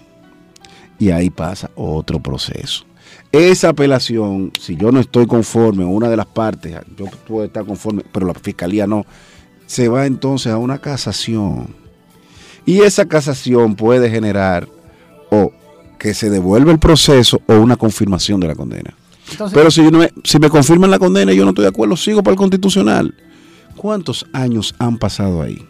y 0.98 1.12
ahí 1.12 1.30
pasa 1.30 1.70
otro 1.76 2.20
proceso. 2.20 2.84
Esa 3.32 3.70
apelación, 3.70 4.52
si 4.60 4.76
yo 4.76 4.92
no 4.92 5.00
estoy 5.00 5.28
conforme, 5.28 5.86
una 5.86 6.10
de 6.10 6.18
las 6.18 6.26
partes, 6.26 6.76
yo 6.98 7.06
puedo 7.28 7.46
estar 7.46 7.66
conforme, 7.66 8.02
pero 8.12 8.26
la 8.26 8.34
fiscalía 8.34 8.88
no, 8.88 9.06
se 9.68 9.88
va 9.88 10.08
entonces 10.08 10.52
a 10.52 10.58
una 10.58 10.80
casación. 10.80 11.76
Y 12.66 12.82
esa 12.82 13.06
casación 13.06 13.76
puede 13.76 14.10
generar 14.10 14.68
o 15.30 15.52
que 16.04 16.14
se 16.14 16.30
devuelva 16.30 16.74
el 16.74 16.80
proceso 16.80 17.42
o 17.48 17.54
una 17.54 17.78
confirmación 17.78 18.42
de 18.42 18.50
la 18.50 18.56
condena. 18.56 18.94
pero 19.54 19.72
si, 19.72 19.84
no 19.84 20.02
si 20.26 20.38
me 20.38 20.50
confirman 20.50 20.92
la 20.92 21.00
condena 21.00 21.32
y 21.32 21.38
yo 21.38 21.46
no 21.46 21.52
estoy 21.52 21.64
de 21.64 21.70
acuerdo, 21.70 21.96
sigo 21.96 22.22
para 22.22 22.34
el 22.34 22.38
constitucional. 22.38 23.16
¿Cuántos 23.78 24.26
años 24.34 24.76
han 24.80 24.98
pasado 24.98 25.42
ahí? 25.42 25.66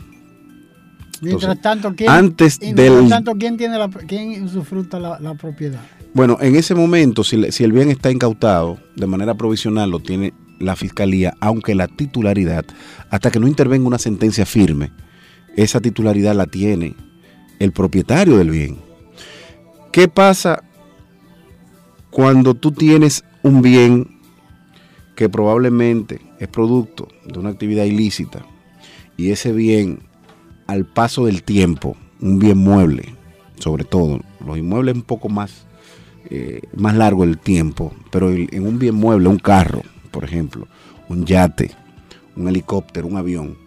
Mientras 1.22 1.62
tanto, 1.62 1.93
¿quién, 1.96 2.10
antes 2.10 2.58
tanto, 2.58 3.36
¿quién, 3.36 3.58
tiene 3.58 3.78
la, 3.78 3.88
quién 3.89 4.43
usufructa 4.43 5.00
la, 5.00 5.36
propiedad? 5.36 5.82
Bueno, 6.15 6.39
en 6.41 6.56
ese 6.56 6.74
momento, 6.74 7.24
si, 7.24 7.52
si, 7.52 7.63
el 7.63 7.72
bien 7.72 7.91
está 7.91 8.10
incautado, 8.10 8.80
de 8.96 9.06
manera 9.06 9.36
provisional 9.36 9.91
lo 9.91 10.00
tiene 10.00 10.34
la 10.58 10.76
fiscalía, 10.76 11.36
aunque 11.41 11.76
la 11.76 11.88
titularidad, 11.88 12.65
hasta 13.12 13.30
que 13.30 13.39
no 13.39 13.48
intervenga 13.48 13.86
una 13.86 14.00
sentencia 14.00 14.48
firme, 14.48 14.91
esa 15.56 15.80
titularidad 15.80 16.34
la 16.34 16.48
tiene 16.48 16.96
el 17.60 17.72
propietario 17.72 18.38
del 18.38 18.50
bien. 18.50 18.83
¿Qué 19.93 20.08
pasa 20.08 20.63
cuando 22.10 22.56
tú 22.56 22.71
tienes 22.71 23.23
un 23.43 23.62
bien 23.62 24.19
que 25.15 25.29
probablemente 25.29 26.19
es 26.39 26.47
producto 26.47 27.10
de 27.23 27.38
una 27.38 27.51
actividad 27.51 27.84
ilícita 27.84 28.43
y 29.17 29.29
ese 29.29 29.51
bien 29.51 29.99
al 30.65 30.88
paso 30.88 31.27
del 31.27 31.43
tiempo, 31.43 31.95
un 32.19 32.39
bien 32.39 32.58
mueble, 32.58 33.13
sobre 33.60 33.84
todo, 33.84 34.19
los 34.43 34.58
inmuebles 34.58 34.95
un 34.95 35.03
poco 35.03 35.29
más, 35.29 35.67
eh, 36.32 36.62
más 36.75 36.95
largo 36.95 37.23
el 37.23 37.38
tiempo, 37.38 37.93
pero 38.10 38.32
en 38.32 38.65
un 38.65 38.79
bien 38.79 38.95
mueble, 38.95 39.29
un 39.29 39.38
carro, 39.38 39.84
por 40.10 40.23
ejemplo, 40.23 40.67
un 41.08 41.23
yate, 41.23 41.69
un 42.36 42.47
helicóptero, 42.47 43.06
un 43.06 43.17
avión, 43.17 43.60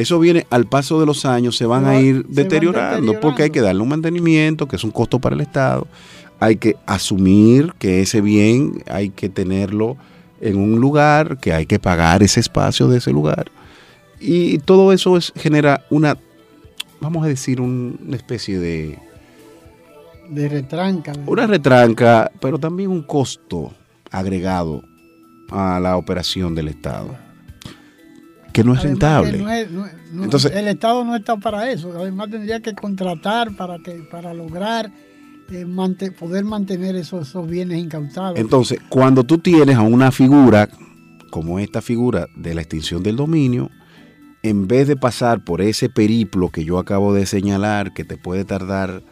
eso 0.00 0.18
viene 0.18 0.46
al 0.48 0.66
paso 0.66 0.98
de 0.98 1.04
los 1.04 1.26
años, 1.26 1.56
se 1.56 1.66
van 1.66 1.84
a 1.84 2.00
ir 2.00 2.24
deteriorando, 2.26 3.20
porque 3.20 3.42
hay 3.42 3.50
que 3.50 3.60
darle 3.60 3.82
un 3.82 3.90
mantenimiento, 3.90 4.66
que 4.66 4.76
es 4.76 4.84
un 4.84 4.90
costo 4.90 5.18
para 5.18 5.34
el 5.34 5.42
Estado, 5.42 5.86
hay 6.38 6.56
que 6.56 6.76
asumir 6.86 7.74
que 7.78 8.00
ese 8.00 8.22
bien 8.22 8.82
hay 8.88 9.10
que 9.10 9.28
tenerlo 9.28 9.98
en 10.40 10.56
un 10.56 10.80
lugar, 10.80 11.38
que 11.38 11.52
hay 11.52 11.66
que 11.66 11.78
pagar 11.78 12.22
ese 12.22 12.40
espacio 12.40 12.88
de 12.88 12.96
ese 12.96 13.10
lugar. 13.12 13.50
Y 14.18 14.58
todo 14.60 14.94
eso 14.94 15.18
es, 15.18 15.34
genera 15.36 15.84
una, 15.90 16.16
vamos 17.00 17.22
a 17.24 17.28
decir, 17.28 17.60
una 17.60 18.16
especie 18.16 18.58
de... 18.58 18.98
De 20.30 20.48
retranca. 20.48 21.12
Una 21.26 21.46
retranca, 21.46 22.30
pero 22.40 22.58
también 22.58 22.90
un 22.90 23.02
costo 23.02 23.74
agregado 24.10 24.82
a 25.50 25.78
la 25.78 25.96
operación 25.98 26.54
del 26.54 26.68
Estado, 26.68 27.16
que 28.52 28.64
no 28.64 28.74
es 28.74 28.82
rentable. 28.82 29.44
Entonces, 30.12 30.52
el 30.54 30.68
Estado 30.68 31.04
no 31.04 31.16
está 31.16 31.36
para 31.36 31.70
eso, 31.70 31.92
además 31.96 32.30
tendría 32.30 32.60
que 32.60 32.74
contratar 32.74 33.54
para, 33.56 33.78
que, 33.78 34.02
para 34.10 34.34
lograr 34.34 34.90
eh, 35.52 36.10
poder 36.18 36.44
mantener 36.44 36.96
esos, 36.96 37.34
bienes 37.48 37.78
incautados. 37.78 38.38
Entonces, 38.38 38.78
cuando 38.88 39.24
tú 39.24 39.38
tienes 39.38 39.76
a 39.76 39.82
una 39.82 40.12
figura 40.12 40.68
como 41.30 41.58
esta 41.58 41.80
figura 41.80 42.26
de 42.36 42.54
la 42.54 42.60
extinción 42.60 43.02
del 43.02 43.16
dominio, 43.16 43.70
en 44.42 44.66
vez 44.68 44.88
de 44.88 44.96
pasar 44.96 45.44
por 45.44 45.60
ese 45.60 45.88
periplo 45.88 46.50
que 46.50 46.64
yo 46.64 46.78
acabo 46.78 47.12
de 47.12 47.26
señalar, 47.26 47.92
que 47.92 48.04
te 48.04 48.16
puede 48.16 48.44
tardar, 48.44 49.02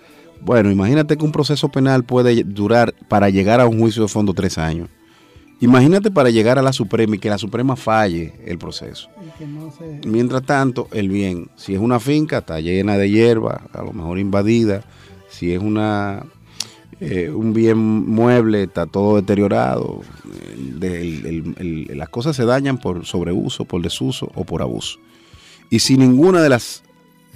bueno, 0.40 0.70
imagínate 0.70 1.16
que 1.16 1.24
un 1.24 1.32
proceso 1.32 1.68
penal 1.70 2.04
puede 2.04 2.44
durar 2.44 2.94
para 3.08 3.30
llegar 3.30 3.60
a 3.60 3.66
un 3.66 3.78
juicio 3.78 4.02
de 4.02 4.08
fondo 4.08 4.32
tres 4.32 4.58
años. 4.58 4.88
Imagínate 5.60 6.10
para 6.10 6.30
llegar 6.30 6.58
a 6.58 6.62
la 6.62 6.72
Suprema 6.72 7.16
y 7.16 7.18
que 7.18 7.28
la 7.28 7.38
Suprema 7.38 7.74
falle 7.74 8.34
el 8.46 8.58
proceso. 8.58 9.08
Mientras 10.06 10.44
tanto, 10.44 10.88
el 10.92 11.08
bien, 11.08 11.48
si 11.56 11.74
es 11.74 11.80
una 11.80 11.98
finca, 11.98 12.38
está 12.38 12.60
llena 12.60 12.96
de 12.96 13.10
hierba, 13.10 13.62
a 13.72 13.82
lo 13.82 13.92
mejor 13.92 14.18
invadida. 14.18 14.84
Si 15.28 15.52
es 15.52 15.60
una 15.60 16.24
eh, 17.00 17.30
un 17.30 17.52
bien 17.52 17.78
mueble, 17.78 18.64
está 18.64 18.86
todo 18.86 19.16
deteriorado. 19.16 20.00
las 20.80 22.08
cosas 22.08 22.34
se 22.34 22.44
dañan 22.44 22.78
por 22.78 23.06
sobreuso, 23.06 23.64
por 23.64 23.82
desuso 23.82 24.30
o 24.34 24.44
por 24.44 24.62
abuso. 24.62 24.98
Y 25.70 25.80
si 25.80 25.96
ninguna 25.96 26.42
de 26.42 26.48
las 26.48 26.82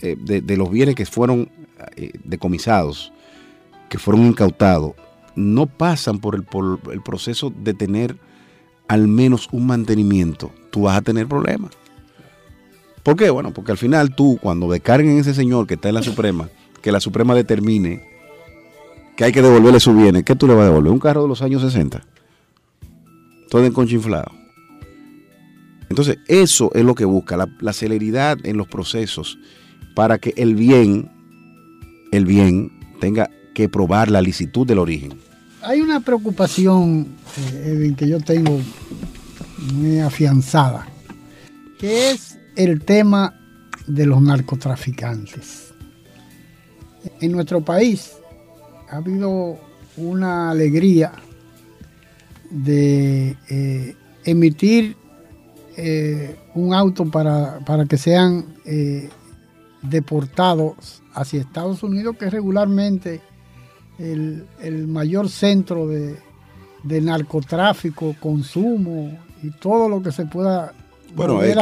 eh, 0.00 0.16
de, 0.18 0.56
los 0.56 0.68
bienes 0.68 0.96
que 0.96 1.06
fueron 1.06 1.48
eh, 1.96 2.10
decomisados, 2.24 3.12
que 3.88 3.98
fueron 3.98 4.26
incautados, 4.26 4.94
no 5.36 5.66
pasan 5.66 6.18
por 6.18 6.34
el, 6.34 7.02
proceso 7.02 7.52
de 7.56 7.74
tener 7.74 8.16
al 8.88 9.08
menos 9.08 9.48
un 9.52 9.66
mantenimiento, 9.66 10.52
tú 10.70 10.82
vas 10.82 10.98
a 10.98 11.02
tener 11.02 11.26
problemas. 11.26 11.72
¿Por 13.02 13.16
qué? 13.16 13.30
Bueno, 13.30 13.52
porque 13.52 13.72
al 13.72 13.78
final 13.78 14.14
tú, 14.14 14.38
cuando 14.40 14.70
descarguen 14.70 15.18
ese 15.18 15.34
señor 15.34 15.66
que 15.66 15.74
está 15.74 15.88
en 15.88 15.96
la 15.96 16.02
Suprema, 16.02 16.48
que 16.80 16.92
la 16.92 17.00
Suprema 17.00 17.34
determine 17.34 18.04
que 19.16 19.24
hay 19.24 19.32
que 19.32 19.42
devolverle 19.42 19.80
su 19.80 19.94
bienes, 19.94 20.24
¿qué 20.24 20.36
tú 20.36 20.46
le 20.46 20.54
vas 20.54 20.62
a 20.62 20.70
devolver? 20.70 20.92
¿Un 20.92 20.98
carro 20.98 21.22
de 21.22 21.28
los 21.28 21.42
años 21.42 21.62
60? 21.62 22.02
Todo 23.50 23.64
en 23.64 23.72
concha 23.72 23.94
inflado. 23.94 24.30
Entonces, 25.88 26.18
eso 26.28 26.70
es 26.74 26.84
lo 26.84 26.94
que 26.94 27.04
busca, 27.04 27.36
la, 27.36 27.48
la, 27.60 27.72
celeridad 27.72 28.38
en 28.44 28.56
los 28.56 28.66
procesos 28.66 29.38
para 29.94 30.18
que 30.18 30.32
el 30.36 30.54
bien, 30.54 31.10
el 32.12 32.24
bien 32.24 32.72
tenga 32.98 33.28
que 33.54 33.68
probar 33.68 34.10
la 34.10 34.20
licitud 34.20 34.66
del 34.66 34.78
origen. 34.78 35.14
Hay 35.62 35.80
una 35.80 36.00
preocupación, 36.00 37.06
eh, 37.36 37.62
Edwin, 37.66 37.94
que 37.94 38.08
yo 38.08 38.20
tengo 38.20 38.58
muy 39.74 40.00
afianzada, 40.00 40.86
que 41.78 42.10
es 42.10 42.38
el 42.56 42.84
tema 42.84 43.38
de 43.86 44.06
los 44.06 44.20
narcotraficantes. 44.20 45.72
En 47.20 47.32
nuestro 47.32 47.60
país 47.60 48.12
ha 48.90 48.96
habido 48.96 49.58
una 49.96 50.50
alegría 50.50 51.12
de 52.50 53.36
eh, 53.48 53.96
emitir 54.24 54.96
eh, 55.76 56.36
un 56.54 56.74
auto 56.74 57.10
para, 57.10 57.60
que 57.88 57.98
sean 57.98 58.46
deportados 59.82 61.02
hacia 61.14 61.40
Estados 61.40 61.82
Unidos, 61.82 62.16
que 62.16 62.30
regularmente 62.30 63.20
el, 64.02 64.88
mayor 64.88 65.28
centro 65.28 65.86
de, 65.86 66.16
narcotráfico, 66.84 68.14
consumo 68.18 69.18
y 69.42 69.50
todo 69.50 69.88
lo 69.88 70.02
que 70.02 70.12
se 70.12 70.26
pueda 70.26 70.72
bueno, 71.14 71.42
es, 71.42 71.54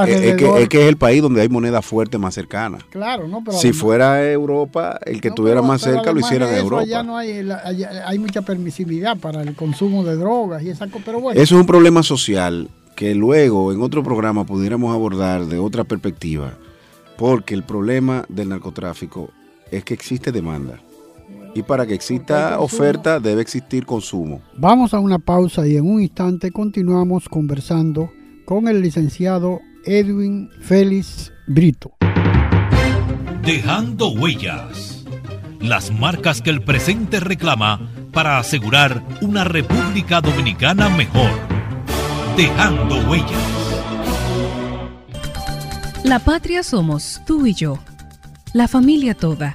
que, 0.68 0.81
es, 0.81 0.88
el 0.88 0.96
país 0.96 1.20
donde 1.20 1.40
hay 1.40 1.48
moneda 1.48 1.83
fuerte 1.83 2.18
más 2.18 2.35
cercana. 2.35 2.79
Claro, 2.88 3.26
¿no? 3.26 3.42
Pero 3.44 3.59
si 3.59 3.72
fuera 3.72 4.31
Europa, 4.31 5.00
el 5.05 5.20
que 5.20 5.29
estuviera 5.29 5.61
más 5.61 5.81
cerca 5.81 6.12
lo 6.12 6.20
hiciera 6.20 6.48
en 6.48 6.57
Europa. 6.57 6.83
Allá 6.83 7.03
no 7.03 7.16
hay, 7.16 7.48
hay 7.50 8.18
mucha 8.20 8.42
permisividad 8.42 9.16
para 9.16 9.42
el 9.42 9.57
consumo 9.57 10.05
de 10.05 10.14
drogas 10.14 10.62
y 10.62 10.70
esa 10.70 10.87
pero 11.05 11.20
bueno. 11.20 11.40
Eso 11.40 11.57
es 11.57 11.61
un 11.61 11.66
problema 11.66 12.05
social 12.05 12.70
que 12.94 13.12
luego 13.16 13.72
en 13.72 13.83
otro 13.83 14.05
programa 14.05 14.44
pudiéramos 14.44 14.94
abordar 14.94 15.46
de 15.46 15.59
otra 15.59 15.83
perspectiva, 15.83 16.53
porque 17.18 17.55
el 17.55 17.64
problema 17.64 18.24
del 18.29 18.50
narcotráfico 18.50 19.31
es 19.72 19.83
que 19.83 19.94
existe 19.94 20.31
demanda. 20.31 20.81
Y 21.54 21.62
para 21.62 21.86
que 21.86 21.94
exista 21.94 22.60
oferta 22.60 23.18
debe 23.18 23.42
existir 23.42 23.84
consumo. 23.84 24.40
Vamos 24.56 24.94
a 24.94 25.00
una 25.00 25.18
pausa 25.18 25.66
y 25.66 25.76
en 25.76 25.88
un 25.88 26.00
instante 26.00 26.52
continuamos 26.52 27.28
conversando 27.28 28.12
con 28.44 28.68
el 28.68 28.82
licenciado 28.82 29.60
Edwin 29.84 30.50
Félix 30.60 31.32
Brito. 31.46 31.92
Dejando 33.42 34.12
huellas. 34.12 35.04
Las 35.60 35.90
marcas 35.92 36.40
que 36.40 36.50
el 36.50 36.62
presente 36.62 37.20
reclama 37.20 37.90
para 38.12 38.38
asegurar 38.38 39.02
una 39.20 39.44
República 39.44 40.20
Dominicana 40.20 40.88
mejor. 40.88 41.30
Dejando 42.36 42.96
huellas. 43.10 43.30
La 46.04 46.18
patria 46.18 46.62
somos 46.62 47.20
tú 47.26 47.44
y 47.46 47.52
yo, 47.52 47.78
la 48.54 48.68
familia 48.68 49.14
toda 49.14 49.54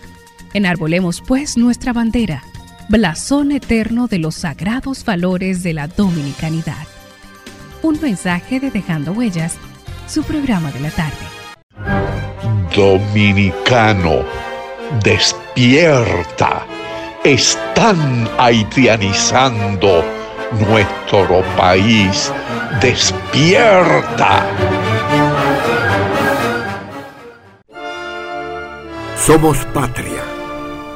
Enarbolemos 0.53 1.23
pues 1.25 1.57
nuestra 1.57 1.93
bandera, 1.93 2.43
blasón 2.89 3.53
eterno 3.53 4.07
de 4.07 4.19
los 4.19 4.35
sagrados 4.35 5.05
valores 5.05 5.63
de 5.63 5.73
la 5.73 5.87
dominicanidad. 5.87 6.87
Un 7.81 7.99
mensaje 8.01 8.59
de 8.59 8.69
Dejando 8.69 9.13
Huellas, 9.13 9.55
su 10.07 10.23
programa 10.23 10.69
de 10.71 10.79
la 10.81 10.89
tarde. 10.91 11.15
Dominicano, 12.75 14.25
despierta. 15.01 16.65
Están 17.23 18.29
haitianizando 18.37 20.03
nuestro 20.59 21.43
país. 21.55 22.29
Despierta. 22.81 24.45
Somos 29.15 29.57
patria 29.73 30.40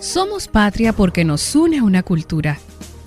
Somos 0.00 0.46
patria 0.46 0.92
porque 0.92 1.24
nos 1.24 1.56
une 1.56 1.82
una 1.82 2.04
cultura, 2.04 2.60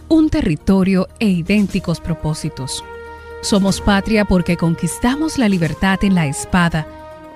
un 0.09 0.29
territorio 0.29 1.07
e 1.19 1.29
idénticos 1.29 2.01
propósitos. 2.01 2.83
Somos 3.41 3.79
patria 3.79 4.25
porque 4.25 4.57
conquistamos 4.57 5.37
la 5.37 5.47
libertad 5.47 5.99
en 6.03 6.15
la 6.15 6.27
espada, 6.27 6.85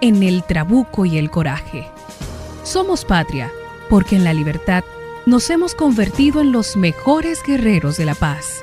en 0.02 0.24
el 0.24 0.44
trabuco 0.44 1.06
y 1.06 1.18
el 1.18 1.32
coraje. 1.32 1.88
Somos 2.64 3.06
patria 3.06 3.50
porque 3.90 4.18
en 4.18 4.26
la 4.26 4.34
libertad 4.34 4.84
nos 5.26 5.50
hemos 5.50 5.74
convertido 5.74 6.42
en 6.42 6.52
los 6.52 6.76
mejores 6.76 7.42
guerreros 7.42 7.96
de 7.96 8.04
la 8.04 8.16
paz. 8.16 8.62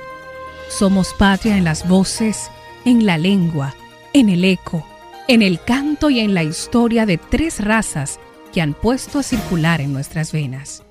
Somos 0.69 1.15
patria 1.15 1.57
en 1.57 1.65
las 1.65 1.89
voces, 1.89 2.51
en 2.85 3.07
la 3.07 3.17
lengua, 3.17 3.75
en 4.13 4.29
el 4.29 4.45
eco, 4.45 4.87
en 5.27 5.41
el 5.41 5.59
canto 5.65 6.11
y 6.11 6.21
en 6.21 6.35
la 6.35 6.43
historia 6.43 7.07
de 7.07 7.17
tres 7.17 7.65
razas 7.65 8.21
que 8.53 8.61
han 8.61 8.75
puesto 8.75 9.19
a 9.19 9.23
circular 9.23 9.81
en 9.81 9.93
nuestras 9.93 10.33
venas. 10.33 10.83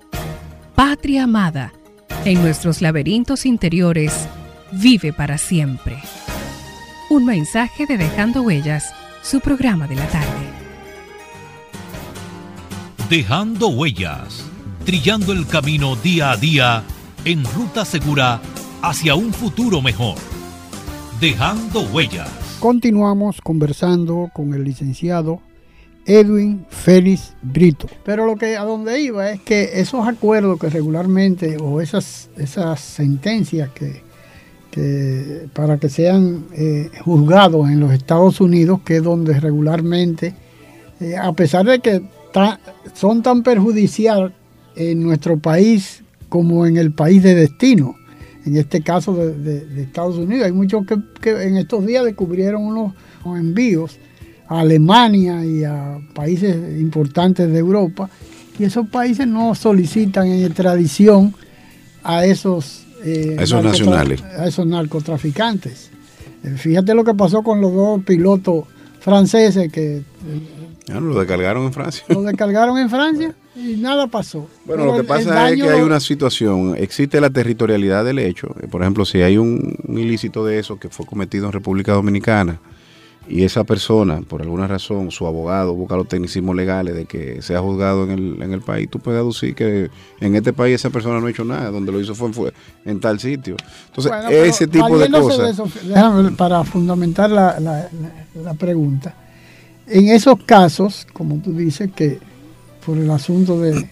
Patria 0.76 1.24
amada, 1.24 1.74
en 2.26 2.41
nuestros 2.41 2.82
laberintos 2.82 3.45
interiores, 3.45 4.28
vive 4.72 5.14
para 5.14 5.38
siempre. 5.38 5.97
Un 7.09 7.26
mensaje 7.26 7.86
de 7.86 7.97
Dejando 7.97 8.41
Huellas, 8.41 8.93
su 9.22 9.39
programa 9.39 9.88
de 9.88 9.95
la 9.95 10.07
tarde. 10.07 10.28
Dejando 13.09 13.68
Huellas, 13.68 14.45
trillando 14.86 15.34
el 15.34 15.45
camino 15.45 15.95
día 15.97 16.32
a 16.32 16.38
día 16.38 16.84
en 17.26 17.43
ruta 17.43 17.86
segura 17.86 18.41
hacia 18.82 19.16
un 19.16 19.34
futuro 19.34 19.82
mejor. 19.82 20.16
Dejando 21.20 21.82
Huellas. 21.82 22.30
Continuamos 22.59 23.41
conversando 23.41 24.30
con 24.34 24.53
el 24.53 24.64
licenciado 24.64 25.41
Edwin 26.06 26.66
Félix 26.70 27.34
Brito. 27.41 27.88
Pero 28.04 28.26
lo 28.26 28.36
que 28.36 28.58
a 28.58 28.64
donde 28.64 29.02
iba 29.02 29.32
es 29.32 29.41
que 29.41 29.80
esos 29.80 30.08
acuerdos 30.08 30.60
que 30.60 30.70
regularmente 30.70 31.58
o 31.58 31.82
esas, 31.82 32.30
esas 32.38 32.80
sentencias 32.80 33.70
que, 33.72 34.02
para 35.54 35.78
que 35.78 35.89
sean 35.89 36.45
eh, 36.54 36.89
juzgados 37.04 37.70
en 37.70 37.80
los 37.80 37.91
Estados 37.91 38.39
Unidos, 38.41 38.82
que 38.86 38.97
es 38.97 39.04
donde 39.04 39.39
regularmente, 39.39 40.34
eh, 40.99 41.18
a 41.18 41.34
pesar 41.34 41.66
de 41.66 41.80
que 41.80 42.02
son 42.93 43.22
tan 43.22 43.43
perjudicial 43.43 44.34
en 44.76 45.04
nuestro 45.04 45.38
país 45.38 46.04
como 46.30 46.66
en 46.66 46.78
el 46.78 46.93
país 46.93 47.22
de 47.22 47.36
destino, 47.36 47.95
en 48.45 48.58
este 48.58 48.82
caso 48.82 49.14
de, 49.14 49.84
Estados 49.84 50.18
Unidos, 50.18 50.45
hay 50.45 50.52
muchos 50.52 50.86
que, 50.86 50.95
que, 51.22 51.43
en 51.43 51.58
estos 51.58 51.86
días 51.86 52.04
descubrieron 52.06 52.64
unos 52.64 52.93
envíos 53.26 53.99
a 54.52 54.60
Alemania 54.60 55.45
y 55.45 55.64
a 55.64 55.97
países 56.14 56.54
importantes 56.78 57.49
de 57.49 57.58
Europa, 57.58 58.10
y 58.60 58.66
esos 58.66 58.86
países 58.89 59.26
no 59.26 59.56
solicitan 59.56 60.28
en 60.28 60.45
extradición 60.45 61.34
a 62.04 62.26
esos 62.26 62.86
eh, 63.06 63.38
a 63.39 63.43
esos 63.43 63.64
nacionales. 63.64 64.22
A 64.22 64.45
esos 64.45 64.68
narcotraficantes. 64.68 65.89
Eh, 66.43 66.56
fíjate 66.58 66.93
lo 66.93 67.06
que 67.06 67.14
pasó 67.14 67.43
con 67.43 67.62
los 67.62 67.74
dos 67.74 68.04
pilotos 68.04 68.66
franceses 68.99 69.72
que... 69.72 70.04
Ah, 70.91 70.99
lo 70.99 71.18
descargaron 71.18 71.64
en 71.64 71.74
Francia. 71.74 72.04
Lo 72.10 72.22
descargaron 72.22 72.78
en 72.78 72.89
Francia 72.89 73.34
y 73.56 73.78
nada 73.78 74.08
pasó. 74.08 74.49
Bueno, 74.66 74.86
lo 74.86 74.97
que 74.97 75.06
pasa 75.06 75.49
es 75.49 75.62
que 75.62 75.70
hay 75.70 75.82
una 75.82 76.02
situación, 76.02 76.76
existe 76.78 77.22
la 77.22 77.30
territorialidad 77.30 78.04
del 78.04 78.20
hecho. 78.20 78.49
Por 78.70 78.82
ejemplo, 78.82 79.06
si 79.06 79.22
hay 79.22 79.38
un 79.38 79.78
ilícito 79.88 80.45
de 80.45 80.60
eso 80.60 80.78
que 80.78 80.89
fue 80.89 81.06
cometido 81.06 81.45
en 81.45 81.54
República 81.54 81.93
Dominicana, 81.93 82.60
y 83.28 83.44
esa 83.44 83.64
persona, 83.64 84.22
por 84.22 84.42
alguna 84.42 84.68
razón, 84.68 85.12
su 85.12 85.28
abogado 85.28 85.74
busca 85.74 85.96
los 85.96 86.08
tecnicismos 86.08 86.56
legales 86.56 86.96
de 86.96 87.06
que 87.06 87.42
sea 87.42 87.60
juzgado 87.60 88.04
en 88.06 88.12
el, 88.12 88.42
en 88.42 88.54
el 88.54 88.62
país, 88.62 88.90
tú 88.90 89.00
puedes 89.00 89.20
aducir 89.20 89.56
que 89.56 89.90
en 90.20 90.36
este 90.36 90.54
país 90.54 90.76
esa 90.76 90.90
persona 90.90 91.20
no 91.20 91.28
ha 91.28 91.30
hecho 91.30 91.46
nada, 91.46 91.70
donde 91.70 91.92
lo 91.92 92.00
hizo 92.00 92.16
fue, 92.16 92.52
en 92.84 93.00
tal 93.00 93.20
sitio. 93.20 93.56
Entonces, 93.88 94.12
ese 94.30 94.68
tipo 94.68 94.98
de 94.98 95.10
cosas... 95.10 95.62
déjame, 95.84 96.32
para 96.32 96.64
fundamentar 96.64 97.30
la, 97.30 97.60
la, 97.60 97.90
la 98.44 98.54
pregunta, 98.56 99.16
en 99.88 100.10
esos 100.10 100.44
casos, 100.44 101.08
como 101.14 101.38
tú 101.38 101.54
dices, 101.54 101.92
que 101.96 102.20
por 102.86 102.98
el 102.98 103.10
asunto 103.12 103.60
de 103.60 103.88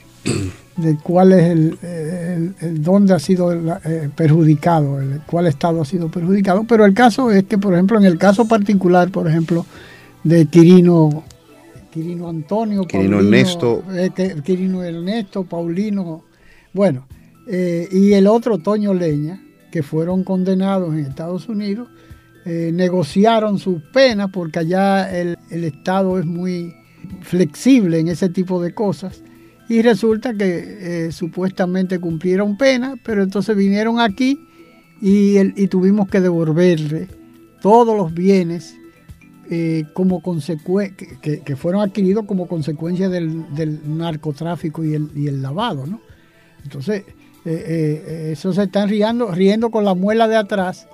de 0.80 0.97
cuál 0.97 1.34
es 1.34 1.45
el, 1.45 2.55
dónde 2.82 3.13
ha 3.13 3.20
sido 3.20 3.51
eh, 3.53 4.09
perjudicado, 4.15 4.99
el, 4.99 5.22
cuál 5.26 5.47
estado 5.47 5.82
ha 5.82 5.86
sido 5.86 6.09
perjudicado, 6.09 6.63
pero 6.63 6.86
el 6.86 6.93
caso 6.93 7.32
es 7.32 7.43
que, 7.43 7.57
por 7.57 7.74
ejemplo, 7.74 7.97
en 7.97 8.05
el 8.05 8.17
caso 8.17 8.47
particular, 8.47 9.11
por 9.11 9.28
ejemplo, 9.28 9.65
de 10.24 10.45
Quirino, 10.45 11.24
Quirino 11.91 12.30
Antonio, 12.30 12.86
Quirino 12.86 13.20
Ernesto, 13.20 13.84
eh, 13.91 14.11
Quirino 14.43 14.84
Ernesto, 14.84 15.43
Paulino, 15.43 16.24
bueno, 16.74 17.07
eh, 17.47 17.88
y 17.91 18.13
el 18.13 18.28
otro 18.28 18.59
Toño 18.59 18.93
Leña, 18.93 19.41
que 19.72 19.84
fueron 19.84 20.24
condenados 20.24 20.93
en 20.93 20.99
Estados 20.99 21.47
Unidos, 21.47 21.89
negociaron 22.45 23.59
sus 23.59 23.80
penas 23.93 24.32
porque 24.34 24.57
allá 24.57 25.15
el, 25.15 25.38
el 25.51 25.65
Estado 25.65 26.17
es 26.17 26.26
muy 26.26 26.74
flexible 27.22 27.99
en 27.99 28.07
ese 28.07 28.28
tipo 28.30 28.59
de 28.59 28.74
cosas 28.74 29.22
y 29.70 29.84
resulta 29.84 30.34
que 30.34 31.05
eh, 31.05 31.11
supuestamente 31.11 31.99
cumplieron 31.99 32.57
pena, 32.57 32.95
pero 33.03 33.22
entonces 33.22 33.55
vinieron 33.55 33.99
aquí 33.99 34.39
y, 34.99 35.38
y 35.39 35.67
tuvimos 35.67 36.09
que 36.09 36.20
devolverle 36.20 37.07
todos 37.61 37.95
los 37.95 38.11
bienes 38.11 38.76
eh, 39.51 39.86
como 39.93 40.22
que, 41.22 41.41
que, 41.41 41.55
fueron 41.55 41.82
adquiridos 41.82 42.26
como 42.26 42.47
consecuencia 42.47 43.09
del, 43.09 43.97
narcotráfico 43.97 44.84
y 44.84 44.95
el, 44.95 45.11
y 45.15 45.28
el, 45.28 45.41
lavado, 45.41 45.86
¿no? 45.86 46.01
Entonces, 46.63 47.03
eh, 47.45 48.30
eso 48.32 48.51
se 48.53 48.63
están 48.63 48.89
riendo, 48.89 49.32
riendo 49.32 49.70
con 49.70 49.86
la 49.86 49.93
muela 49.93 50.28
de 50.28 50.36
atrás 50.36 50.88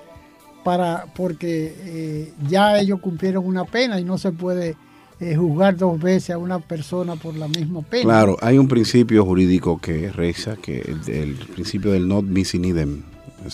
para, 0.66 1.06
porque 1.16 2.34
ya 2.48 2.80
ellos 2.80 3.00
cumplieron 3.00 3.46
una 3.46 3.64
pena 3.66 4.00
y 4.00 4.04
no 4.04 4.18
se 4.18 4.32
puede 4.32 4.76
eh, 5.20 5.36
juzgar 5.36 5.78
dos 5.78 6.00
veces 6.00 6.32
a 6.32 6.38
una 6.38 6.60
persona 6.60 7.16
por 7.16 7.36
la 7.36 7.48
misma 7.48 7.82
pena. 7.82 8.04
Claro, 8.04 8.38
hay 8.42 8.58
un 8.58 8.68
principio 8.68 9.24
jurídico 9.26 9.80
que 9.80 10.12
reza, 10.12 10.58
que 10.58 10.80
el, 11.08 11.36
principio 11.54 11.92
del 11.92 12.08
not 12.08 12.26
missing 12.26 12.66
idem. 12.66 13.04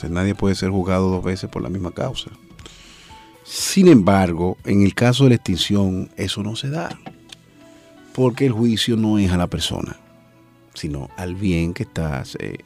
nadie 0.09 0.33
puede 0.33 0.55
ser 0.55 0.71
juzgado 0.71 1.09
dos 1.09 1.23
veces 1.23 1.49
por 1.49 1.61
la 1.61 1.69
misma 1.69 1.91
causa. 1.91 2.31
Sin 3.43 3.87
embargo, 3.87 4.57
en 4.65 4.81
el 4.81 4.95
caso 4.95 5.25
de 5.25 5.31
la 5.31 5.35
extinción, 5.35 6.09
eso 6.15 6.41
no 6.41 6.55
se 6.55 6.69
da. 6.69 6.97
Porque 8.13 8.47
el 8.47 8.51
juicio 8.51 8.97
no 8.97 9.19
es 9.19 9.31
a 9.31 9.37
la 9.37 9.47
persona, 9.47 9.97
sino 10.73 11.09
al 11.15 11.35
bien 11.35 11.73
que 11.73 11.83
está, 11.83 12.23
eh, 12.39 12.57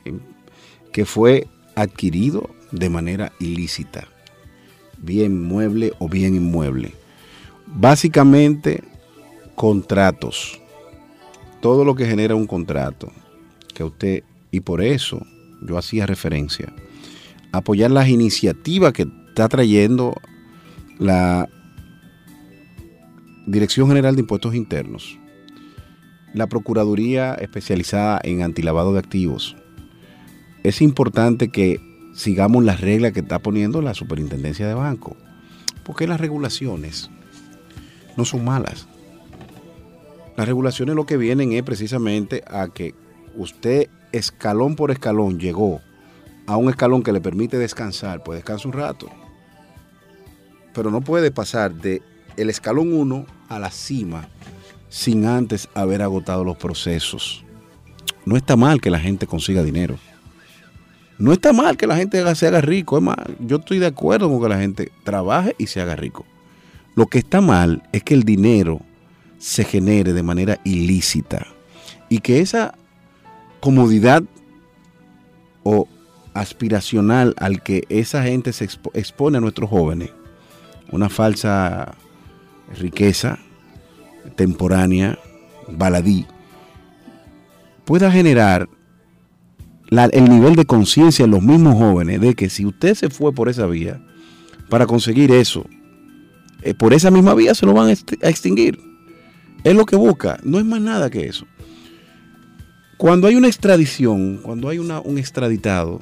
que 0.92 1.06
fue 1.06 1.48
adquirido 1.76 2.50
de 2.72 2.90
manera 2.90 3.34
ilícita, 3.40 4.08
bien 4.98 5.44
mueble 5.44 5.94
o 6.00 6.08
bien 6.08 6.34
inmueble 6.34 6.94
Básicamente, 7.68 8.84
contratos. 9.56 10.60
Todo 11.62 11.84
lo 11.84 11.96
que 11.96 12.06
genera 12.06 12.36
un 12.36 12.48
contrato, 12.48 13.12
que 13.74 13.84
usted, 13.84 14.24
y 14.52 14.60
por 14.60 14.82
eso 14.82 15.26
yo 15.62 15.78
hacía 15.78 16.06
referencia, 16.06 16.72
apoyar 17.52 17.92
las 17.92 18.08
iniciativas 18.08 18.94
que 18.94 19.08
está 19.30 19.50
trayendo 19.50 20.16
la 21.00 21.50
Dirección 23.48 23.88
General 23.88 24.16
de 24.16 24.22
Impuestos 24.22 24.56
Internos, 24.56 25.20
la 26.34 26.48
Procuraduría 26.48 27.34
especializada 27.36 28.20
en 28.24 28.42
antilavado 28.42 28.94
de 28.94 29.00
activos. 29.00 29.56
Es 30.64 30.82
importante 30.82 31.50
que 31.50 31.80
sigamos 32.16 32.64
las 32.64 32.82
reglas 32.82 33.14
que 33.14 33.20
está 33.20 33.40
poniendo 33.40 33.82
la 33.82 33.94
Superintendencia 33.94 34.68
de 34.68 34.74
Banco, 34.74 35.16
porque 35.84 36.08
las 36.08 36.20
regulaciones 36.20 37.10
no 38.18 38.26
son 38.26 38.44
malas. 38.44 38.88
Las 40.36 40.48
regulaciones 40.48 40.96
lo 40.96 41.06
que 41.06 41.18
vienen 41.18 41.54
es 41.54 41.64
precisamente 41.64 42.44
a 42.48 42.68
que 42.68 42.94
usted 43.36 43.90
escalón 44.12 44.76
por 44.76 44.92
escalón 44.92 45.40
llegó 45.40 45.82
a 46.48 46.58
un 46.58 46.70
escalón 46.70 47.04
que 47.04 47.12
le 47.12 47.22
permite 47.22 47.58
descansar, 47.58 48.24
pues 48.24 48.38
descansa 48.38 48.68
un 48.68 48.74
rato. 48.74 49.10
Pero 50.74 50.92
no 50.92 51.02
puede 51.02 51.32
pasar 51.32 51.74
de 51.74 52.02
el 52.38 52.50
escalón 52.50 52.94
1 52.94 53.26
a 53.48 53.60
la 53.60 53.72
cima 53.72 54.28
sin 54.90 55.26
antes 55.26 55.70
haber 55.74 56.02
agotado 56.02 56.44
los 56.44 56.58
procesos. 56.58 57.44
No 58.26 58.36
está 58.36 58.56
mal 58.56 58.82
que 58.82 58.90
la 58.90 59.00
gente 59.00 59.28
consiga 59.28 59.64
dinero. 59.64 59.98
No 61.18 61.32
está 61.32 61.54
mal 61.54 61.78
que 61.78 61.88
la 61.88 61.96
gente 61.96 62.36
se 62.36 62.48
haga 62.48 62.60
rico. 62.60 62.98
Es 62.98 63.04
más, 63.04 63.18
yo 63.40 63.58
estoy 63.58 63.80
de 63.80 63.88
acuerdo 63.88 64.30
con 64.30 64.42
que 64.42 64.50
la 64.50 64.60
gente 64.60 64.92
trabaje 65.04 65.56
y 65.58 65.68
se 65.68 65.80
haga 65.80 65.96
rico. 65.96 66.26
Lo 66.96 67.08
que 67.08 67.20
está 67.20 67.42
mal 67.42 67.84
es 67.92 68.04
que 68.04 68.14
el 68.14 68.24
dinero 68.24 68.82
se 69.38 69.64
genere 69.66 70.14
de 70.14 70.24
manera 70.24 70.60
ilícita 70.64 71.46
y 72.10 72.20
que 72.20 72.40
esa 72.40 72.74
comodidad 73.60 74.24
o 75.64 75.88
aspiracional 76.34 77.34
al 77.38 77.62
que 77.62 77.84
esa 77.90 78.24
gente 78.24 78.54
se 78.54 78.66
expone 78.94 79.38
a 79.38 79.42
nuestros 79.42 79.70
jóvenes, 79.70 80.12
una 80.92 81.10
falsa 81.10 81.96
riqueza 82.80 83.40
temporánea, 84.36 85.20
baladí, 85.68 86.26
pueda 87.84 88.12
generar 88.12 88.70
el 89.92 90.30
nivel 90.30 90.56
de 90.56 90.66
conciencia 90.66 91.26
en 91.26 91.32
los 91.32 91.42
mismos 91.42 91.76
jóvenes 91.76 92.22
de 92.22 92.36
que 92.36 92.50
si 92.50 92.66
usted 92.66 92.96
se 92.96 93.10
fue 93.10 93.34
por 93.34 93.50
esa 93.50 93.66
vía 93.66 94.02
para 94.70 94.88
conseguir 94.88 95.32
eso, 95.32 95.66
eh, 96.66 96.74
por 96.74 96.94
esa 96.94 97.12
misma 97.12 97.36
vía 97.36 97.54
se 97.54 97.66
lo 97.66 97.74
van 97.74 97.90
a 97.90 98.28
extinguir. 98.28 98.80
Es 99.64 99.76
lo 99.76 99.86
que 99.86 99.96
busca, 99.96 100.40
no 100.44 100.60
es 100.60 100.66
más 100.66 100.82
nada 100.82 101.10
que 101.10 101.28
eso. 101.28 101.46
Cuando 102.98 103.28
hay 103.28 103.36
una 103.36 103.48
extradición, 103.48 104.40
cuando 104.42 104.70
hay 104.70 104.80
un 104.80 105.18
extraditado, 105.18 106.02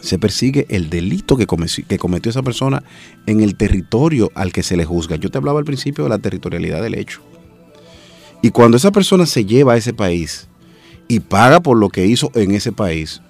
se 0.00 0.18
persigue 0.18 0.66
el 0.68 0.88
delito 0.88 1.36
que, 1.36 1.46
que 1.88 1.98
cometió 1.98 2.30
esa 2.30 2.42
persona 2.42 2.82
en 3.26 3.40
el 3.40 3.56
territorio 3.56 4.30
al 4.34 4.52
que 4.52 4.62
se 4.62 4.76
le 4.76 4.84
juzga. 4.84 5.16
Yo 5.16 5.30
te 5.30 5.38
hablaba 5.38 5.58
al 5.58 5.64
principio 5.64 6.04
de 6.04 6.10
la 6.10 6.18
territorialidad 6.18 6.82
del 6.82 6.94
hecho. 6.94 7.20
Y 8.42 8.50
cuando 8.50 8.76
esa 8.76 8.92
persona 8.92 9.26
se 9.26 9.44
lleva 9.44 9.74
a 9.74 9.76
ese 9.76 9.92
país 9.92 10.48
y 11.08 11.20
paga 11.20 11.60
por 11.60 11.76
lo 11.76 11.88
que 11.88 12.06
hizo 12.06 12.30
en 12.34 12.52
ese 12.52 12.72
país, 12.72 13.20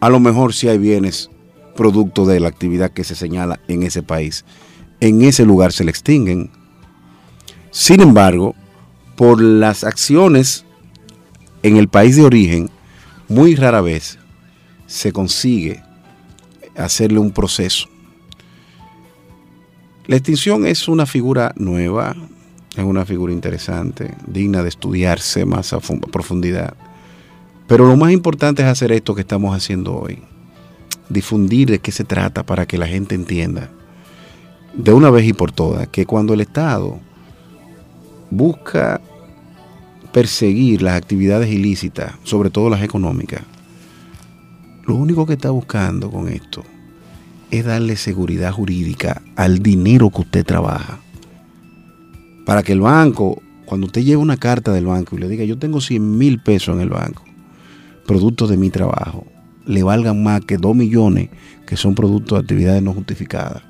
a 0.00 0.10
lo 0.10 0.20
mejor 0.20 0.52
si 0.52 0.68
hay 0.68 0.78
bienes 0.78 1.30
producto 1.76 2.26
de 2.26 2.40
la 2.40 2.48
actividad 2.48 2.90
que 2.90 3.04
se 3.04 3.14
señala 3.14 3.60
en 3.68 3.84
ese 3.84 4.02
país, 4.02 4.44
en 5.00 5.22
ese 5.22 5.44
lugar 5.44 5.72
se 5.72 5.84
le 5.84 5.90
extinguen. 5.90 6.50
Sin 7.70 8.00
embargo, 8.00 8.54
por 9.16 9.40
las 9.40 9.84
acciones 9.84 10.64
en 11.62 11.76
el 11.76 11.88
país 11.88 12.16
de 12.16 12.22
origen, 12.22 12.70
muy 13.28 13.54
rara 13.54 13.80
vez 13.80 14.18
se 14.86 15.12
consigue 15.12 15.82
hacerle 16.76 17.18
un 17.18 17.32
proceso. 17.32 17.88
La 20.06 20.16
extinción 20.16 20.64
es 20.64 20.88
una 20.88 21.04
figura 21.04 21.52
nueva, 21.56 22.16
es 22.74 22.84
una 22.84 23.04
figura 23.04 23.32
interesante, 23.32 24.14
digna 24.26 24.62
de 24.62 24.70
estudiarse 24.70 25.44
más 25.44 25.72
a 25.74 25.80
profundidad. 25.80 26.74
Pero 27.66 27.86
lo 27.86 27.96
más 27.96 28.12
importante 28.12 28.62
es 28.62 28.68
hacer 28.68 28.92
esto 28.92 29.14
que 29.14 29.20
estamos 29.20 29.54
haciendo 29.54 29.94
hoy, 29.94 30.22
difundir 31.10 31.68
de 31.68 31.80
qué 31.80 31.92
se 31.92 32.04
trata 32.04 32.46
para 32.46 32.64
que 32.64 32.78
la 32.78 32.86
gente 32.86 33.14
entienda 33.14 33.70
de 34.74 34.92
una 34.92 35.10
vez 35.10 35.26
y 35.26 35.32
por 35.32 35.52
todas 35.52 35.88
que 35.88 36.06
cuando 36.06 36.34
el 36.34 36.40
Estado 36.40 37.00
busca 38.30 39.00
perseguir 40.12 40.82
las 40.82 40.94
actividades 40.94 41.50
ilícitas, 41.50 42.12
sobre 42.24 42.50
todo 42.50 42.70
las 42.70 42.82
económicas, 42.82 43.42
lo 44.86 44.94
único 44.94 45.26
que 45.26 45.34
está 45.34 45.50
buscando 45.50 46.10
con 46.10 46.28
esto 46.28 46.64
es 47.50 47.64
darle 47.64 47.96
seguridad 47.96 48.52
jurídica 48.52 49.22
al 49.36 49.58
dinero 49.62 50.10
que 50.10 50.22
usted 50.22 50.44
trabaja. 50.44 50.98
Para 52.44 52.62
que 52.62 52.72
el 52.72 52.80
banco, 52.80 53.42
cuando 53.66 53.86
usted 53.86 54.02
lleve 54.02 54.16
una 54.16 54.36
carta 54.36 54.72
del 54.72 54.86
banco 54.86 55.16
y 55.16 55.20
le 55.20 55.28
diga, 55.28 55.44
yo 55.44 55.58
tengo 55.58 55.80
100 55.80 56.18
mil 56.18 56.40
pesos 56.40 56.74
en 56.74 56.80
el 56.80 56.88
banco, 56.88 57.22
producto 58.06 58.46
de 58.46 58.56
mi 58.56 58.70
trabajo, 58.70 59.26
le 59.66 59.82
valgan 59.82 60.22
más 60.22 60.40
que 60.42 60.56
2 60.56 60.74
millones 60.74 61.28
que 61.66 61.76
son 61.76 61.94
productos 61.94 62.38
de 62.38 62.42
actividades 62.42 62.82
no 62.82 62.94
justificadas. 62.94 63.67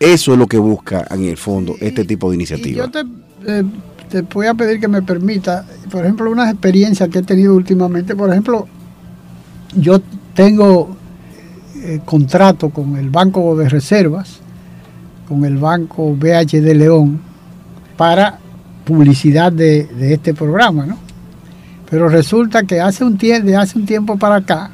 Eso 0.00 0.32
es 0.32 0.38
lo 0.38 0.46
que 0.46 0.58
busca 0.58 1.06
en 1.10 1.24
el 1.24 1.36
fondo 1.36 1.76
este 1.78 2.04
tipo 2.04 2.30
de 2.30 2.36
iniciativa. 2.36 2.86
Yo 2.86 2.90
te, 2.90 3.00
eh, 3.46 3.64
te 4.08 4.22
voy 4.22 4.46
a 4.46 4.54
pedir 4.54 4.80
que 4.80 4.88
me 4.88 5.02
permita, 5.02 5.66
por 5.90 6.04
ejemplo, 6.04 6.30
unas 6.30 6.50
experiencias 6.50 7.08
que 7.10 7.18
he 7.18 7.22
tenido 7.22 7.54
últimamente. 7.54 8.16
Por 8.16 8.30
ejemplo, 8.30 8.66
yo 9.76 10.00
tengo 10.34 10.96
eh, 11.76 12.00
contrato 12.04 12.70
con 12.70 12.96
el 12.96 13.10
Banco 13.10 13.54
de 13.56 13.68
Reservas, 13.68 14.40
con 15.28 15.44
el 15.44 15.58
Banco 15.58 16.16
BHD 16.16 16.74
León, 16.74 17.20
para 17.96 18.38
publicidad 18.84 19.52
de, 19.52 19.86
este 20.12 20.32
programa, 20.34 20.86
¿no? 20.86 20.96
Pero 21.90 22.08
resulta 22.08 22.62
que 22.64 22.80
hace 22.80 23.04
un, 23.04 23.18
de 23.18 23.54
hace 23.54 23.78
un 23.78 23.84
tiempo 23.84 24.16
para 24.16 24.36
acá 24.36 24.70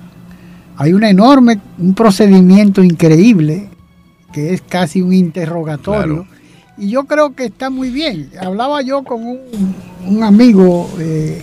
hay 0.77 0.93
un 0.93 1.05
enorme, 1.05 1.59
un 1.79 1.95
procedimiento 1.95 2.83
increíble, 2.83 3.71
que 4.37 4.53
es 4.53 4.61
casi 4.61 5.01
un 5.01 5.15
interrogatorio. 5.15 6.27
Y 6.77 6.91
yo 6.91 7.05
creo 7.05 7.35
que 7.35 7.47
está 7.47 7.71
muy 7.71 7.89
bien. 7.89 8.29
Hablaba 8.39 8.83
yo 8.83 9.03
con 9.03 9.27
un, 9.27 10.23
amigo 10.23 10.91
eh, 11.01 11.43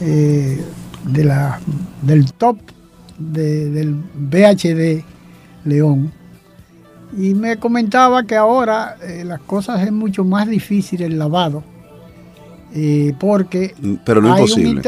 eh, 0.00 0.64
de 1.04 1.24
la, 1.24 1.60
del 2.00 2.32
top 2.32 2.56
del 3.18 3.96
BHD 4.14 5.04
León 5.66 6.10
y 7.18 7.34
me 7.34 7.58
comentaba 7.58 8.24
que 8.24 8.34
ahora 8.34 8.96
eh, 9.02 9.22
las 9.22 9.40
cosas 9.40 9.82
es 9.82 9.92
mucho 9.92 10.24
más 10.24 10.48
difícil 10.48 11.02
el 11.02 11.18
lavado 11.18 11.64
eh, 12.74 13.14
porque 13.18 13.74
mm, 13.80 13.94
pero 14.04 14.20
no 14.20 14.34
es 14.34 14.40
imposible 14.50 14.82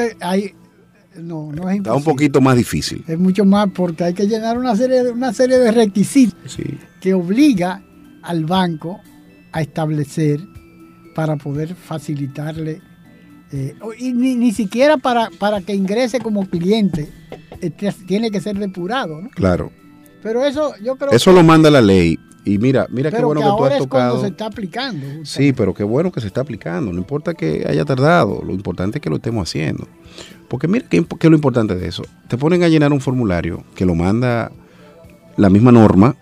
no, 1.22 1.50
no 1.52 1.70
es 1.70 1.78
Está 1.78 1.94
un 1.94 2.04
poquito 2.04 2.40
más 2.40 2.56
difícil. 2.56 3.02
Es 3.08 3.18
mucho 3.18 3.44
más 3.44 3.68
porque 3.74 4.04
hay 4.04 4.14
que 4.14 4.26
llenar 4.26 4.56
una 4.56 4.76
serie, 4.76 5.10
una 5.10 5.32
serie 5.32 5.58
de 5.58 5.72
requisitos 5.72 6.58
que 7.00 7.14
obliga 7.14 7.82
al 8.22 8.44
banco 8.44 9.00
a 9.52 9.62
establecer 9.62 10.40
para 11.14 11.36
poder 11.36 11.74
facilitarle 11.74 12.80
eh, 13.50 13.74
y 13.98 14.12
ni, 14.12 14.52
siquiera 14.52 14.98
para, 14.98 15.30
para 15.38 15.62
que 15.62 15.74
ingrese 15.74 16.20
como 16.20 16.46
cliente, 16.46 17.08
eh, 17.62 17.70
tiene 18.06 18.30
que 18.30 18.40
ser 18.40 18.58
depurado. 18.58 19.22
¿no? 19.22 19.30
Claro. 19.30 19.72
Pero 20.22 20.44
eso 20.44 20.74
yo 20.82 20.96
creo 20.96 21.10
Eso 21.12 21.32
lo 21.32 21.42
manda 21.42 21.70
la 21.70 21.80
ley. 21.80 22.18
Y 22.44 22.58
mira, 22.58 22.86
mira 22.90 23.10
qué 23.10 23.22
bueno 23.22 23.40
que, 23.40 23.46
tú 23.46 23.64
has 23.64 23.72
es 23.72 23.78
tocado. 23.78 24.20
se 24.20 24.28
está 24.28 24.46
aplicando. 24.46 25.06
Sí, 25.24 25.52
pero 25.52 25.74
qué 25.74 25.84
bueno 25.84 26.10
que 26.10 26.20
se 26.20 26.26
está 26.26 26.40
aplicando. 26.40 26.92
No 26.92 26.98
importa 26.98 27.34
que 27.34 27.66
haya 27.68 27.84
tardado, 27.84 28.42
lo 28.42 28.54
importante 28.54 28.98
es 28.98 29.02
que 29.02 29.10
lo 29.10 29.16
estemos 29.16 29.48
haciendo. 29.48 29.86
Porque 30.48 30.66
mira 30.66 30.86
qué, 30.88 30.98
es 30.98 31.30
lo 31.30 31.34
importante 31.34 31.74
de 31.74 31.86
eso. 31.88 32.02
Te 32.28 32.38
ponen 32.38 32.62
a 32.62 32.68
llenar 32.68 32.92
un 32.92 33.00
formulario 33.00 33.64
que 33.74 33.84
lo 33.84 33.94
manda 33.94 34.50
la 35.36 35.50
misma 35.50 35.72
norma 35.72 36.16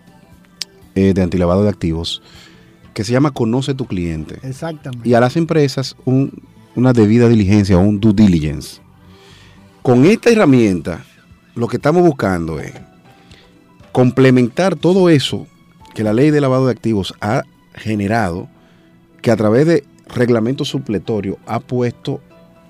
eh, 0.96 1.12
de 1.14 1.22
antilavado 1.22 1.62
de 1.62 1.68
activos 1.68 2.22
que 2.92 3.04
se 3.04 3.12
llama 3.12 3.30
Conoce 3.30 3.74
tu 3.74 3.84
cliente. 3.84 4.38
Exactamente. 4.42 5.06
Y 5.06 5.12
a 5.12 5.20
las 5.20 5.36
empresas 5.36 5.94
un, 6.06 6.42
una 6.74 6.94
debida 6.94 7.28
diligencia 7.28 7.76
o 7.76 7.80
un 7.80 8.00
due 8.00 8.14
diligence. 8.14 8.80
Con 9.82 10.06
esta 10.06 10.30
herramienta, 10.30 11.04
lo 11.54 11.68
que 11.68 11.76
estamos 11.76 12.02
buscando 12.02 12.58
es 12.58 12.72
complementar 13.92 14.76
todo 14.76 15.10
eso 15.10 15.46
que 15.94 16.02
la 16.02 16.12
ley 16.12 16.30
de 16.30 16.40
lavado 16.40 16.66
de 16.66 16.72
activos 16.72 17.14
ha 17.20 17.42
generado, 17.74 18.48
que 19.22 19.30
a 19.30 19.36
través 19.36 19.66
de 19.66 19.84
reglamentos 20.14 20.68
supletorios 20.68 21.36
ha 21.46 21.60
puesto, 21.60 22.20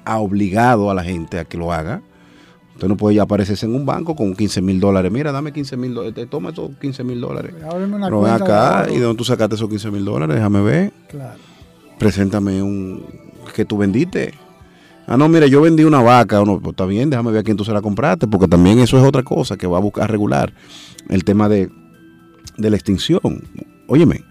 ha 0.04 0.18
obligado 0.18 0.90
a 0.90 0.94
la 0.94 1.04
gente 1.04 1.38
a 1.38 1.44
que 1.44 1.56
lo 1.56 1.72
haga. 1.72 2.02
Usted 2.76 2.88
no 2.88 2.96
puede 2.98 3.16
ya 3.16 3.22
aparecerse 3.22 3.64
en 3.64 3.74
un 3.74 3.86
banco 3.86 4.14
con 4.14 4.36
15 4.36 4.60
mil 4.60 4.78
dólares. 4.78 5.10
Mira, 5.10 5.32
dame 5.32 5.50
15 5.50 5.78
mil 5.78 5.94
dólares. 5.94 6.28
Toma 6.28 6.50
esos 6.50 6.72
15 6.78 7.04
mil 7.04 7.18
dólares. 7.18 7.54
Pero 7.58 8.20
ven 8.20 8.34
acá. 8.34 8.86
¿Y 8.90 8.96
de 8.96 9.00
dónde 9.00 9.16
tú 9.16 9.24
sacaste 9.24 9.54
esos 9.54 9.70
15 9.70 9.90
mil 9.90 10.04
dólares? 10.04 10.36
Déjame 10.36 10.60
ver. 10.60 10.92
Claro. 11.08 11.38
Preséntame 11.98 12.62
un, 12.62 13.02
que 13.54 13.64
tú 13.64 13.78
vendiste. 13.78 14.34
Ah, 15.06 15.16
no, 15.16 15.26
mire, 15.26 15.48
yo 15.48 15.62
vendí 15.62 15.84
una 15.84 16.02
vaca. 16.02 16.44
No, 16.44 16.60
pues 16.60 16.72
está 16.74 16.84
bien, 16.84 17.08
déjame 17.08 17.30
ver 17.30 17.40
a 17.40 17.44
quién 17.44 17.56
tú 17.56 17.64
se 17.64 17.72
la 17.72 17.80
compraste, 17.80 18.26
porque 18.26 18.46
también 18.46 18.78
eso 18.78 18.98
es 18.98 19.04
otra 19.04 19.22
cosa 19.22 19.56
que 19.56 19.66
va 19.66 19.78
a 19.78 19.80
buscar 19.80 20.10
regular 20.10 20.52
el 21.08 21.24
tema 21.24 21.48
de, 21.48 21.70
de 22.58 22.68
la 22.68 22.76
extinción. 22.76 23.42
Óyeme, 23.86 24.22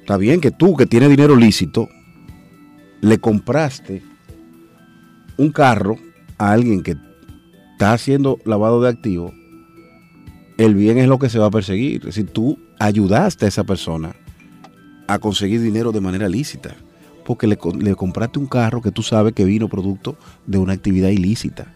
está 0.00 0.16
bien 0.16 0.40
que 0.40 0.50
tú, 0.50 0.78
que 0.78 0.86
tienes 0.86 1.10
dinero 1.10 1.36
lícito, 1.36 1.90
le 3.02 3.18
compraste 3.18 4.02
un 5.36 5.52
carro 5.52 5.98
a 6.38 6.52
alguien 6.52 6.82
que 6.82 6.96
está 7.80 7.94
haciendo 7.94 8.38
lavado 8.44 8.82
de 8.82 8.90
activos, 8.90 9.32
el 10.58 10.74
bien 10.74 10.98
es 10.98 11.08
lo 11.08 11.18
que 11.18 11.30
se 11.30 11.38
va 11.38 11.46
a 11.46 11.50
perseguir. 11.50 12.00
Es 12.00 12.14
decir, 12.14 12.26
tú 12.26 12.58
ayudaste 12.78 13.46
a 13.46 13.48
esa 13.48 13.64
persona 13.64 14.14
a 15.08 15.18
conseguir 15.18 15.62
dinero 15.62 15.90
de 15.90 16.02
manera 16.02 16.28
lícita 16.28 16.76
porque 17.24 17.46
le, 17.46 17.56
compraste 17.56 18.38
un 18.38 18.48
carro 18.48 18.82
que 18.82 18.90
tú 18.90 19.02
sabes 19.02 19.32
que 19.32 19.46
vino 19.46 19.70
producto 19.70 20.18
de 20.46 20.58
una 20.58 20.74
actividad 20.74 21.08
ilícita. 21.08 21.72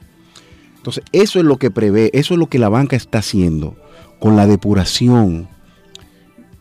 Entonces, 0.76 1.02
eso 1.12 1.38
es 1.38 1.46
lo 1.46 1.56
que 1.56 1.70
prevé, 1.70 2.10
eso 2.12 2.34
es 2.34 2.38
lo 2.38 2.48
que 2.48 2.58
la 2.58 2.68
banca 2.68 2.96
está 2.96 3.20
haciendo 3.20 3.74
con 4.20 4.36
la 4.36 4.46
depuración 4.46 5.48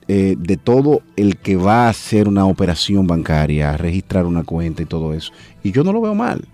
eh, 0.07 0.35
de 0.37 0.55
todo 0.55 1.01
el 1.17 1.35
que 1.35 1.57
va 1.57 1.87
a 1.87 1.89
hacer 1.89 2.29
una 2.29 2.45
operación 2.45 3.07
bancaria, 3.07 3.75
registrar 3.75 4.25
una 4.25 4.45
cuenta 4.45 4.83
y 4.83 4.85
todo 4.85 5.13
eso. 5.13 5.33
Y 5.63 5.73
yo 5.73 5.83
no 5.83 5.91
lo 5.91 5.99
veo 5.99 6.15
mal, 6.15 6.47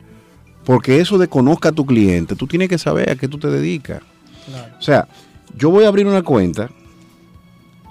porque 0.65 0.99
eso 0.99 1.17
de 1.17 1.27
conozca 1.27 1.69
a 1.69 1.71
tu 1.71 1.85
cliente, 1.85 2.35
tú 2.35 2.47
tienes 2.47 2.69
que 2.69 2.77
saber 2.77 3.09
a 3.09 3.15
qué 3.15 3.27
tú 3.27 3.37
te 3.37 3.47
dedicas. 3.47 4.01
O 4.77 4.81
sea, 4.81 5.07
yo 5.57 5.69
voy 5.69 5.85
a 5.85 5.87
abrir 5.87 6.07
una 6.07 6.23
cuenta 6.23 6.69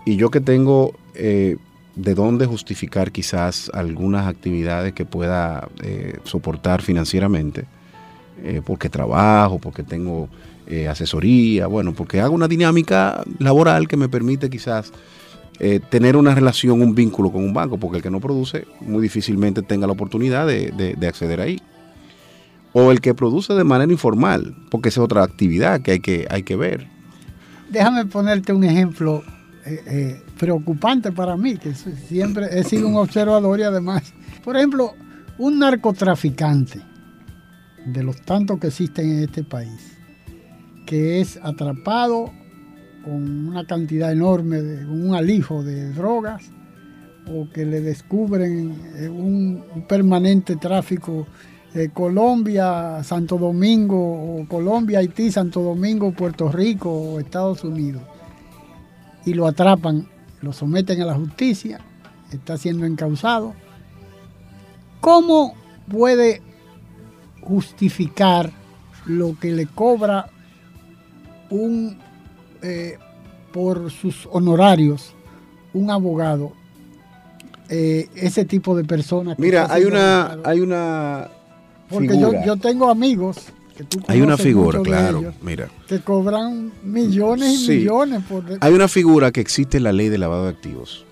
y 0.05 0.17
yo 0.17 0.31
que 0.31 0.41
tengo 0.41 0.95
eh, 1.15 1.57
de 1.95 2.15
dónde 2.15 2.47
justificar 2.47 3.11
quizás 3.13 3.71
algunas 3.75 4.27
actividades 4.27 4.93
que 4.93 5.05
pueda 5.05 5.69
eh, 5.83 6.19
soportar 6.25 6.81
financieramente, 6.81 7.65
eh, 8.43 8.63
porque 8.65 8.89
trabajo, 8.89 9.59
porque 9.59 9.83
tengo 9.83 10.29
asesoría, 10.91 11.67
bueno, 11.67 11.95
porque 11.95 12.21
hago 12.21 12.35
una 12.35 12.47
dinámica 12.47 13.25
laboral 13.39 13.89
que 13.89 13.97
me 13.97 14.11
permite 14.11 14.51
quizás 14.51 14.93
tener 15.89 16.15
una 16.15 16.35
relación, 16.35 16.83
un 16.83 16.95
vínculo 16.95 17.33
con 17.33 17.43
un 17.43 17.55
banco, 17.55 17.79
porque 17.79 17.97
el 17.97 18.03
que 18.03 18.11
no 18.11 18.21
produce 18.21 18.67
muy 18.81 19.01
difícilmente 19.01 19.63
tenga 19.63 19.87
la 19.87 19.95
oportunidad 19.95 20.47
de, 20.47 20.95
de 20.95 21.07
acceder 21.07 21.41
ahí. 21.41 21.59
O 22.73 22.91
el 22.91 23.01
que 23.01 23.15
produce 23.15 23.55
de 23.55 23.65
manera 23.65 23.91
informal, 23.91 24.55
porque 24.71 24.91
esa 24.91 25.01
es 25.01 25.05
otra 25.05 25.23
actividad 25.23 25.81
que 25.81 25.93
hay 25.93 26.01
que, 26.01 26.27
hay 26.31 26.43
que 26.43 26.57
ver. 26.57 26.87
Déjame 27.71 28.07
ponerte 28.07 28.53
un 28.53 28.65
ejemplo 28.65 29.23
eh, 29.67 29.83
eh, 29.87 30.23
preocupante 30.39 31.13
para 31.13 31.37
mí, 31.37 31.57
que 31.57 31.75
siempre 31.75 32.47
he 32.51 32.65
sido 32.65 32.89
un 32.89 32.97
observador 32.97 33.59
y 33.61 33.63
además, 33.63 34.15
por 34.45 34.57
ejemplo, 34.57 34.95
un 35.39 35.59
narcotraficante, 35.59 36.81
de 37.93 38.03
los 38.03 38.21
tantos 38.23 38.59
que 38.59 38.69
existen 38.69 39.11
en 39.11 39.25
este 39.25 39.45
país, 39.45 39.97
que 40.87 41.21
es 41.21 41.39
atrapado 41.43 42.33
con 43.05 43.49
una 43.49 43.67
cantidad 43.67 44.13
enorme, 44.13 44.61
de, 44.63 44.87
un 44.87 45.15
alijo 45.15 45.63
de 45.63 45.93
drogas, 45.93 46.51
o 47.31 47.49
que 47.51 47.67
le 47.67 47.81
descubren 47.81 48.75
un, 49.11 49.65
permanente 49.87 50.57
tráfico 50.57 51.27
eh, 51.79 51.91
Colombia, 51.91 53.03
Santo 53.05 53.39
Domingo, 53.39 53.97
o 53.97 54.47
Colombia, 54.49 54.99
Haití, 54.99 55.31
Santo 55.31 55.61
Domingo, 55.61 56.13
Puerto 56.13 56.51
Rico 56.51 56.91
o 56.91 57.21
Estados 57.21 57.63
Unidos, 57.65 58.03
y 59.25 59.35
lo 59.35 59.47
atrapan, 59.47 60.09
lo 60.41 60.53
someten 60.53 61.01
a 61.03 61.07
la 61.07 61.15
justicia, 61.15 61.81
está 62.33 62.57
siendo 62.57 62.85
encausado. 62.85 63.55
¿Cómo 65.01 65.55
puede 65.89 66.43
justificar 67.41 68.51
lo 69.07 69.39
que 69.39 69.53
le 69.53 69.67
cobra 69.67 70.31
un 71.51 71.99
eh, 72.63 72.99
por 73.53 73.91
sus 73.91 74.29
honorarios 74.31 75.15
un 75.73 75.91
abogado 75.91 76.53
eh, 77.71 78.09
ese 78.17 78.45
tipo 78.45 78.77
de 78.77 78.85
personas 78.85 79.39
mira 79.39 79.67
hay 79.71 79.85
una 79.85 80.39
hay 80.45 80.61
una 80.61 81.29
porque 81.89 82.19
yo, 82.19 82.33
yo, 82.45 82.57
tengo 82.57 82.91
amigos 82.91 83.47
que 83.77 83.85
tú 83.85 84.01
hay 84.09 84.21
una 84.21 84.37
figura 84.37 84.81
claro 84.83 85.33
mira. 85.43 85.69
que 85.87 86.01
cobran 86.01 86.73
millones 86.83 87.69
y 87.69 87.79
millones 87.79 88.23
por 88.29 88.45
hay 88.61 88.73
una 88.73 88.89
figura 88.89 89.31
que 89.31 89.41
existe 89.41 89.77
en 89.79 89.85
la 89.85 89.93
ley 89.93 90.09
de 90.09 90.19
lavado 90.19 90.45
de 90.45 90.51
activos 90.51 91.05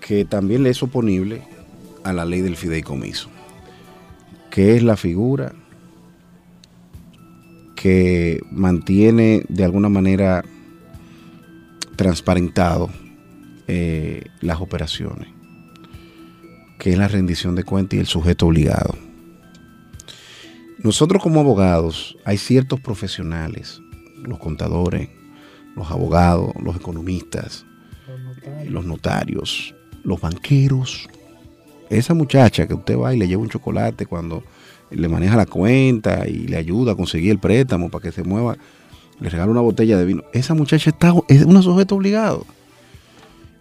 que 0.00 0.24
también 0.24 0.62
le 0.62 0.70
es 0.70 0.82
oponible 0.82 1.42
a 2.04 2.12
la 2.12 2.24
ley 2.24 2.40
del 2.40 2.56
fideicomiso 2.56 3.28
que 4.50 4.76
es 4.76 4.82
la 4.82 4.96
figura 4.96 5.54
que 7.82 8.40
mantiene 8.52 9.42
de 9.48 9.64
alguna 9.64 9.88
manera 9.88 10.44
transparentado 11.96 12.90
eh, 13.66 14.22
las 14.40 14.60
operaciones, 14.60 15.28
que 16.78 16.92
es 16.92 16.98
la 16.98 17.08
rendición 17.08 17.54
de 17.54 17.64
cuentas 17.64 17.96
y 17.96 18.00
el 18.00 18.06
sujeto 18.06 18.46
obligado. 18.46 18.94
Nosotros 20.82 21.22
como 21.22 21.38
abogados 21.38 22.16
hay 22.24 22.38
ciertos 22.38 22.80
profesionales, 22.80 23.80
los 24.24 24.38
contadores, 24.38 25.10
los 25.76 25.88
abogados, 25.90 26.52
los 26.60 26.74
economistas, 26.74 27.64
los 28.66 28.84
notarios, 28.84 29.76
los 30.02 30.20
banqueros, 30.20 31.08
esa 31.88 32.14
muchacha 32.14 32.66
que 32.66 32.74
usted 32.74 32.98
va 32.98 33.14
y 33.14 33.18
le 33.18 33.28
lleva 33.28 33.42
un 33.42 33.48
chocolate 33.48 34.06
cuando 34.06 34.42
le 34.90 35.08
maneja 35.08 35.36
la 35.36 35.46
cuenta 35.46 36.26
y 36.26 36.48
le 36.48 36.56
ayuda 36.56 36.92
a 36.92 36.96
conseguir 36.96 37.30
el 37.30 37.38
préstamo 37.38 37.88
para 37.88 38.02
que 38.02 38.10
se 38.12 38.24
mueva, 38.24 38.56
le 39.20 39.28
regala 39.28 39.52
una 39.52 39.60
botella 39.60 39.96
de 39.96 40.04
vino, 40.04 40.24
esa 40.32 40.54
muchacha 40.54 40.90
está, 40.90 41.14
es 41.28 41.44
una 41.44 41.62
sujeto 41.62 41.94
obligado. 41.94 42.44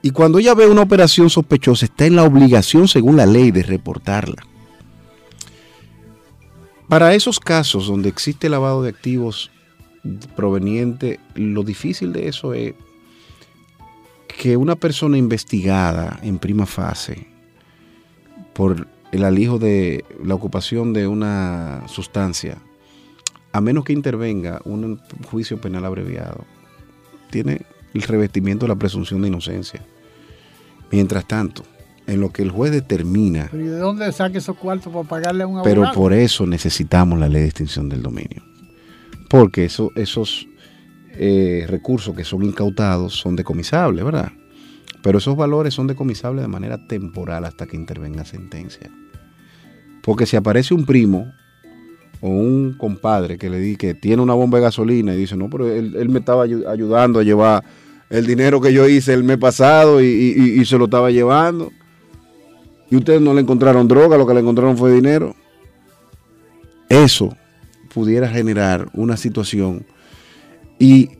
Y 0.01 0.09
cuando 0.09 0.39
ella 0.39 0.55
ve 0.55 0.67
una 0.67 0.81
operación 0.81 1.29
sospechosa, 1.29 1.85
está 1.85 2.07
en 2.07 2.15
la 2.15 2.23
obligación, 2.23 2.87
según 2.87 3.17
la 3.17 3.27
ley, 3.27 3.51
de 3.51 3.61
reportarla. 3.61 4.43
Para 6.91 7.15
esos 7.15 7.39
casos 7.39 7.87
donde 7.87 8.09
existe 8.09 8.49
lavado 8.49 8.83
de 8.83 8.89
activos 8.89 9.49
proveniente, 10.35 11.21
lo 11.35 11.63
difícil 11.63 12.11
de 12.11 12.27
eso 12.27 12.53
es 12.53 12.73
que 14.27 14.57
una 14.57 14.75
persona 14.75 15.17
investigada 15.17 16.19
en 16.21 16.37
prima 16.37 16.65
fase 16.65 17.27
por 18.51 18.89
el 19.13 19.23
alijo 19.23 19.57
de 19.57 20.03
la 20.21 20.35
ocupación 20.35 20.91
de 20.91 21.07
una 21.07 21.87
sustancia, 21.87 22.57
a 23.53 23.61
menos 23.61 23.85
que 23.85 23.93
intervenga 23.93 24.59
un 24.65 24.99
juicio 25.29 25.61
penal 25.61 25.85
abreviado, 25.85 26.43
tiene 27.29 27.61
el 27.93 28.01
revestimiento 28.01 28.65
de 28.65 28.73
la 28.73 28.79
presunción 28.79 29.21
de 29.21 29.29
inocencia. 29.29 29.81
Mientras 30.91 31.25
tanto, 31.25 31.63
en 32.11 32.19
lo 32.19 32.29
que 32.31 32.41
el 32.41 32.51
juez 32.51 32.71
determina. 32.71 33.47
¿Pero 33.51 33.71
de 33.71 33.77
dónde 33.77 34.11
saque 34.11 34.39
esos 34.39 34.57
cuartos 34.57 34.91
para 34.91 35.07
pagarle 35.07 35.43
a 35.43 35.47
un 35.47 35.57
abogado? 35.59 35.81
Pero 35.81 35.93
por 35.93 36.13
eso 36.13 36.45
necesitamos 36.45 37.17
la 37.17 37.29
ley 37.29 37.43
de 37.43 37.47
extinción 37.47 37.87
del 37.87 38.01
dominio. 38.01 38.43
Porque 39.29 39.65
esos 39.65 40.47
eh, 41.13 41.65
recursos 41.69 42.15
que 42.15 42.25
son 42.25 42.43
incautados 42.43 43.13
son 43.13 43.35
decomisables, 43.35 44.03
¿verdad? 44.03 44.31
Pero 45.01 45.19
esos 45.19 45.35
valores 45.35 45.73
son 45.73 45.87
decomisables 45.87 46.43
de 46.43 46.47
manera 46.49 46.85
temporal 46.85 47.45
hasta 47.45 47.65
que 47.65 47.77
intervenga 47.77 48.25
sentencia. 48.25 48.91
Porque 50.03 50.25
si 50.25 50.35
aparece 50.35 50.73
un 50.73 50.85
primo 50.85 51.31
o 52.19 52.29
un 52.29 52.73
compadre 52.77 53.37
que 53.37 53.49
le 53.49 53.59
di 53.59 53.77
que 53.77 53.93
tiene 53.93 54.21
una 54.21 54.33
bomba 54.33 54.57
de 54.57 54.65
gasolina 54.65 55.13
y 55.13 55.17
dice, 55.17 55.37
no, 55.37 55.49
pero 55.49 55.67
él, 55.69 56.09
me 56.09 56.19
estaba 56.19 56.43
ayudando 56.43 57.19
a 57.19 57.23
llevar 57.23 57.63
el 58.09 58.27
dinero 58.27 58.59
que 58.59 58.73
yo 58.73 58.87
hice 58.87 59.13
el 59.13 59.23
mes 59.23 59.37
pasado 59.37 60.01
y, 60.01 60.63
se 60.65 60.77
lo 60.77 60.85
estaba 60.85 61.09
llevando. 61.09 61.71
Y 62.91 62.97
ustedes 62.97 63.21
no 63.21 63.33
le 63.33 63.41
encontraron 63.41 63.87
droga, 63.87 64.17
lo 64.17 64.27
que 64.27 64.33
le 64.33 64.41
encontraron 64.41 64.77
fue 64.77 64.91
dinero. 64.93 65.33
Eso 66.89 67.33
pudiera 67.93 68.27
generar 68.27 68.89
una 68.93 69.15
situación. 69.15 69.85
Y 70.77 71.11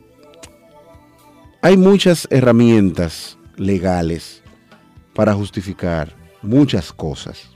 hay 1.62 1.78
muchas 1.78 2.28
herramientas 2.30 3.38
legales 3.56 4.42
para 5.14 5.32
justificar 5.32 6.14
muchas 6.42 6.92
cosas. 6.92 7.48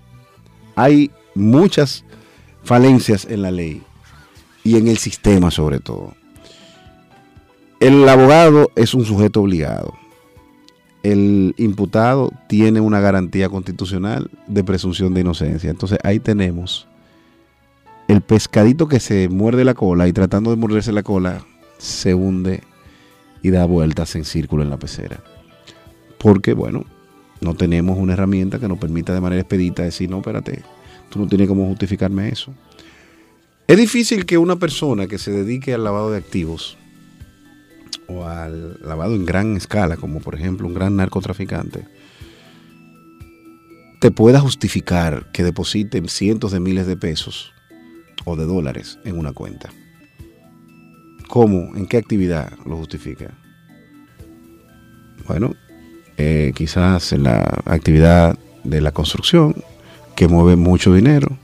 Hay 0.77 1.11
muchas 1.35 2.03
falencias 2.65 3.27
en 3.27 3.43
la 3.43 3.51
ley 3.51 3.83
y 4.65 4.79
en 4.79 4.89
el 4.89 4.97
sistema 4.97 5.51
sobre 5.51 5.79
todo. 5.79 6.15
El 7.81 8.09
abogado 8.09 8.71
es 8.77 8.95
un 8.95 9.05
sujeto 9.05 9.43
obligado. 9.43 9.93
El 11.03 11.55
imputado 11.57 12.33
tiene 12.49 12.81
una 12.81 13.01
garantía 13.01 13.49
constitucional 13.49 14.31
de 14.47 14.65
presunción 14.65 15.15
de 15.15 15.21
inocencia. 15.21 15.71
Entonces 15.71 15.99
ahí 16.03 16.19
tenemos 16.19 16.89
el 18.09 18.21
pescadito 18.21 18.89
que 18.89 19.01
se 19.01 19.29
muerde 19.29 19.65
la 19.65 19.75
cola 19.75 20.09
y 20.09 20.13
tratando 20.13 20.51
de 20.51 20.57
morderse 20.57 20.93
la 20.93 21.03
cola 21.03 21.45
se 21.79 22.15
hunde 22.15 22.63
y 23.43 23.51
da 23.51 23.65
vueltas 23.67 24.17
en 24.17 24.25
círculo 24.25 24.63
en 24.63 24.71
la 24.71 24.79
pecera 24.79 25.23
porque, 26.19 26.55
bueno, 26.55 26.85
no 27.41 27.55
tenemos 27.55 27.99
una 27.99 28.15
herramienta 28.15 28.59
que 28.59 28.69
nos 28.69 28.79
permita 28.79 29.15
de 29.15 29.21
manera 29.21 29.43
expedita 29.43 29.83
decir, 29.83 30.11
no, 30.11 30.19
espérate, 30.19 30.63
tú 31.09 31.21
no 31.21 31.27
tienes 31.27 31.49
cómo 31.49 31.67
justificarme 31.67 32.29
eso. 32.29 32.53
Es 33.69 33.77
difícil 33.77 34.27
que 34.27 34.39
una 34.39 34.57
persona 34.57 35.07
que 35.07 35.19
se 35.19 35.31
dedique 35.31 35.75
al 35.75 35.85
lavado 35.85 36.11
de 36.11 36.19
activos 36.19 36.79
o 38.09 38.27
al 38.27 38.79
lavado 38.83 39.15
en 39.15 39.25
gran 39.27 39.57
escala, 39.57 39.97
como 39.97 40.21
por 40.21 40.35
ejemplo 40.35 40.67
un 40.67 40.75
gran 40.75 40.97
narcotraficante, 40.97 41.87
te 44.01 44.11
pueda 44.11 44.41
justificar 44.41 45.31
que 45.33 45.43
depositen 45.43 46.09
cientos 46.09 46.53
de 46.53 46.61
miles 46.61 46.87
de 46.87 46.97
pesos 46.97 47.53
o 48.25 48.37
de 48.37 48.45
dólares 48.45 48.99
en 49.05 49.19
una 49.19 49.33
cuenta. 49.33 49.71
¿Cómo? 51.29 51.75
¿En 51.77 51.87
qué 51.87 51.97
actividad 51.97 52.53
lo 52.65 52.77
justifica? 52.77 53.35
Bueno, 55.27 55.55
eh, 56.17 56.53
quizás 56.55 57.13
en 57.13 57.25
la 57.25 57.63
actividad 57.65 58.39
de 58.65 58.81
la 58.81 58.93
construcción, 58.93 59.57
que 60.15 60.29
mueve 60.29 60.57
mucho 60.57 60.93
dinero. 60.95 61.39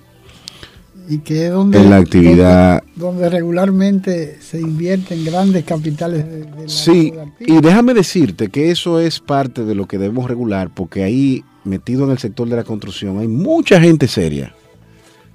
Y 1.08 1.18
que 1.18 1.46
es 1.46 1.52
donde, 1.52 1.78
en 1.78 1.90
la 1.90 1.96
actividad, 1.96 2.82
donde, 2.94 3.28
regularmente 3.28 4.38
se 4.40 4.60
invierten 4.60 5.24
grandes 5.24 5.64
capitales 5.64 6.24
de, 6.24 6.44
de 6.44 6.68
Sí, 6.68 7.12
y 7.40 7.60
déjame 7.60 7.92
decirte 7.92 8.48
que 8.48 8.70
eso 8.70 9.00
es 9.00 9.20
parte 9.20 9.64
de 9.64 9.74
lo 9.74 9.86
que 9.86 9.98
debemos 9.98 10.28
regular, 10.28 10.70
porque 10.72 11.02
ahí, 11.02 11.44
metido 11.64 12.04
en 12.04 12.12
el 12.12 12.18
sector 12.18 12.48
de 12.48 12.56
la 12.56 12.64
construcción, 12.64 13.18
hay 13.18 13.28
mucha 13.28 13.80
gente 13.80 14.06
seria, 14.06 14.54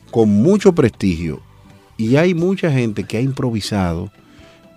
con 0.09 0.29
mucho 0.29 0.73
prestigio, 0.73 1.41
y 1.97 2.15
hay 2.15 2.33
mucha 2.33 2.71
gente 2.71 3.03
que 3.03 3.17
ha 3.17 3.21
improvisado 3.21 4.11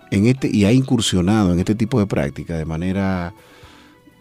en 0.09 0.27
este 0.27 0.49
y 0.51 0.65
ha 0.65 0.73
incursionado 0.73 1.53
en 1.53 1.59
este 1.59 1.75
tipo 1.75 1.99
de 1.99 2.07
práctica 2.07 2.57
de 2.57 2.65
manera 2.65 3.33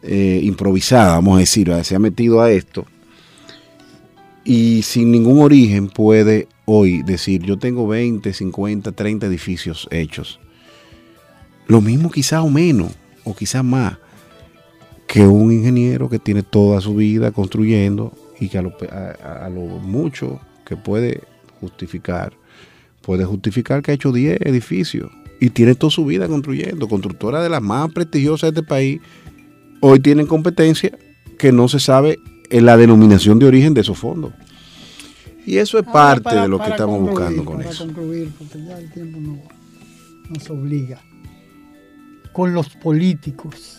eh, 0.03 0.41
improvisada, 0.43 1.15
vamos 1.15 1.37
a 1.37 1.41
decir, 1.41 1.73
se 1.83 1.97
ha 1.97 1.99
metido 1.99 2.41
a 2.41 2.51
esto 2.51 2.87
y 4.45 4.83
sin 4.83 5.11
ningún 5.11 5.43
origen 5.43 5.89
puede 5.89 6.49
hoy 6.73 7.03
decir, 7.03 7.43
yo 7.43 7.59
tengo 7.59 7.89
20, 7.89 8.33
50, 8.33 8.93
30 8.93 9.27
edificios 9.27 9.89
hechos. 9.91 10.39
Lo 11.67 11.81
mismo 11.81 12.11
quizá 12.11 12.43
o 12.43 12.51
menos, 12.51 12.93
o 13.25 13.35
quizás 13.35 13.65
más, 13.65 13.99
que 15.07 15.27
un 15.27 15.53
ingeniero 15.53 16.09
que 16.09 16.21
tiene 16.21 16.43
toda 16.43 16.81
su 16.81 16.95
vida 16.95 17.33
construyendo 17.33 18.13
y 18.39 18.49
que 18.49 18.59
a 18.59 18.63
lo, 18.63 18.73
a 18.91 19.49
lo 19.49 19.61
mucho 19.61 20.41
que 20.65 20.77
puede 20.77 21.23
justificar, 21.61 22.33
puede 23.03 23.25
justificar 23.25 23.83
que 23.83 23.91
ha 23.91 23.95
hecho 23.95 24.13
10 24.13 24.43
edificios 24.43 25.11
y 25.41 25.51
tiene 25.51 25.75
toda 25.75 25.91
su 25.91 26.05
vida 26.05 26.29
construyendo, 26.29 26.89
constructora 26.89 27.43
de 27.43 27.49
las 27.49 27.63
más 27.63 27.91
prestigiosas 27.93 28.53
de 28.53 28.61
este 28.61 28.69
país 28.69 29.01
hoy 29.81 29.99
tienen 29.99 30.27
competencia 30.27 30.97
que 31.39 31.51
no 31.51 31.67
se 31.69 31.81
sabe 31.81 32.21
en 32.51 32.67
la 32.67 32.77
denominación 32.77 33.39
de 33.39 33.47
origen 33.47 33.75
de 33.75 33.81
esos 33.81 33.99
fondos. 33.99 34.33
Y 35.51 35.59
eso 35.59 35.79
es 35.79 35.85
parte 35.87 36.35
de 36.37 36.47
lo 36.49 36.59
que 36.61 36.71
estamos 36.71 37.01
buscando 37.01 37.45
con 37.45 37.57
para 37.59 37.71
eso. 37.71 37.85
concluir, 37.85 38.31
porque 38.39 38.65
ya 38.65 38.79
el 38.79 38.91
tiempo 38.93 39.19
no, 39.21 39.39
nos 40.29 40.49
obliga. 40.51 41.01
Con 42.33 42.55
los 42.55 42.69
políticos. 42.77 43.79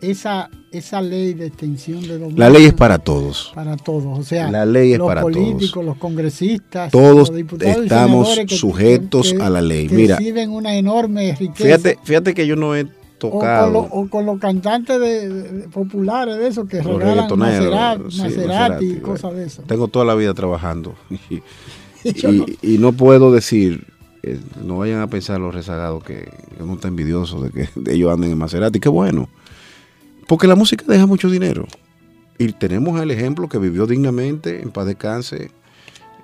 Esa, 0.00 0.48
esa 0.70 1.00
ley 1.00 1.34
de 1.34 1.46
extensión 1.46 2.02
de 2.02 2.18
dominio. 2.18 2.38
La 2.38 2.50
ley 2.50 2.66
es 2.66 2.72
para 2.74 2.98
todos. 2.98 3.50
para 3.54 3.76
todos. 3.76 4.18
O 4.18 4.22
sea, 4.22 4.48
La 4.50 4.64
ley 4.64 4.92
es 4.92 4.98
los 4.98 5.08
para 5.08 5.22
políticos, 5.22 5.72
todos. 5.72 5.86
los 5.86 5.96
congresistas, 5.98 6.92
Todos 6.92 7.16
los 7.30 7.34
diputados 7.34 7.78
y 7.78 7.82
estamos 7.82 8.28
senadores 8.28 8.46
que- 8.46 8.56
sujetos 8.56 9.32
que- 9.32 9.42
a 9.42 9.50
la 9.50 9.60
ley. 9.60 9.88
que 9.88 9.94
Mira. 9.96 10.16
reciben 10.16 10.50
una 10.50 10.76
enorme 10.76 11.34
riqueza. 11.38 11.64
Fíjate, 11.64 11.98
fíjate 12.04 12.34
que 12.34 12.46
yo 12.46 12.54
no 12.54 12.76
he 12.76 12.86
o 13.18 13.30
con, 13.30 13.40
tocado. 13.40 13.70
lo- 13.72 13.78
o 13.80 14.08
con 14.08 14.26
los 14.26 14.38
cantantes 14.38 15.00
de, 15.00 15.28
de- 15.28 15.68
populares 15.68 16.36
de 16.38 16.46
esos 16.48 16.68
que 16.68 16.82
Los 16.82 16.98
regalan 16.98 17.38
Maserati, 17.38 18.10
sí, 18.10 18.20
Maserati 18.22 18.46
Maserati, 18.48 18.84
y 18.84 18.88
bueno. 18.90 19.02
cosas 19.06 19.34
de 19.34 19.44
eso. 19.44 19.62
Tengo 19.66 19.88
toda 19.88 20.04
la 20.04 20.14
vida 20.14 20.34
trabajando. 20.34 20.94
Y, 22.04 22.12
no- 22.26 22.46
y- 22.62 22.78
no 22.78 22.92
puedo 22.92 23.32
decir, 23.32 23.88
eh, 24.22 24.38
no 24.64 24.78
vayan 24.78 25.00
a 25.00 25.08
pensar 25.08 25.40
los 25.40 25.52
rezagados 25.52 26.04
que 26.04 26.30
uno 26.60 26.74
está 26.74 26.86
envidioso 26.86 27.42
de 27.42 27.50
que 27.50 27.68
de 27.74 27.94
ellos 27.94 28.12
anden 28.12 28.30
en 28.30 28.38
Maserati. 28.38 28.78
Qué 28.78 28.88
bueno. 28.88 29.28
Porque 30.28 30.46
la 30.46 30.54
música 30.54 30.84
deja 30.86 31.06
mucho 31.06 31.28
dinero. 31.28 31.66
Y 32.38 32.52
tenemos 32.52 33.00
el 33.00 33.10
ejemplo 33.10 33.48
que 33.48 33.58
vivió 33.58 33.86
dignamente, 33.88 34.62
en 34.62 34.70
paz 34.70 34.86
descanse, 34.86 35.50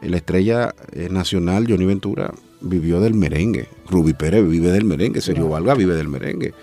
la 0.01 0.17
estrella 0.17 0.75
eh, 0.93 1.09
nacional 1.11 1.67
Johnny 1.69 1.87
Ventura 1.87 2.33
vivió 2.61 3.01
del 3.01 3.15
merengue. 3.15 3.67
Ruby 3.91 4.13
Pérez 4.13 4.47
vive 4.49 4.71
del 4.71 4.85
merengue. 4.85 5.21
Sergio 5.21 5.49
Valga 5.49 5.75
vive 5.75 5.97
del 5.97 6.09
merengue. 6.09 6.55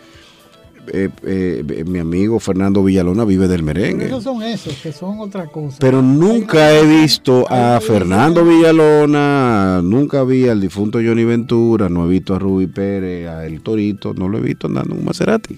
Eh, 0.88 1.10
eh, 1.24 1.84
mi 1.86 2.00
amigo 2.00 2.40
Fernando 2.40 2.84
Villalona 2.84 3.24
vive 3.24 3.48
del 3.48 3.64
merengue. 3.64 4.08
Esos 4.08 4.24
son 4.24 4.42
esos, 4.42 4.76
que 4.78 4.92
son 4.92 5.20
otra 5.20 5.48
cosa. 5.48 5.78
Pero 5.80 6.02
nunca 6.02 6.74
he 6.74 6.86
visto 6.86 7.46
a 7.50 7.80
Fernando 7.80 8.44
Villalona, 8.44 9.82
nunca 9.84 10.24
vi 10.24 10.48
al 10.48 10.60
difunto 10.60 11.00
Johnny 11.00 11.24
Ventura, 11.24 11.88
no 11.90 12.06
he 12.06 12.10
visto 12.10 12.34
a 12.36 12.40
Ruby 12.40 12.68
Pérez, 12.68 13.28
a 13.28 13.46
El 13.46 13.62
Torito, 13.62 14.14
no 14.14 14.28
lo 14.28 14.40
he 14.40 14.42
visto 14.42 14.68
andando 14.68 14.94
en 14.94 15.00
un 15.00 15.06
Maserati. 15.06 15.58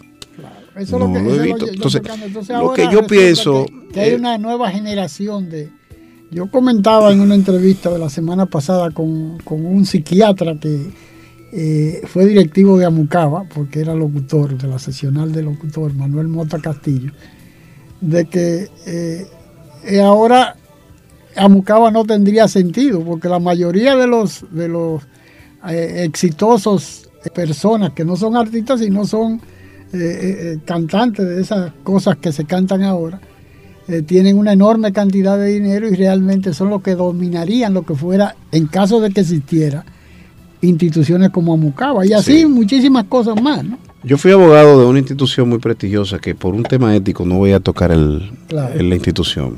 Eso 0.75 0.97
No 0.99 1.07
lo 1.07 1.13
que, 1.13 1.21
lo 1.21 1.35
he 1.35 1.45
visto. 1.45 1.67
Entonces, 1.67 2.01
lo 2.49 2.73
que 2.73 2.89
yo 2.91 3.05
pienso, 3.05 3.65
Que, 3.65 3.93
que 3.93 3.99
hay 4.01 4.11
eh, 4.11 4.15
una 4.15 4.37
nueva 4.37 4.71
generación 4.71 5.49
de. 5.49 5.69
Yo 6.31 6.49
comentaba 6.49 7.13
en 7.13 7.21
una 7.21 7.35
entrevista 7.35 7.91
de 7.91 7.99
la 7.99 8.09
semana 8.09 8.47
pasada 8.47 8.89
con, 8.89 9.37
con 9.43 9.63
un 9.65 9.85
psiquiatra 9.85 10.57
que 10.59 10.89
eh, 11.55 12.01
fue 12.07 12.25
directivo 12.25 12.79
de 12.79 12.85
Amucaba, 12.85 13.43
porque 13.43 13.81
era 13.81 13.93
locutor 13.93 14.57
de 14.57 14.67
la 14.67 14.79
sesional 14.79 15.31
de 15.31 15.43
locutor, 15.43 15.93
Manuel 15.93 16.27
Mota 16.27 16.57
Castillo, 16.57 17.11
de 18.01 18.25
que 18.25 18.69
eh, 18.87 19.27
eh, 19.85 20.01
ahora 20.01 20.55
Amucaba 21.35 21.91
no 21.91 22.05
tendría 22.05 22.47
sentido, 22.47 23.03
porque 23.03 23.29
la 23.29 23.37
mayoría 23.37 23.95
de 23.95 24.07
los, 24.07 24.43
de 24.49 24.67
los 24.67 25.03
exitosos 25.63 27.07
personas 27.35 27.93
que 27.93 28.03
no 28.03 28.15
son 28.15 28.35
artistas, 28.35 28.79
sino 28.79 29.05
son 29.05 29.39
cantantes 30.65 31.25
de 31.25 31.39
esas 31.39 31.71
cosas 31.83 32.17
que 32.17 32.31
se 32.31 32.45
cantan 32.45 32.81
ahora, 32.81 33.21
tienen 34.07 34.39
una 34.39 34.53
enorme 34.53 34.91
cantidad 34.91 35.37
de 35.37 35.49
dinero 35.49 35.87
y 35.87 35.93
realmente 35.93 36.53
son 36.53 36.71
los 36.71 36.81
que 36.81 36.95
dominarían 36.95 37.75
lo 37.75 37.83
que 37.85 37.93
fuera, 37.93 38.35
en 38.51 38.65
caso 38.65 38.99
de 38.99 39.11
que 39.11 39.21
existiera, 39.21 39.85
instituciones 40.63 41.29
como 41.29 41.53
Amucaba 41.53 42.05
y 42.05 42.13
así 42.13 42.39
Sí. 42.39 42.45
muchísimas 42.45 43.03
cosas 43.05 43.39
más, 43.41 43.63
¿no? 43.63 43.77
Yo 44.03 44.17
fui 44.17 44.31
abogado 44.31 44.79
de 44.79 44.85
una 44.87 44.99
institución 44.99 45.47
muy 45.49 45.59
prestigiosa 45.59 46.19
que 46.19 46.35
por 46.35 46.55
un 46.55 46.63
tema 46.63 46.95
ético 46.95 47.23
no 47.25 47.35
voy 47.37 47.51
a 47.53 47.59
tocar 47.59 47.91
el, 47.91 48.31
Claro. 48.47 48.73
el- 48.77 48.89
la 48.89 48.95
institución. 48.95 49.57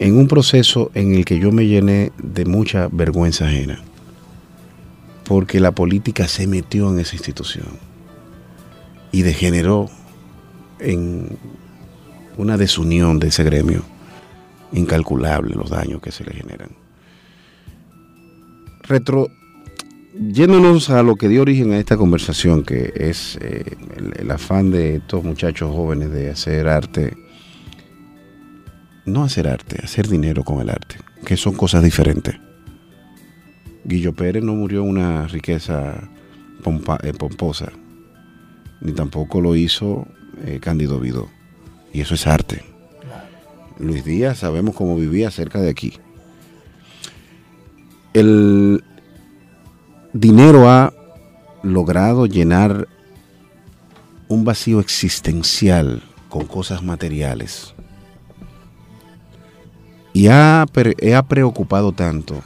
En 0.00 0.16
un 0.16 0.28
proceso 0.28 0.90
en 0.94 1.14
el 1.14 1.24
que 1.24 1.38
yo 1.38 1.50
me 1.52 1.66
llené 1.66 2.12
de 2.22 2.44
mucha 2.44 2.88
vergüenza 2.90 3.46
ajena. 3.46 3.80
Porque 5.24 5.60
la 5.60 5.72
política 5.72 6.26
se 6.28 6.46
metió 6.46 6.90
en 6.90 7.00
esa 7.00 7.14
institución 7.16 7.66
y 9.12 9.22
degeneró 9.22 9.88
en 10.80 11.36
una 12.36 12.56
desunión 12.56 13.18
de 13.18 13.28
ese 13.28 13.42
gremio. 13.44 13.82
Incalculable 14.72 15.54
los 15.54 15.70
daños 15.70 16.00
que 16.00 16.12
se 16.12 16.24
le 16.24 16.32
generan. 16.32 16.70
Retro, 18.82 19.28
yéndonos 20.20 20.90
a 20.90 21.02
lo 21.02 21.16
que 21.16 21.28
dio 21.28 21.42
origen 21.42 21.72
a 21.72 21.78
esta 21.78 21.96
conversación, 21.96 22.62
que 22.64 22.92
es 22.96 23.38
eh, 23.40 23.76
el, 24.18 24.30
afán 24.30 24.70
de 24.70 24.96
estos 24.96 25.24
muchachos 25.24 25.70
jóvenes 25.74 26.10
de 26.10 26.30
hacer 26.30 26.68
arte, 26.68 27.16
no 29.04 29.24
hacer 29.24 29.48
arte, 29.48 29.80
hacer 29.82 30.08
dinero 30.08 30.44
con 30.44 30.60
el 30.60 30.70
arte, 30.70 30.96
que 31.24 31.36
son 31.36 31.54
cosas 31.54 31.82
diferentes. 31.82 32.36
Guillo 33.84 34.14
Pérez 34.14 34.42
no 34.42 34.54
murió 34.54 34.82
una 34.82 35.26
riqueza 35.28 36.10
pompa- 36.62 37.00
eh, 37.02 37.12
pomposa, 37.12 37.72
ni 38.80 38.92
tampoco 38.92 39.40
lo 39.40 39.56
hizo 39.56 40.06
eh, 40.44 40.58
Cándido 40.60 41.00
Vidó, 41.00 41.28
y 41.92 42.00
eso 42.00 42.14
es 42.14 42.26
arte. 42.26 42.62
Luis 43.78 44.04
Díaz 44.04 44.38
sabemos 44.38 44.74
cómo 44.74 44.96
vivía 44.96 45.30
cerca 45.30 45.60
de 45.60 45.70
aquí. 45.70 45.94
El 48.12 48.82
dinero 50.12 50.70
ha 50.70 50.92
logrado 51.62 52.26
llenar 52.26 52.88
un 54.28 54.44
vacío 54.44 54.80
existencial 54.80 56.02
con 56.28 56.46
cosas 56.46 56.82
materiales. 56.82 57.74
Y 60.12 60.28
ha, 60.28 60.62
ha 60.62 61.22
preocupado 61.28 61.92
tanto 61.92 62.42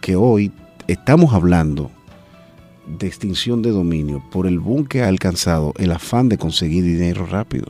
que 0.00 0.16
hoy 0.16 0.52
estamos 0.88 1.32
hablando 1.32 1.90
de 2.86 3.06
extinción 3.06 3.62
de 3.62 3.70
dominio 3.70 4.22
por 4.30 4.46
el 4.46 4.58
boom 4.58 4.86
que 4.86 5.02
ha 5.02 5.08
alcanzado 5.08 5.72
el 5.78 5.92
afán 5.92 6.28
de 6.28 6.36
conseguir 6.36 6.84
dinero 6.84 7.26
rápido. 7.26 7.66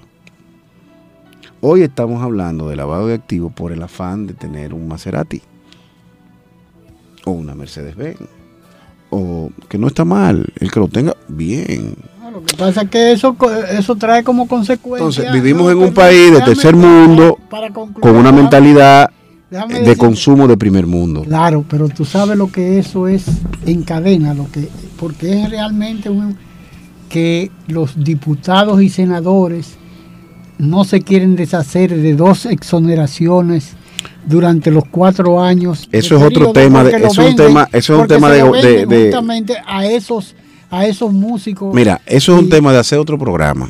Hoy 1.60 1.82
estamos 1.82 2.22
hablando 2.22 2.68
de 2.68 2.76
lavado 2.76 3.06
de 3.06 3.14
activos 3.14 3.52
por 3.52 3.72
el 3.72 3.82
afán 3.82 4.26
de 4.26 4.34
tener 4.34 4.74
un 4.74 4.88
Maserati 4.88 5.42
o 7.24 7.30
una 7.32 7.54
Mercedes-Benz. 7.54 8.18
O 9.10 9.50
que 9.68 9.76
no 9.76 9.88
está 9.88 10.04
mal, 10.04 10.46
el 10.58 10.70
que 10.70 10.80
lo 10.80 10.88
tenga, 10.88 11.14
bien. 11.28 11.96
Lo 12.32 12.42
que 12.42 12.56
pasa 12.56 12.82
es 12.82 12.88
que 12.88 13.12
eso, 13.12 13.36
eso 13.70 13.94
trae 13.96 14.24
como 14.24 14.48
consecuencia. 14.48 15.06
Entonces, 15.06 15.32
vivimos 15.32 15.64
no, 15.64 15.70
en 15.70 15.78
un 15.78 15.92
país 15.92 16.32
de 16.32 16.40
tercer 16.40 16.74
mundo 16.74 17.38
para 17.50 17.70
concluir, 17.70 18.00
con 18.00 18.16
una 18.16 18.32
mentalidad 18.32 19.10
de 19.50 19.96
consumo 19.96 20.48
de 20.48 20.56
primer 20.56 20.86
mundo. 20.86 21.24
Claro, 21.24 21.62
pero 21.68 21.90
tú 21.90 22.06
sabes 22.06 22.38
lo 22.38 22.50
que 22.50 22.78
eso 22.78 23.06
es 23.06 23.26
en 23.66 23.82
cadena, 23.82 24.32
lo 24.32 24.50
que, 24.50 24.66
porque 24.98 25.42
es 25.42 25.50
realmente 25.50 26.08
un, 26.08 26.38
que 27.10 27.50
los 27.68 28.02
diputados 28.02 28.80
y 28.80 28.88
senadores 28.88 29.76
no 30.56 30.84
se 30.84 31.02
quieren 31.02 31.36
deshacer 31.36 31.94
de 31.94 32.14
dos 32.14 32.46
exoneraciones 32.46 33.74
durante 34.24 34.70
los 34.70 34.84
cuatro 34.90 35.42
años. 35.42 35.88
Eso 35.92 36.16
es 36.16 36.22
otro 36.22 36.52
tema 36.52 36.84
de- 36.84 36.96
es 37.06 37.18
un 37.18 37.36
tema- 37.36 37.68
eso 37.72 37.94
es 37.94 38.00
un 38.02 38.06
tema 38.06 38.30
de- 38.30 38.42
de- 38.62 38.86
de- 38.86 39.04
justamente 39.06 39.56
a 39.66 39.86
esos 39.86 40.34
a 40.70 40.86
esos 40.86 41.12
músicos. 41.12 41.74
Mira, 41.74 42.00
eso 42.06 42.34
es 42.34 42.42
un 42.42 42.48
tema 42.48 42.72
de 42.72 42.78
hacer 42.78 42.98
otro 42.98 43.18
programa. 43.18 43.68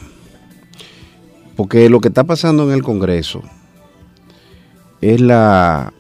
Porque 1.57 1.89
lo 1.91 2.01
que 2.01 2.09
está 2.09 2.23
pasando 2.25 2.63
en 2.65 2.71
el 2.75 2.83
Congreso 2.85 3.43
es 5.01 5.21
la, 5.21 5.93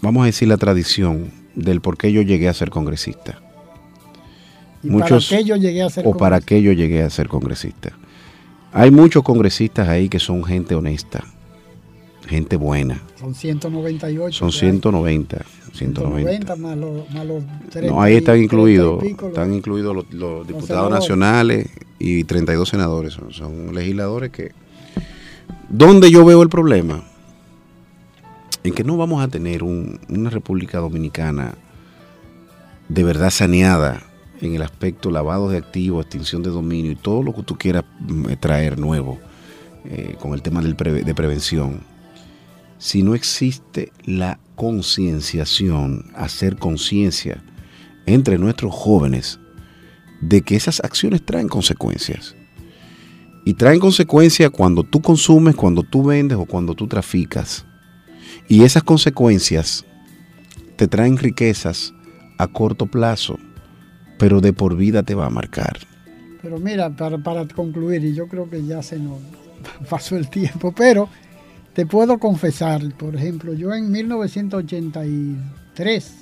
vamos 0.00 0.22
a 0.22 0.26
decir, 0.26 0.48
la 0.48 0.56
tradición 0.56 1.30
del 1.54 1.80
por 1.82 1.96
qué 1.98 2.10
yo 2.10 2.22
llegué 2.22 2.48
a 2.48 2.54
ser 2.54 2.70
congresista. 2.70 3.38
y 4.82 4.88
muchos- 4.88 5.28
para 5.28 5.38
qué 5.40 5.44
yo 5.48 5.56
llegué 5.56 5.82
a 5.82 5.90
ser 5.90 6.06
o 6.06 6.16
para 6.16 6.40
qué 6.40 6.62
yo 6.62 6.70
llegué 6.72 7.02
a 7.02 7.10
ser 7.10 7.26
congresista. 7.28 7.90
Hay 8.72 8.90
muchos 8.92 9.22
congresistas 9.24 9.88
ahí 9.88 10.08
que 10.08 10.20
son 10.20 10.44
gente 10.44 10.74
honesta, 10.76 11.24
gente 12.26 12.56
buena. 12.56 13.00
Son 13.18 13.34
198. 13.34 14.36
Son 14.38 14.50
que 14.50 14.54
hay. 14.56 14.60
190, 14.72 15.44
190. 15.72 16.30
190 16.30 16.56
más 16.56 16.76
los, 16.76 17.10
más 17.10 17.26
los 17.26 17.42
No, 17.44 17.70
30 17.70 18.02
ahí 18.02 18.14
están 18.16 18.34
30 18.34 18.36
y 18.36 18.44
incluidos, 18.44 19.02
están 19.04 19.54
incluidos 19.54 19.94
los, 19.96 20.12
los 20.12 20.46
diputados 20.46 20.90
nacionales 20.90 21.68
y 21.98 22.24
32 22.24 22.68
senadores. 22.68 23.12
Son, 23.14 23.32
son 23.32 23.74
legisladores 23.74 24.30
que... 24.30 24.52
¿Dónde 25.68 26.10
yo 26.10 26.24
veo 26.24 26.42
el 26.42 26.48
problema? 26.48 27.02
En 28.64 28.72
que 28.74 28.84
no 28.84 28.96
vamos 28.96 29.22
a 29.22 29.28
tener 29.28 29.62
un- 29.62 30.00
una 30.08 30.30
República 30.30 30.78
Dominicana 30.78 31.54
de 32.88 33.04
verdad 33.04 33.30
saneada 33.30 34.02
en 34.40 34.54
el 34.54 34.62
aspecto 34.62 35.10
lavado 35.10 35.48
de 35.48 35.56
activos, 35.58 36.04
extinción 36.04 36.42
de 36.42 36.50
dominio 36.50 36.92
y 36.92 36.96
todo 36.96 37.22
lo 37.22 37.34
que 37.34 37.42
tú 37.42 37.56
quieras 37.56 37.84
mm, 38.00 38.26
traer 38.40 38.78
nuevo 38.78 39.18
eh, 39.84 40.16
con 40.20 40.34
el 40.34 40.42
tema 40.42 40.60
del 40.62 40.76
preve- 40.76 41.04
de 41.04 41.14
prevención 41.14 41.80
si 42.78 43.02
no 43.02 43.14
existe 43.14 43.92
la 44.04 44.38
concienciación, 44.54 46.10
hacer 46.14 46.56
conciencia 46.56 47.42
entre 48.06 48.38
nuestros 48.38 48.74
jóvenes 48.74 49.40
de 50.20 50.42
que 50.42 50.56
esas 50.56 50.80
acciones 50.80 51.24
traen 51.24 51.48
consecuencias. 51.48 52.34
Y 53.44 53.54
traen 53.54 53.78
consecuencias 53.78 54.50
cuando 54.50 54.82
tú 54.82 55.00
consumes, 55.00 55.54
cuando 55.54 55.82
tú 55.82 56.02
vendes 56.02 56.36
o 56.36 56.46
cuando 56.46 56.74
tú 56.74 56.88
traficas. 56.88 57.64
Y 58.48 58.64
esas 58.64 58.82
consecuencias 58.82 59.84
te 60.76 60.88
traen 60.88 61.16
riquezas 61.16 61.92
a 62.38 62.48
corto 62.48 62.86
plazo, 62.86 63.38
pero 64.18 64.40
de 64.40 64.52
por 64.52 64.76
vida 64.76 65.02
te 65.02 65.14
va 65.14 65.26
a 65.26 65.30
marcar. 65.30 65.78
Pero 66.42 66.58
mira, 66.58 66.90
para, 66.90 67.18
para 67.18 67.46
concluir, 67.46 68.04
y 68.04 68.14
yo 68.14 68.28
creo 68.28 68.50
que 68.50 68.64
ya 68.64 68.82
se 68.82 68.98
nos 68.98 69.18
pasó 69.90 70.16
el 70.16 70.28
tiempo, 70.28 70.72
pero 70.72 71.08
te 71.76 71.84
puedo 71.84 72.18
confesar, 72.18 72.82
por 72.94 73.14
ejemplo, 73.14 73.52
yo 73.52 73.74
en 73.74 73.92
1983, 73.92 76.12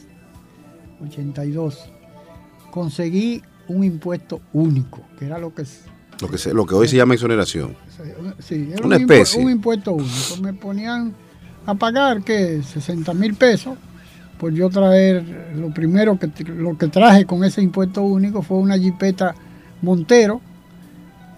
82, 1.00 1.92
conseguí 2.72 3.40
un 3.68 3.84
impuesto 3.84 4.40
único, 4.52 5.02
que 5.16 5.26
era 5.26 5.38
lo 5.38 5.54
que 5.54 5.62
lo 6.20 6.28
que, 6.28 6.38
se, 6.38 6.52
lo 6.52 6.66
que 6.66 6.74
hoy 6.74 6.88
se 6.88 6.96
llama 6.96 7.14
exoneración. 7.14 7.76
Sí, 8.40 8.70
era 8.72 8.84
una 8.84 8.96
un 8.96 9.02
especie. 9.02 9.44
un 9.44 9.52
impuesto 9.52 9.92
único. 9.92 10.38
Me 10.42 10.54
ponían 10.54 11.14
a 11.66 11.74
pagar, 11.76 12.24
¿qué? 12.24 12.60
60 12.60 13.14
mil 13.14 13.34
pesos. 13.34 13.78
Pues 14.38 14.56
yo 14.56 14.70
traer, 14.70 15.52
lo 15.54 15.72
primero 15.72 16.18
que, 16.18 16.32
lo 16.46 16.76
que 16.76 16.88
traje 16.88 17.26
con 17.26 17.44
ese 17.44 17.62
impuesto 17.62 18.02
único 18.02 18.42
fue 18.42 18.58
una 18.58 18.76
jipeta 18.76 19.36
Montero, 19.82 20.40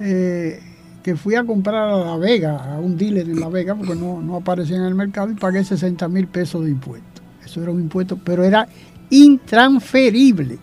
eh, 0.01 0.59
que 1.07 1.15
fui 1.15 1.37
a 1.37 1.45
comprar 1.45 1.89
a 1.89 1.99
La 1.99 2.17
Vega, 2.17 2.57
a 2.57 2.81
un 2.81 2.97
dealer 2.97 3.29
en 3.29 3.39
La 3.39 3.49
Vega, 3.49 3.77
porque 3.77 3.95
no, 3.95 4.21
no 4.21 4.35
aparecía 4.35 4.77
en 4.77 4.83
el 4.83 4.97
mercado, 4.97 5.31
y 5.31 5.35
pagué 5.35 5.63
60 5.63 6.09
mil 6.09 6.27
pesos 6.27 6.65
de 6.65 6.73
impuesto. 6.73 7.23
Eso 7.45 7.63
era 7.63 7.71
un 7.71 7.83
impuesto, 7.83 8.19
pero 8.25 8.43
era 8.43 8.67
intransferible. 9.09 10.59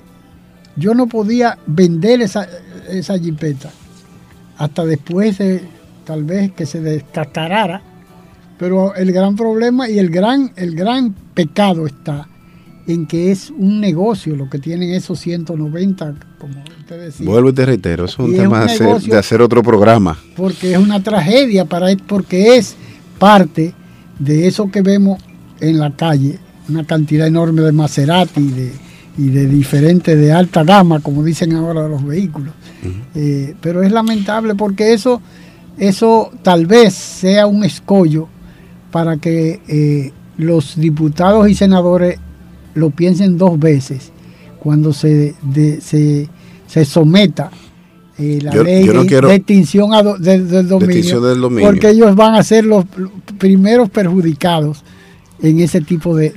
Yo 0.75 0.93
no 0.95 1.07
podía 1.07 1.57
vender 1.65 2.21
esa, 2.21 2.45
esa 2.89 3.17
jipeta 3.17 3.69
hasta 4.57 4.83
después 4.83 5.37
de 5.37 5.61
tal 6.03 6.25
vez 6.25 6.51
que 6.51 6.65
se 6.65 6.81
descascarara. 6.81 7.81
Pero 8.59 8.95
el 8.95 9.13
gran 9.13 9.37
problema 9.37 9.89
y 9.89 9.97
el 9.97 10.09
gran, 10.09 10.51
el 10.57 10.75
gran 10.75 11.13
pecado 11.33 11.87
está 11.87 12.27
en 12.87 13.05
que 13.05 13.31
es 13.31 13.49
un 13.49 13.79
negocio 13.79 14.35
lo 14.35 14.49
que 14.49 14.59
tienen 14.59 14.91
esos 14.91 15.19
190, 15.19 16.15
como 16.37 16.63
usted 16.79 16.99
decía. 16.99 17.25
Vuelvo 17.25 17.49
y 17.49 17.53
te 17.53 17.65
reitero, 17.65 18.05
es 18.05 18.17
un 18.19 18.35
tema 18.35 18.65
de, 18.65 19.17
hacer, 19.17 19.41
otro 19.41 19.63
programa. 19.63 20.17
Porque 20.35 20.73
es 20.73 20.77
una 20.77 21.01
tragedia, 21.01 21.65
para 21.65 21.87
porque 22.07 22.57
es 22.57 22.75
parte 23.19 23.73
de 24.19 24.47
eso 24.47 24.69
que 24.69 24.81
vemos 24.81 25.21
en 25.59 25.79
la 25.79 25.91
calle, 25.91 26.39
una 26.67 26.85
cantidad 26.85 27.27
enorme 27.27 27.61
de 27.61 27.71
Maserati 27.71 28.41
y 28.41 28.51
de, 28.51 28.71
y 29.17 29.27
de 29.29 29.47
diferentes 29.47 30.17
de 30.17 30.31
alta 30.31 30.63
gama, 30.63 30.99
como 30.99 31.23
dicen 31.23 31.53
ahora 31.53 31.87
los 31.87 32.05
vehículos. 32.05 32.53
Eh, 33.15 33.55
pero 33.61 33.81
es 33.81 33.91
lamentable 33.91 34.55
porque 34.55 34.91
eso, 34.91 35.21
eso 35.77 36.31
tal 36.41 36.65
vez 36.65 36.93
sea 36.93 37.47
un 37.47 37.63
escollo 37.63 38.27
para 38.91 39.17
que 39.17 39.61
eh, 39.67 40.11
los 40.37 40.75
diputados 40.75 41.49
y 41.49 41.55
senadores 41.55 42.19
lo 42.75 42.89
piensen 42.89 43.37
dos 43.37 43.59
veces 43.59 44.11
cuando 44.59 44.93
se, 44.93 45.35
se, 45.81 46.29
se, 46.67 46.85
someta 46.85 47.51
eh, 48.17 48.39
la 48.41 48.55
ley 48.55 48.87
de, 48.87 49.35
extinción 49.35 49.91
del, 50.21 50.67
dominio, 50.67 51.21
porque 51.61 51.89
ellos 51.89 52.15
van 52.15 52.35
a 52.35 52.43
ser 52.43 52.65
los 52.65 52.85
primeros 53.37 53.89
perjudicados 53.89 54.83
en 55.41 55.59
ese 55.59 55.81
tipo 55.81 56.15
de 56.15 56.31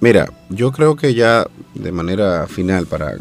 Mira, 0.00 0.30
yo 0.48 0.70
creo 0.70 0.94
que 0.94 1.14
ya 1.14 1.46
de 1.74 1.92
manera 1.92 2.46
final, 2.46 2.86
para 2.86 3.16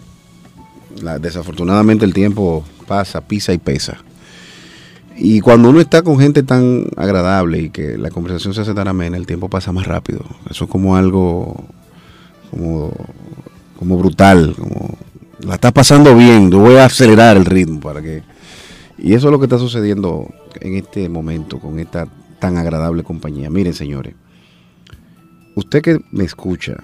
desafortunadamente 1.20 2.06
el 2.06 2.14
tiempo 2.14 2.64
pasa, 2.88 3.22
pisa 3.22 3.54
y 3.54 3.58
pesa. 3.58 3.98
Y 5.20 5.42
cuando 5.42 5.70
uno 5.72 5.80
está 5.80 6.04
con 6.04 6.20
gente 6.20 6.44
tan 6.44 6.86
agradable 6.96 7.60
y 7.60 7.70
que 7.72 7.98
la 7.98 8.12
conversación 8.12 8.54
se 8.54 8.62
hace 8.62 8.76
tan 8.76 8.88
amena, 8.88 9.18
el 9.18 9.26
tiempo 9.26 9.50
pasa 9.50 9.72
más 9.72 9.88
rápido. 9.88 10.24
Eso 10.50 10.66
es 10.66 10.70
como 10.70 10.96
algo 10.96 11.66
como, 12.52 12.92
como 13.80 13.98
brutal, 13.98 14.56
como 14.58 14.96
la 15.40 15.56
está 15.56 15.72
pasando 15.72 16.16
bien, 16.16 16.52
yo 16.52 16.60
voy 16.60 16.76
a 16.76 16.86
acelerar 16.86 17.36
el 17.38 17.46
ritmo 17.46 17.80
para 17.80 18.02
que... 18.02 18.24
Y 19.00 19.14
eso 19.14 19.28
es 19.28 19.32
lo 19.32 19.40
que 19.40 19.46
está 19.46 19.58
sucediendo 19.58 20.28
en 20.60 20.76
este 20.76 21.10
momento 21.10 21.60
con 21.60 21.80
esta 21.80 22.08
tan 22.40 22.58
agradable 22.58 23.04
compañía. 23.04 23.50
Miren, 23.50 23.74
señores, 23.74 24.14
usted 25.56 25.82
que 25.82 26.00
me 26.12 26.24
escucha, 26.24 26.76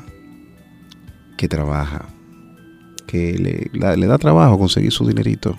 que 1.37 1.47
trabaja, 1.47 2.05
que 3.07 3.69
le 3.71 4.07
da 4.07 4.17
trabajo 4.17 4.57
conseguir 4.57 4.91
su 4.91 5.07
dinerito, 5.07 5.57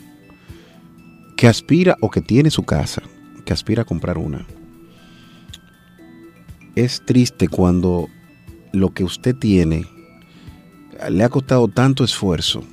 que 1.37 1.49
aspira 1.49 1.97
o 2.01 2.11
que 2.11 2.21
tiene 2.21 2.51
su 2.51 2.65
casa, 2.65 3.03
que 3.45 3.53
aspira 3.53 3.83
a 3.83 3.87
comprar 3.87 4.19
una. 4.19 4.47
Es 6.75 7.03
triste 7.05 7.49
cuando 7.49 8.09
lo 8.73 8.93
que 8.93 9.05
usted 9.05 9.37
tiene 9.37 9.87
le 11.11 11.25
ha 11.25 11.29
costado 11.29 11.69
tanto 11.69 12.05
esfuerzo 12.05 12.65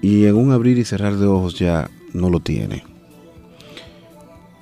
y 0.00 0.24
en 0.26 0.36
un 0.36 0.52
abrir 0.52 0.78
y 0.78 0.84
cerrar 0.84 1.16
de 1.16 1.26
ojos 1.26 1.58
ya 1.58 1.90
no 2.12 2.28
lo 2.28 2.40
tiene. 2.40 2.84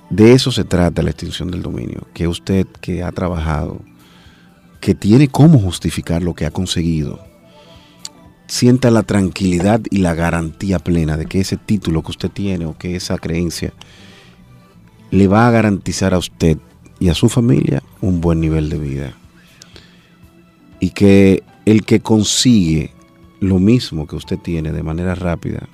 De 0.09 0.33
eso 0.33 0.51
se 0.51 0.63
trata 0.63 1.01
la 1.01 1.11
extinción 1.11 1.49
del 1.51 1.61
dominio, 1.61 2.07
que 2.13 2.27
usted 2.27 2.67
que 2.81 3.01
ha 3.01 3.11
trabajado, 3.11 3.81
que 4.79 4.93
tiene 4.93 5.27
cómo 5.27 5.57
justificar 5.57 6.21
lo 6.21 6.33
que 6.33 6.45
ha 6.45 6.51
conseguido, 6.51 7.23
sienta 8.51 8.91
la 8.91 9.03
tranquilidad 9.03 9.79
y 9.89 9.99
la 9.99 10.13
garantía 10.13 10.77
plena 10.77 11.15
de 11.15 11.25
que 11.25 11.39
ese 11.39 11.55
título 11.55 12.03
que 12.03 12.11
usted 12.11 12.29
tiene 12.29 12.65
o 12.65 12.77
que 12.77 12.97
esa 12.97 13.17
creencia 13.17 13.71
le 15.09 15.29
va 15.29 15.47
a 15.47 15.51
garantizar 15.51 16.13
a 16.13 16.17
usted 16.17 16.57
y 16.99 17.07
a 17.07 17.13
su 17.13 17.29
familia 17.29 17.81
un 18.01 18.19
buen 18.19 18.41
nivel 18.41 18.69
de 18.69 18.77
vida. 18.77 19.13
Y 20.81 20.89
que 20.89 21.43
el 21.63 21.85
que 21.85 22.01
consigue 22.01 22.91
lo 23.39 23.57
mismo 23.57 24.05
que 24.05 24.17
usted 24.17 24.37
tiene 24.37 24.73
de 24.73 24.83
manera 24.83 25.15
rápida, 25.15 25.69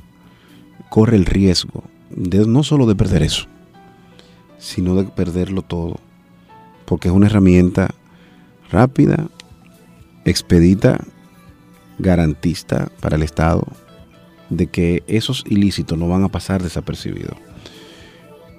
corre 0.91 1.17
el 1.17 1.25
riesgo 1.25 1.83
de 2.11 2.45
no 2.45 2.61
solo 2.61 2.85
de 2.85 2.93
perder 2.93 3.23
eso, 3.23 3.47
sino 4.59 4.93
de 4.93 5.05
perderlo 5.05 5.63
todo, 5.63 5.99
porque 6.85 7.07
es 7.07 7.13
una 7.15 7.25
herramienta 7.25 7.89
rápida, 8.69 9.29
expedita, 10.25 11.03
garantista 11.99 12.89
para 12.99 13.15
el 13.15 13.23
Estado 13.23 13.65
de 14.49 14.67
que 14.67 15.03
esos 15.07 15.43
ilícitos 15.47 15.97
no 15.97 16.07
van 16.07 16.23
a 16.23 16.29
pasar 16.29 16.63
desapercibidos. 16.63 17.37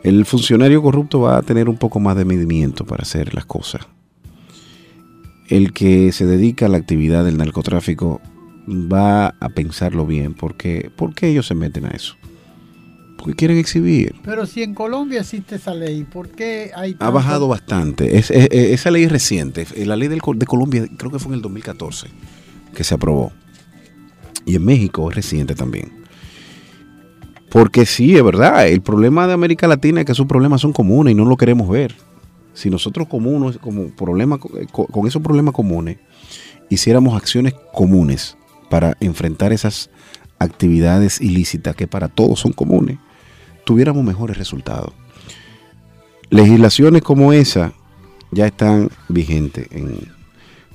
El 0.03 0.25
funcionario 0.27 0.83
corrupto 0.83 1.21
va 1.21 1.39
a 1.39 1.43
tener 1.43 1.69
un 1.69 1.77
poco 1.77 1.99
más 2.01 2.17
de 2.17 2.25
medimiento 2.25 2.85
para 2.85 3.03
hacer 3.03 3.35
las 3.35 3.47
cosas. 3.47 3.87
El 5.49 5.73
que 5.73 6.13
se 6.13 6.27
dedica 6.27 6.67
a 6.67 6.69
la 6.69 6.79
actividad 6.79 7.25
del 7.25 7.39
narcotráfico 7.39 8.21
va 8.69 9.29
a 9.41 9.49
pensarlo 9.49 10.07
bien, 10.07 10.35
porque 10.35 10.91
¿por 10.95 11.15
qué 11.15 11.29
ellos 11.29 11.47
se 11.47 11.55
meten 11.55 11.87
a 11.87 11.91
eso? 11.91 12.17
porque 13.17 13.35
quieren 13.35 13.59
exhibir. 13.59 14.15
Pero 14.25 14.47
si 14.47 14.63
en 14.63 14.75
Colombia 14.75 15.23
existe 15.23 15.57
esa 15.57 15.75
ley, 15.75 16.05
¿por 16.05 16.29
qué 16.29 16.71
hay... 16.73 16.95
Ha 17.01 17.11
bajado 17.11 17.49
bastante. 17.49 18.17
esa 18.17 18.91
ley 18.93 19.03
es 19.03 19.11
reciente. 19.11 19.67
La 19.85 19.97
ley 19.97 20.07
de 20.07 20.19
Colombia 20.21 20.87
creo 20.97 21.11
que 21.11 21.19
fue 21.19 21.31
en 21.31 21.35
el 21.35 21.43
2014 21.43 22.07
que 22.75 22.85
se 22.85 22.95
aprobó. 22.95 23.33
Y 24.45 24.57
en 24.57 24.65
México 24.65 25.11
es 25.11 25.17
reciente 25.17 25.55
también. 25.55 25.93
Porque 27.51 27.87
sí, 27.87 28.17
es 28.17 28.23
verdad, 28.23 28.67
el 28.69 28.83
problema 28.83 29.27
de 29.27 29.33
América 29.33 29.67
Latina 29.67 30.01
es 30.01 30.07
que 30.07 30.13
esos 30.13 30.27
problemas 30.27 30.61
son 30.61 30.73
comunes 30.73 31.13
y 31.13 31.15
no 31.15 31.25
lo 31.25 31.37
queremos 31.37 31.69
ver. 31.69 31.95
Si 32.53 32.71
nosotros 32.71 33.09
comunes, 33.09 33.59
como 33.59 33.89
problema, 33.89 34.39
con 34.39 35.07
esos 35.07 35.23
problemas 35.23 35.55
comunes, 35.55 35.99
hiciéramos 36.69 37.17
acciones 37.17 37.55
comunes 37.73 38.37
para 38.69 38.97
enfrentar 39.01 39.53
esas 39.53 39.91
actividades 40.39 41.21
ilícitas 41.21 41.75
que 41.75 41.87
para 41.87 42.09
todos 42.09 42.41
son 42.41 42.53
comunes, 42.53 42.99
tuviéramos 43.65 44.05
mejores 44.05 44.37
resultados. 44.37 44.93
Legislaciones 46.31 47.03
como 47.03 47.33
esa 47.33 47.73
ya 48.31 48.47
están 48.47 48.91
vigentes 49.09 49.67
en 49.71 50.18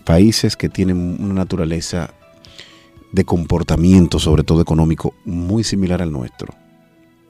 países 0.04 0.56
que 0.56 0.70
tienen 0.70 1.18
una 1.20 1.34
naturaleza 1.34 2.14
de 3.12 3.26
comportamiento, 3.26 4.20
sobre 4.20 4.44
todo 4.44 4.62
económico, 4.62 5.14
muy 5.26 5.64
similar 5.64 6.02
al 6.02 6.12
nuestro, 6.12 6.54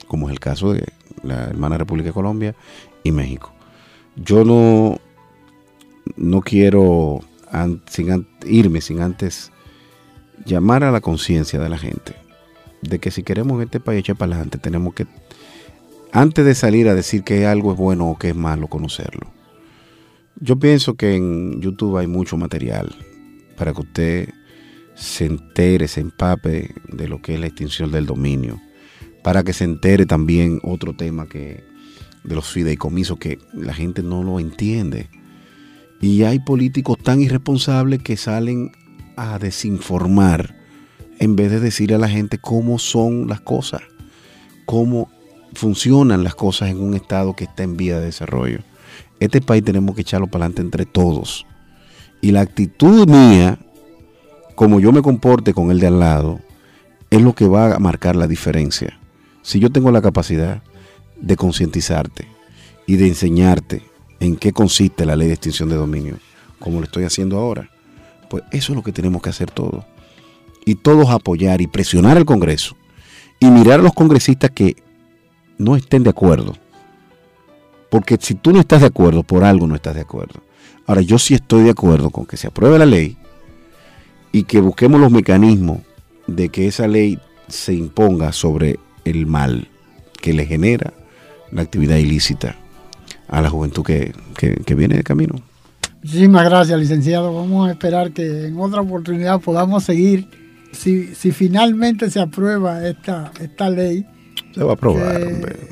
como 0.08 0.28
es 0.28 0.34
el 0.34 0.40
caso 0.40 0.74
de 0.74 0.86
la 1.24 1.46
hermana 1.46 1.78
República 1.78 2.10
de 2.10 2.14
Colombia 2.14 2.56
y 3.04 3.12
México. 3.12 3.54
Yo 4.16 4.46
no, 4.46 5.00
no 6.16 6.42
quiero 6.42 7.20
irme 8.46 8.82
sin 8.82 9.02
antes 9.02 9.52
llamar 10.46 10.84
a 10.84 10.92
la 10.92 11.02
conciencia 11.02 11.60
de 11.60 11.70
la 11.70 11.78
gente 11.78 12.16
de 12.82 13.00
que 13.00 13.12
si 13.12 13.24
queremos 13.24 13.62
este 13.62 13.80
país 13.80 14.00
echar 14.00 14.16
para 14.16 14.34
adelante, 14.34 14.58
tenemos 14.58 14.94
que 14.94 15.08
antes 16.12 16.46
de 16.46 16.54
salir 16.54 16.88
a 16.90 16.96
decir 16.96 17.24
que 17.24 17.48
algo 17.48 17.72
es 17.72 17.78
bueno 17.78 18.10
o 18.10 18.18
que 18.18 18.30
es 18.30 18.36
malo, 18.36 18.68
conocerlo. 18.68 19.28
Yo 20.40 20.58
pienso 20.58 20.96
que 20.96 21.16
en 21.16 21.62
YouTube 21.62 21.98
hay 21.98 22.08
mucho 22.08 22.38
material 22.38 22.94
para 23.58 23.74
que 23.74 23.82
usted 23.82 24.30
se 24.96 25.26
entere, 25.26 25.88
se 25.88 26.02
empape 26.02 26.74
de 26.92 27.08
lo 27.08 27.22
que 27.22 27.36
es 27.36 27.40
la 27.40 27.48
extinción 27.48 27.92
del 27.92 28.06
dominio, 28.06 28.60
para 29.24 29.44
que 29.44 29.54
se 29.54 29.64
entere 29.64 30.06
también 30.06 30.60
otro 30.64 30.96
tema 30.96 31.28
que 31.28 31.64
de 32.24 32.36
los 32.36 32.48
fideicomisos 32.48 33.18
que 33.20 33.40
la 33.54 33.74
gente 33.74 34.02
no 34.02 34.24
lo 34.24 34.40
entiende. 34.40 35.10
Y 36.02 36.24
hay 36.24 36.40
políticos 36.40 36.98
tan 36.98 37.22
irresponsables 37.22 38.02
que 38.02 38.18
salen 38.18 38.72
a 39.16 39.40
desinformar 39.40 40.56
en 41.20 41.36
vez 41.36 41.52
de 41.52 41.60
decirle 41.60 41.96
a 41.96 42.00
la 42.00 42.10
gente 42.10 42.38
cómo 42.38 42.80
son 42.80 43.28
las 43.28 43.40
cosas, 43.40 43.82
cómo 44.66 45.10
funcionan 45.54 46.24
las 46.24 46.36
cosas 46.36 46.70
en 46.70 46.82
un 46.82 46.96
estado 46.96 47.36
que 47.36 47.46
está 47.46 47.64
en 47.64 47.78
vía 47.78 48.00
de 48.00 48.08
desarrollo. 48.08 48.60
Este 49.24 49.40
país 49.40 49.64
tenemos 49.64 49.96
que 49.96 50.02
echarlo 50.02 50.28
para 50.28 50.44
adelante 50.44 50.62
entre 50.62 50.86
todos. 50.86 51.46
Y 52.20 52.32
la 52.32 52.42
actitud 52.42 53.08
mía, 53.08 53.58
como 54.54 54.82
yo 54.82 54.92
me 54.92 55.02
comporte 55.02 55.54
con 55.54 55.72
el 55.72 55.80
de 55.80 55.88
al 55.88 56.02
lado, 56.02 56.42
es 57.10 57.22
lo 57.22 57.34
que 57.34 57.48
va 57.48 57.74
a 57.74 57.80
marcar 57.80 58.18
la 58.18 58.28
diferencia. 58.28 59.00
Si 59.42 59.62
yo 59.62 59.70
tengo 59.70 59.92
la 59.92 60.02
capacidad 60.02 60.62
de 61.22 61.38
concientizarte 61.38 62.28
y 62.86 62.98
de 62.98 63.08
enseñarte 63.08 63.84
en 64.20 64.36
qué 64.36 64.52
consiste 64.52 65.06
la 65.06 65.16
ley 65.16 65.28
de 65.28 65.36
extinción 65.36 65.70
de 65.70 65.78
dominio, 65.78 66.18
como 66.60 66.80
lo 66.80 66.84
estoy 66.84 67.06
haciendo 67.06 67.40
ahora, 67.40 67.70
pues 68.30 68.44
eso 68.52 68.74
es 68.74 68.76
lo 68.76 68.84
que 68.84 68.92
tenemos 68.92 69.22
que 69.22 69.30
hacer 69.30 69.50
todos. 69.50 69.86
Y 70.66 70.76
todos 70.76 71.10
apoyar 71.12 71.62
y 71.62 71.68
presionar 71.68 72.18
al 72.18 72.26
Congreso 72.26 72.76
y 73.40 73.46
mirar 73.46 73.80
a 73.80 73.84
los 73.84 73.94
congresistas 73.94 74.52
que 74.52 74.76
no 75.58 75.78
estén 75.78 76.04
de 76.04 76.10
acuerdo. 76.10 76.58
Porque 77.94 78.18
si 78.20 78.34
tú 78.34 78.52
no 78.52 78.60
estás 78.60 78.82
de 78.82 78.88
acuerdo, 78.88 79.22
por 79.22 79.44
algo 79.44 79.68
no 79.68 79.76
estás 79.76 79.94
de 79.94 80.02
acuerdo. 80.02 80.42
Ahora, 80.88 81.02
yo 81.02 81.20
sí 81.20 81.36
estoy 81.36 81.62
de 81.62 81.70
acuerdo 81.70 82.10
con 82.10 82.26
que 82.26 82.38
se 82.38 82.48
apruebe 82.48 82.80
la 82.80 82.88
ley 82.88 83.18
y 84.32 84.46
que 84.46 84.62
busquemos 84.62 85.00
los 85.00 85.12
mecanismos 85.12 85.82
de 86.26 86.50
que 86.50 86.66
esa 86.66 86.88
ley 86.88 87.20
se 87.48 87.76
imponga 87.76 88.32
sobre 88.32 88.80
el 89.06 89.28
mal 89.28 89.68
que 90.20 90.34
le 90.34 90.48
genera 90.48 90.92
la 91.52 91.62
actividad 91.62 91.98
ilícita 91.98 92.56
a 93.28 93.42
la 93.42 93.52
juventud 93.52 93.84
que, 93.84 94.12
que 94.66 94.74
viene 94.74 94.96
de 94.96 95.04
camino. 95.04 95.36
Muchísimas 96.02 96.46
gracias, 96.46 96.80
licenciado. 96.80 97.32
Vamos 97.32 97.70
a 97.70 97.74
esperar 97.74 98.12
que 98.12 98.48
en 98.48 98.60
otra 98.60 98.82
oportunidad 98.82 99.40
podamos 99.40 99.84
seguir. 99.84 100.28
Si, 100.72 101.14
si 101.14 101.32
finalmente 101.32 102.10
se 102.10 102.20
aprueba 102.20 102.88
esta, 102.88 103.32
esta 103.40 103.70
ley, 103.70 104.04
se 104.54 104.64
va 104.64 104.72
a 104.72 104.74
aprobar, 104.74 105.20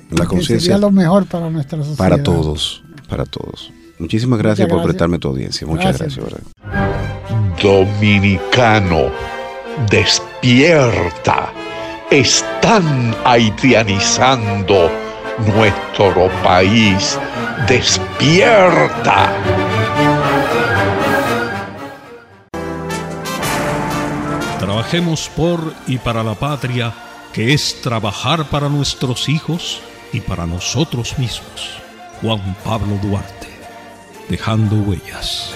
La 0.10 0.26
conciencia. 0.26 0.60
Sería 0.60 0.78
lo 0.78 0.92
mejor 0.92 1.26
para 1.28 1.50
nuestra 1.50 1.80
sociedad. 1.80 1.98
Para 1.98 2.24
todos, 2.24 2.84
para 3.08 3.26
todos. 3.26 3.72
Muchísimas 4.00 4.40
gracias, 4.40 4.68
por 4.68 4.82
prestarme 4.84 5.20
tu 5.20 5.28
audiencia. 5.28 5.68
Muchas 5.68 6.00
gracias. 6.00 6.26
Dominicano, 7.62 9.12
despierta. 9.90 11.54
Están 12.10 13.16
haitianizando 13.24 14.90
nuestro 15.56 16.30
país. 16.44 17.20
Despierta. 17.68 19.32
Trabajemos 24.60 25.30
por 25.36 25.60
y 25.86 25.98
para 26.00 26.24
la 26.24 26.34
patria 26.34 26.92
que 27.34 27.54
es 27.54 27.82
trabajar 27.82 28.46
para 28.50 28.70
nuestros 28.70 29.30
hijos 29.30 29.82
y 30.14 30.20
para 30.20 30.46
nosotros 30.46 31.18
mismos. 31.18 31.82
Juan 32.22 32.56
Pablo 32.64 32.98
Duarte, 33.02 33.48
dejando 34.30 34.76
huellas. 34.76 35.54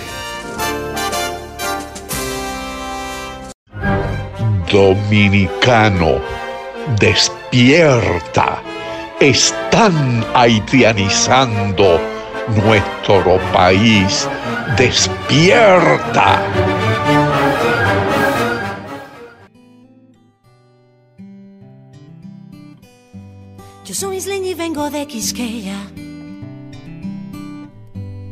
Dominicano, 4.71 6.19
despierta. 6.99 8.61
Están 9.19 10.25
haitianizando 10.33 11.99
nuestro 12.47 13.39
país. 13.53 14.27
Despierta. 14.77 16.41
Soy 23.95 24.17
isleña 24.17 24.49
y 24.49 24.53
vengo 24.55 24.89
de 24.89 25.07
Quisqueya. 25.07 25.79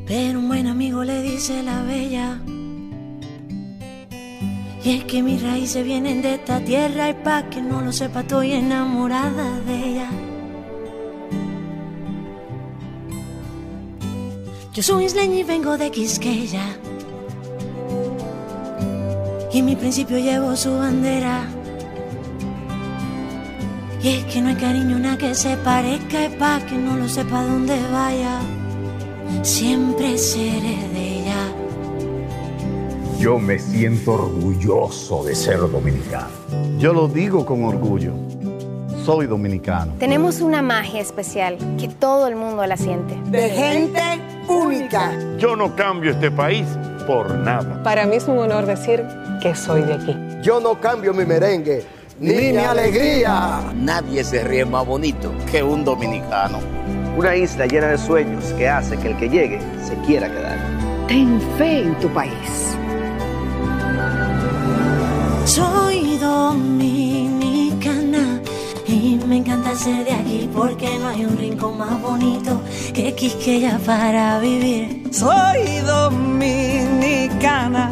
Pero 0.06 0.40
un 0.40 0.50
buen 0.50 0.68
amigo 0.68 1.06
le 1.06 1.22
dice 1.22 1.64
la 1.64 1.82
bella. 1.84 2.42
Y 4.84 4.98
es 4.98 5.06
que 5.06 5.24
mis 5.24 5.42
raíces 5.42 5.86
vienen 5.86 6.22
de 6.22 6.34
esta 6.34 6.60
tierra 6.60 7.12
y 7.12 7.14
pa' 7.14 7.50
que 7.50 7.62
no 7.62 7.80
lo 7.80 7.94
sepa 7.94 8.22
estoy 8.22 8.52
enamorada 8.52 9.62
de 9.62 9.76
ella. 9.88 10.10
Yo 14.74 14.84
soy 14.84 15.06
isleña 15.06 15.36
y 15.36 15.44
vengo 15.44 15.78
de 15.78 15.90
Quisqueya. 15.92 16.66
Y 19.54 19.60
en 19.60 19.66
mi 19.66 19.78
principio 19.78 20.18
llevo 20.18 20.58
su 20.58 20.78
bandera. 20.78 21.63
Y 24.04 24.18
es 24.18 24.26
que 24.26 24.42
no 24.42 24.50
hay 24.50 24.56
cariño 24.56 24.98
una 24.98 25.18
que 25.18 25.34
se 25.34 25.56
parezca 25.56 26.26
y 26.26 26.30
pa' 26.38 26.60
que 26.68 26.76
no 26.76 26.98
lo 26.98 27.08
sepa 27.08 27.42
dónde 27.42 27.74
vaya. 27.90 28.42
Siempre 29.44 30.18
seré 30.18 30.90
de 30.94 31.20
ella. 31.20 31.54
Yo 33.18 33.40
me 33.40 33.58
siento 33.58 34.16
orgulloso 34.16 35.24
de 35.24 35.34
ser 35.34 35.60
dominicano. 35.60 36.28
Yo 36.78 36.92
lo 36.92 37.08
digo 37.08 37.46
con 37.46 37.64
orgullo. 37.64 38.12
Soy 39.06 39.26
dominicano. 39.26 39.94
Tenemos 40.00 40.42
una 40.42 40.62
magia 40.62 41.00
especial 41.00 41.58
que 41.80 41.88
todo 41.88 42.28
el 42.28 42.36
mundo 42.36 42.66
la 42.66 42.76
siente. 42.76 43.16
De 43.32 43.50
gente 43.52 44.02
única. 44.50 45.14
Yo 45.38 45.56
no 45.56 45.78
cambio 45.78 46.12
este 46.12 46.30
país 46.30 46.66
por 47.08 47.34
nada. 47.36 47.82
Para 47.84 48.06
mí 48.06 48.18
es 48.18 48.28
un 48.28 48.38
honor 48.38 48.66
decir 48.66 49.02
que 49.42 49.56
soy 49.56 49.84
de 49.84 49.94
aquí. 49.94 50.18
Yo 50.42 50.60
no 50.60 50.82
cambio 50.82 51.14
mi 51.14 51.24
merengue 51.24 52.03
ni 52.20 52.52
mi 52.52 52.58
alegría. 52.58 53.62
Nadie 53.76 54.24
se 54.24 54.44
ríe 54.44 54.66
más 54.66 54.86
bonito 54.86 55.32
que 55.52 55.64
un 55.64 55.84
dominicano. 55.84 56.60
Una 57.18 57.36
isla 57.36 57.66
llena 57.66 57.88
de 57.88 57.98
sueños 57.98 58.46
que 58.58 58.70
hace 58.70 58.96
que 58.98 59.08
el 59.10 59.18
que 59.18 59.28
llegue 59.30 59.60
se 59.86 59.96
quiera 60.06 60.30
quedar. 60.30 60.58
Ten 61.08 61.42
fe 61.58 61.82
en 61.82 62.00
tu 62.00 62.08
país. 62.10 62.78
Soy 65.46 66.18
dominicana 66.18 66.80
y 68.88 69.20
me 69.28 69.38
encanta 69.38 69.76
ser 69.76 70.06
de 70.06 70.14
aquí 70.14 70.50
porque 70.54 70.88
no 71.00 71.08
hay 71.10 71.26
un 71.26 71.38
rincón 71.38 71.78
más 71.78 72.02
bonito 72.02 72.62
que 72.94 73.14
Quisqueya 73.14 73.78
para 73.86 74.40
vivir. 74.40 75.04
Soy 75.12 75.80
dominicana 75.86 77.92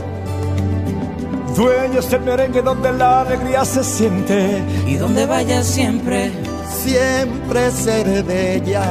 Dueños 1.61 2.09
del 2.09 2.21
merengue 2.21 2.63
donde 2.63 2.91
la 2.91 3.21
alegría 3.21 3.63
se 3.63 3.83
siente. 3.83 4.63
Y 4.87 4.95
donde 4.95 5.27
vaya 5.27 5.63
siempre, 5.63 6.31
siempre 6.67 7.69
seré 7.69 8.23
de 8.23 8.55
ella. 8.55 8.83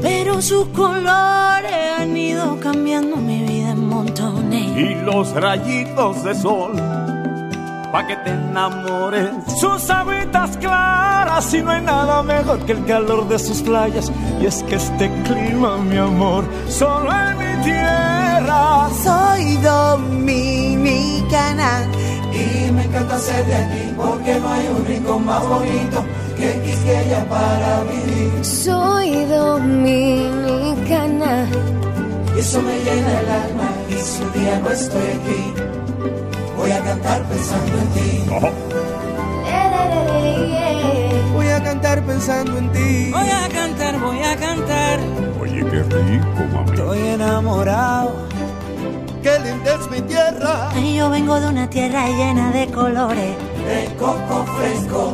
Pero 0.00 0.40
sus 0.40 0.68
colores 0.68 1.74
han 1.98 2.16
ido 2.16 2.60
cambiando 2.60 3.16
mi 3.16 3.42
vida 3.42 3.70
en 3.70 3.84
montones. 3.84 4.76
Y 4.76 4.94
los 5.04 5.32
rayitos 5.34 6.22
de 6.22 6.36
sol, 6.36 6.76
pa' 7.90 8.06
que 8.06 8.14
te 8.18 8.30
enamores. 8.30 9.28
Sus 9.60 9.90
habitas 9.90 10.56
claras 10.58 11.52
y 11.52 11.62
no 11.62 11.72
hay 11.72 11.82
nada 11.82 12.22
mejor 12.22 12.60
que 12.64 12.72
el 12.72 12.84
calor 12.84 13.26
de 13.26 13.40
sus 13.40 13.60
playas. 13.62 14.12
Y 14.40 14.46
es 14.46 14.62
que 14.62 14.76
este 14.76 15.10
clima, 15.24 15.78
mi 15.78 15.96
amor, 15.96 16.44
solo 16.68 17.10
en 17.10 17.38
mi 17.38 17.64
tierra. 17.64 18.88
Soy 19.02 19.56
dominicana 20.30 21.82
y 22.32 22.70
me 22.70 22.84
encanta 22.84 23.18
ser 23.18 23.44
de 23.46 23.54
aquí 23.54 23.92
porque 23.96 24.38
no 24.38 24.48
hay 24.48 24.68
un 24.68 24.86
rincón 24.86 25.26
más 25.26 25.48
bonito 25.48 26.04
que 26.36 26.60
Quisqueya 26.62 27.28
para 27.28 27.82
vivir. 27.84 28.44
Soy 28.44 29.24
dominicana 29.24 30.28
y 32.36 32.38
eso 32.38 32.62
me 32.62 32.78
llena 32.78 33.20
el 33.20 33.28
alma 33.28 33.72
y 33.88 33.94
si 33.94 34.22
un 34.22 34.32
día 34.32 34.60
no 34.60 34.70
estoy 34.70 35.02
aquí 35.02 35.52
voy 36.56 36.70
a 36.70 36.80
cantar 36.84 37.22
pensando 37.24 37.78
en 37.78 37.88
ti. 37.88 38.24
Voy 41.32 41.48
a 41.48 41.62
cantar 41.62 42.02
pensando 42.04 42.58
en 42.58 42.72
ti. 42.72 43.10
Voy 43.12 43.28
a 43.28 43.48
cantar, 43.48 43.98
voy 43.98 44.22
a 44.22 44.36
cantar. 44.36 45.00
Oye, 45.40 45.64
qué 45.70 45.82
rico, 45.82 46.44
mami. 46.52 46.70
Estoy 46.70 46.98
enamorado. 47.08 48.28
Qué 49.22 49.38
linda 49.40 49.74
es 49.74 49.90
mi 49.90 50.00
tierra. 50.02 50.70
Ay, 50.74 50.96
yo 50.96 51.10
vengo 51.10 51.38
de 51.38 51.48
una 51.48 51.68
tierra 51.68 52.06
llena 52.08 52.50
de 52.52 52.66
colores. 52.68 53.36
De 53.66 53.94
coco 53.98 54.46
fresco, 54.56 55.12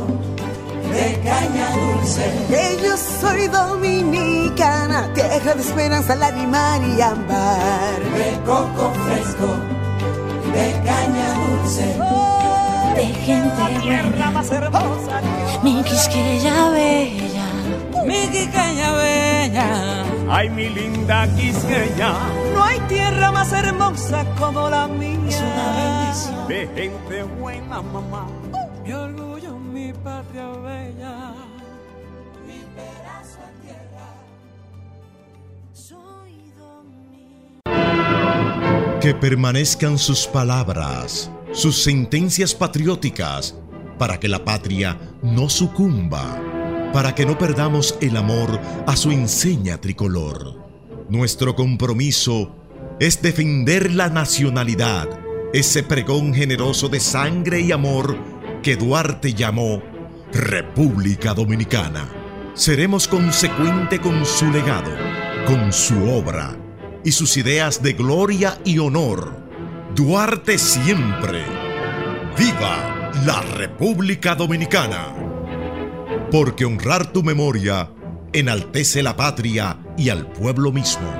de 0.93 1.19
caña 1.23 1.67
dulce. 1.75 2.31
Que 2.47 2.77
yo 2.81 2.95
soy 2.95 3.47
dominicana, 3.47 5.11
tierra 5.13 5.53
de 5.55 5.61
esperanza, 5.61 6.15
lágrima 6.15 6.77
y 6.77 7.01
ámbar. 7.01 7.99
De 8.17 8.39
coco 8.45 8.93
fresco, 9.05 9.47
de 10.53 10.71
caña 10.85 11.33
dulce. 11.33 11.97
de 12.95 13.05
gente 13.05 13.79
tierra 13.83 14.31
más 14.31 14.49
hermosa. 14.51 15.21
Mi 15.63 15.83
quisqueya 15.83 16.69
bella. 16.69 17.47
Mi 18.05 18.27
quisqueya 18.29 18.91
bella. 18.93 20.05
Ay, 20.29 20.49
mi 20.49 20.69
linda 20.69 21.27
quisqueña. 21.35 22.13
No 22.57 22.63
hay 22.63 22.79
tierra 22.87 23.31
más 23.31 23.53
hermosa 23.53 24.25
como 24.39 24.67
la 24.67 24.87
mía. 24.87 25.19
Es 25.29 25.39
una 25.39 25.75
bendición. 25.75 26.47
De 26.47 26.67
gente 26.75 27.23
buena, 27.39 27.83
mamá. 27.83 28.27
Mi 28.83 28.93
orgullo, 28.93 29.59
mi 29.59 29.93
patria 29.93 30.47
bella. 30.47 31.35
Mi 32.47 32.63
pedazo 32.75 33.37
de 33.45 33.61
tierra. 33.61 34.07
Soy 35.71 36.51
Que 39.01 39.13
permanezcan 39.13 39.99
sus 39.99 40.25
palabras, 40.25 41.29
sus 41.51 41.83
sentencias 41.83 42.55
patrióticas, 42.55 43.53
para 43.99 44.19
que 44.19 44.27
la 44.27 44.43
patria 44.43 44.97
no 45.21 45.47
sucumba, 45.47 46.41
para 46.91 47.13
que 47.13 47.23
no 47.23 47.37
perdamos 47.37 47.95
el 48.01 48.17
amor 48.17 48.59
a 48.87 48.95
su 48.95 49.11
enseña 49.11 49.77
tricolor. 49.77 50.66
Nuestro 51.09 51.55
compromiso 51.55 52.53
es 52.99 53.21
defender 53.21 53.93
la 53.93 54.09
nacionalidad, 54.09 55.07
ese 55.53 55.81
pregón 55.81 56.33
generoso 56.33 56.89
de 56.89 56.99
sangre 56.99 57.61
y 57.61 57.71
amor 57.71 58.17
que 58.61 58.75
Duarte 58.75 59.33
llamó 59.33 59.81
República 60.33 61.33
Dominicana. 61.33 62.09
Seremos 62.55 63.07
consecuente 63.07 64.01
con 64.01 64.25
su 64.25 64.51
legado, 64.51 64.91
con 65.45 65.71
su 65.71 66.09
obra 66.09 66.57
y 67.05 67.13
sus 67.13 67.37
ideas 67.37 67.81
de 67.81 67.93
gloria 67.93 68.59
y 68.65 68.77
honor. 68.79 69.31
Duarte 69.95 70.57
siempre. 70.57 71.45
¡Viva 72.37 73.11
la 73.25 73.41
República 73.43 74.35
Dominicana! 74.35 75.15
Porque 76.29 76.65
honrar 76.65 77.13
tu 77.13 77.23
memoria 77.23 77.89
enaltece 78.33 79.03
la 79.03 79.15
patria 79.15 79.77
y 79.97 80.09
al 80.09 80.27
pueblo 80.27 80.71
mismo, 80.71 81.11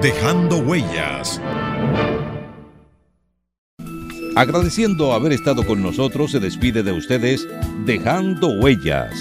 dejando 0.00 0.58
huellas. 0.58 1.40
Agradeciendo 4.34 5.12
haber 5.12 5.32
estado 5.32 5.62
con 5.66 5.82
nosotros, 5.82 6.30
se 6.32 6.40
despide 6.40 6.82
de 6.82 6.92
ustedes 6.92 7.46
Dejando 7.84 8.48
Huellas, 8.48 9.14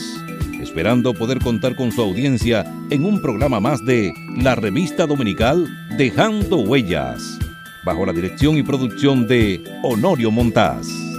esperando 0.61 1.13
poder 1.13 1.39
contar 1.39 1.75
con 1.75 1.91
su 1.91 2.01
audiencia 2.01 2.63
en 2.89 3.03
un 3.03 3.21
programa 3.21 3.59
más 3.59 3.83
de 3.85 4.13
la 4.37 4.55
revista 4.55 5.05
dominical 5.05 5.67
Dejando 5.97 6.59
Huellas, 6.59 7.37
bajo 7.83 8.05
la 8.05 8.13
dirección 8.13 8.57
y 8.57 8.63
producción 8.63 9.27
de 9.27 9.61
Honorio 9.83 10.31
Montaz. 10.31 11.10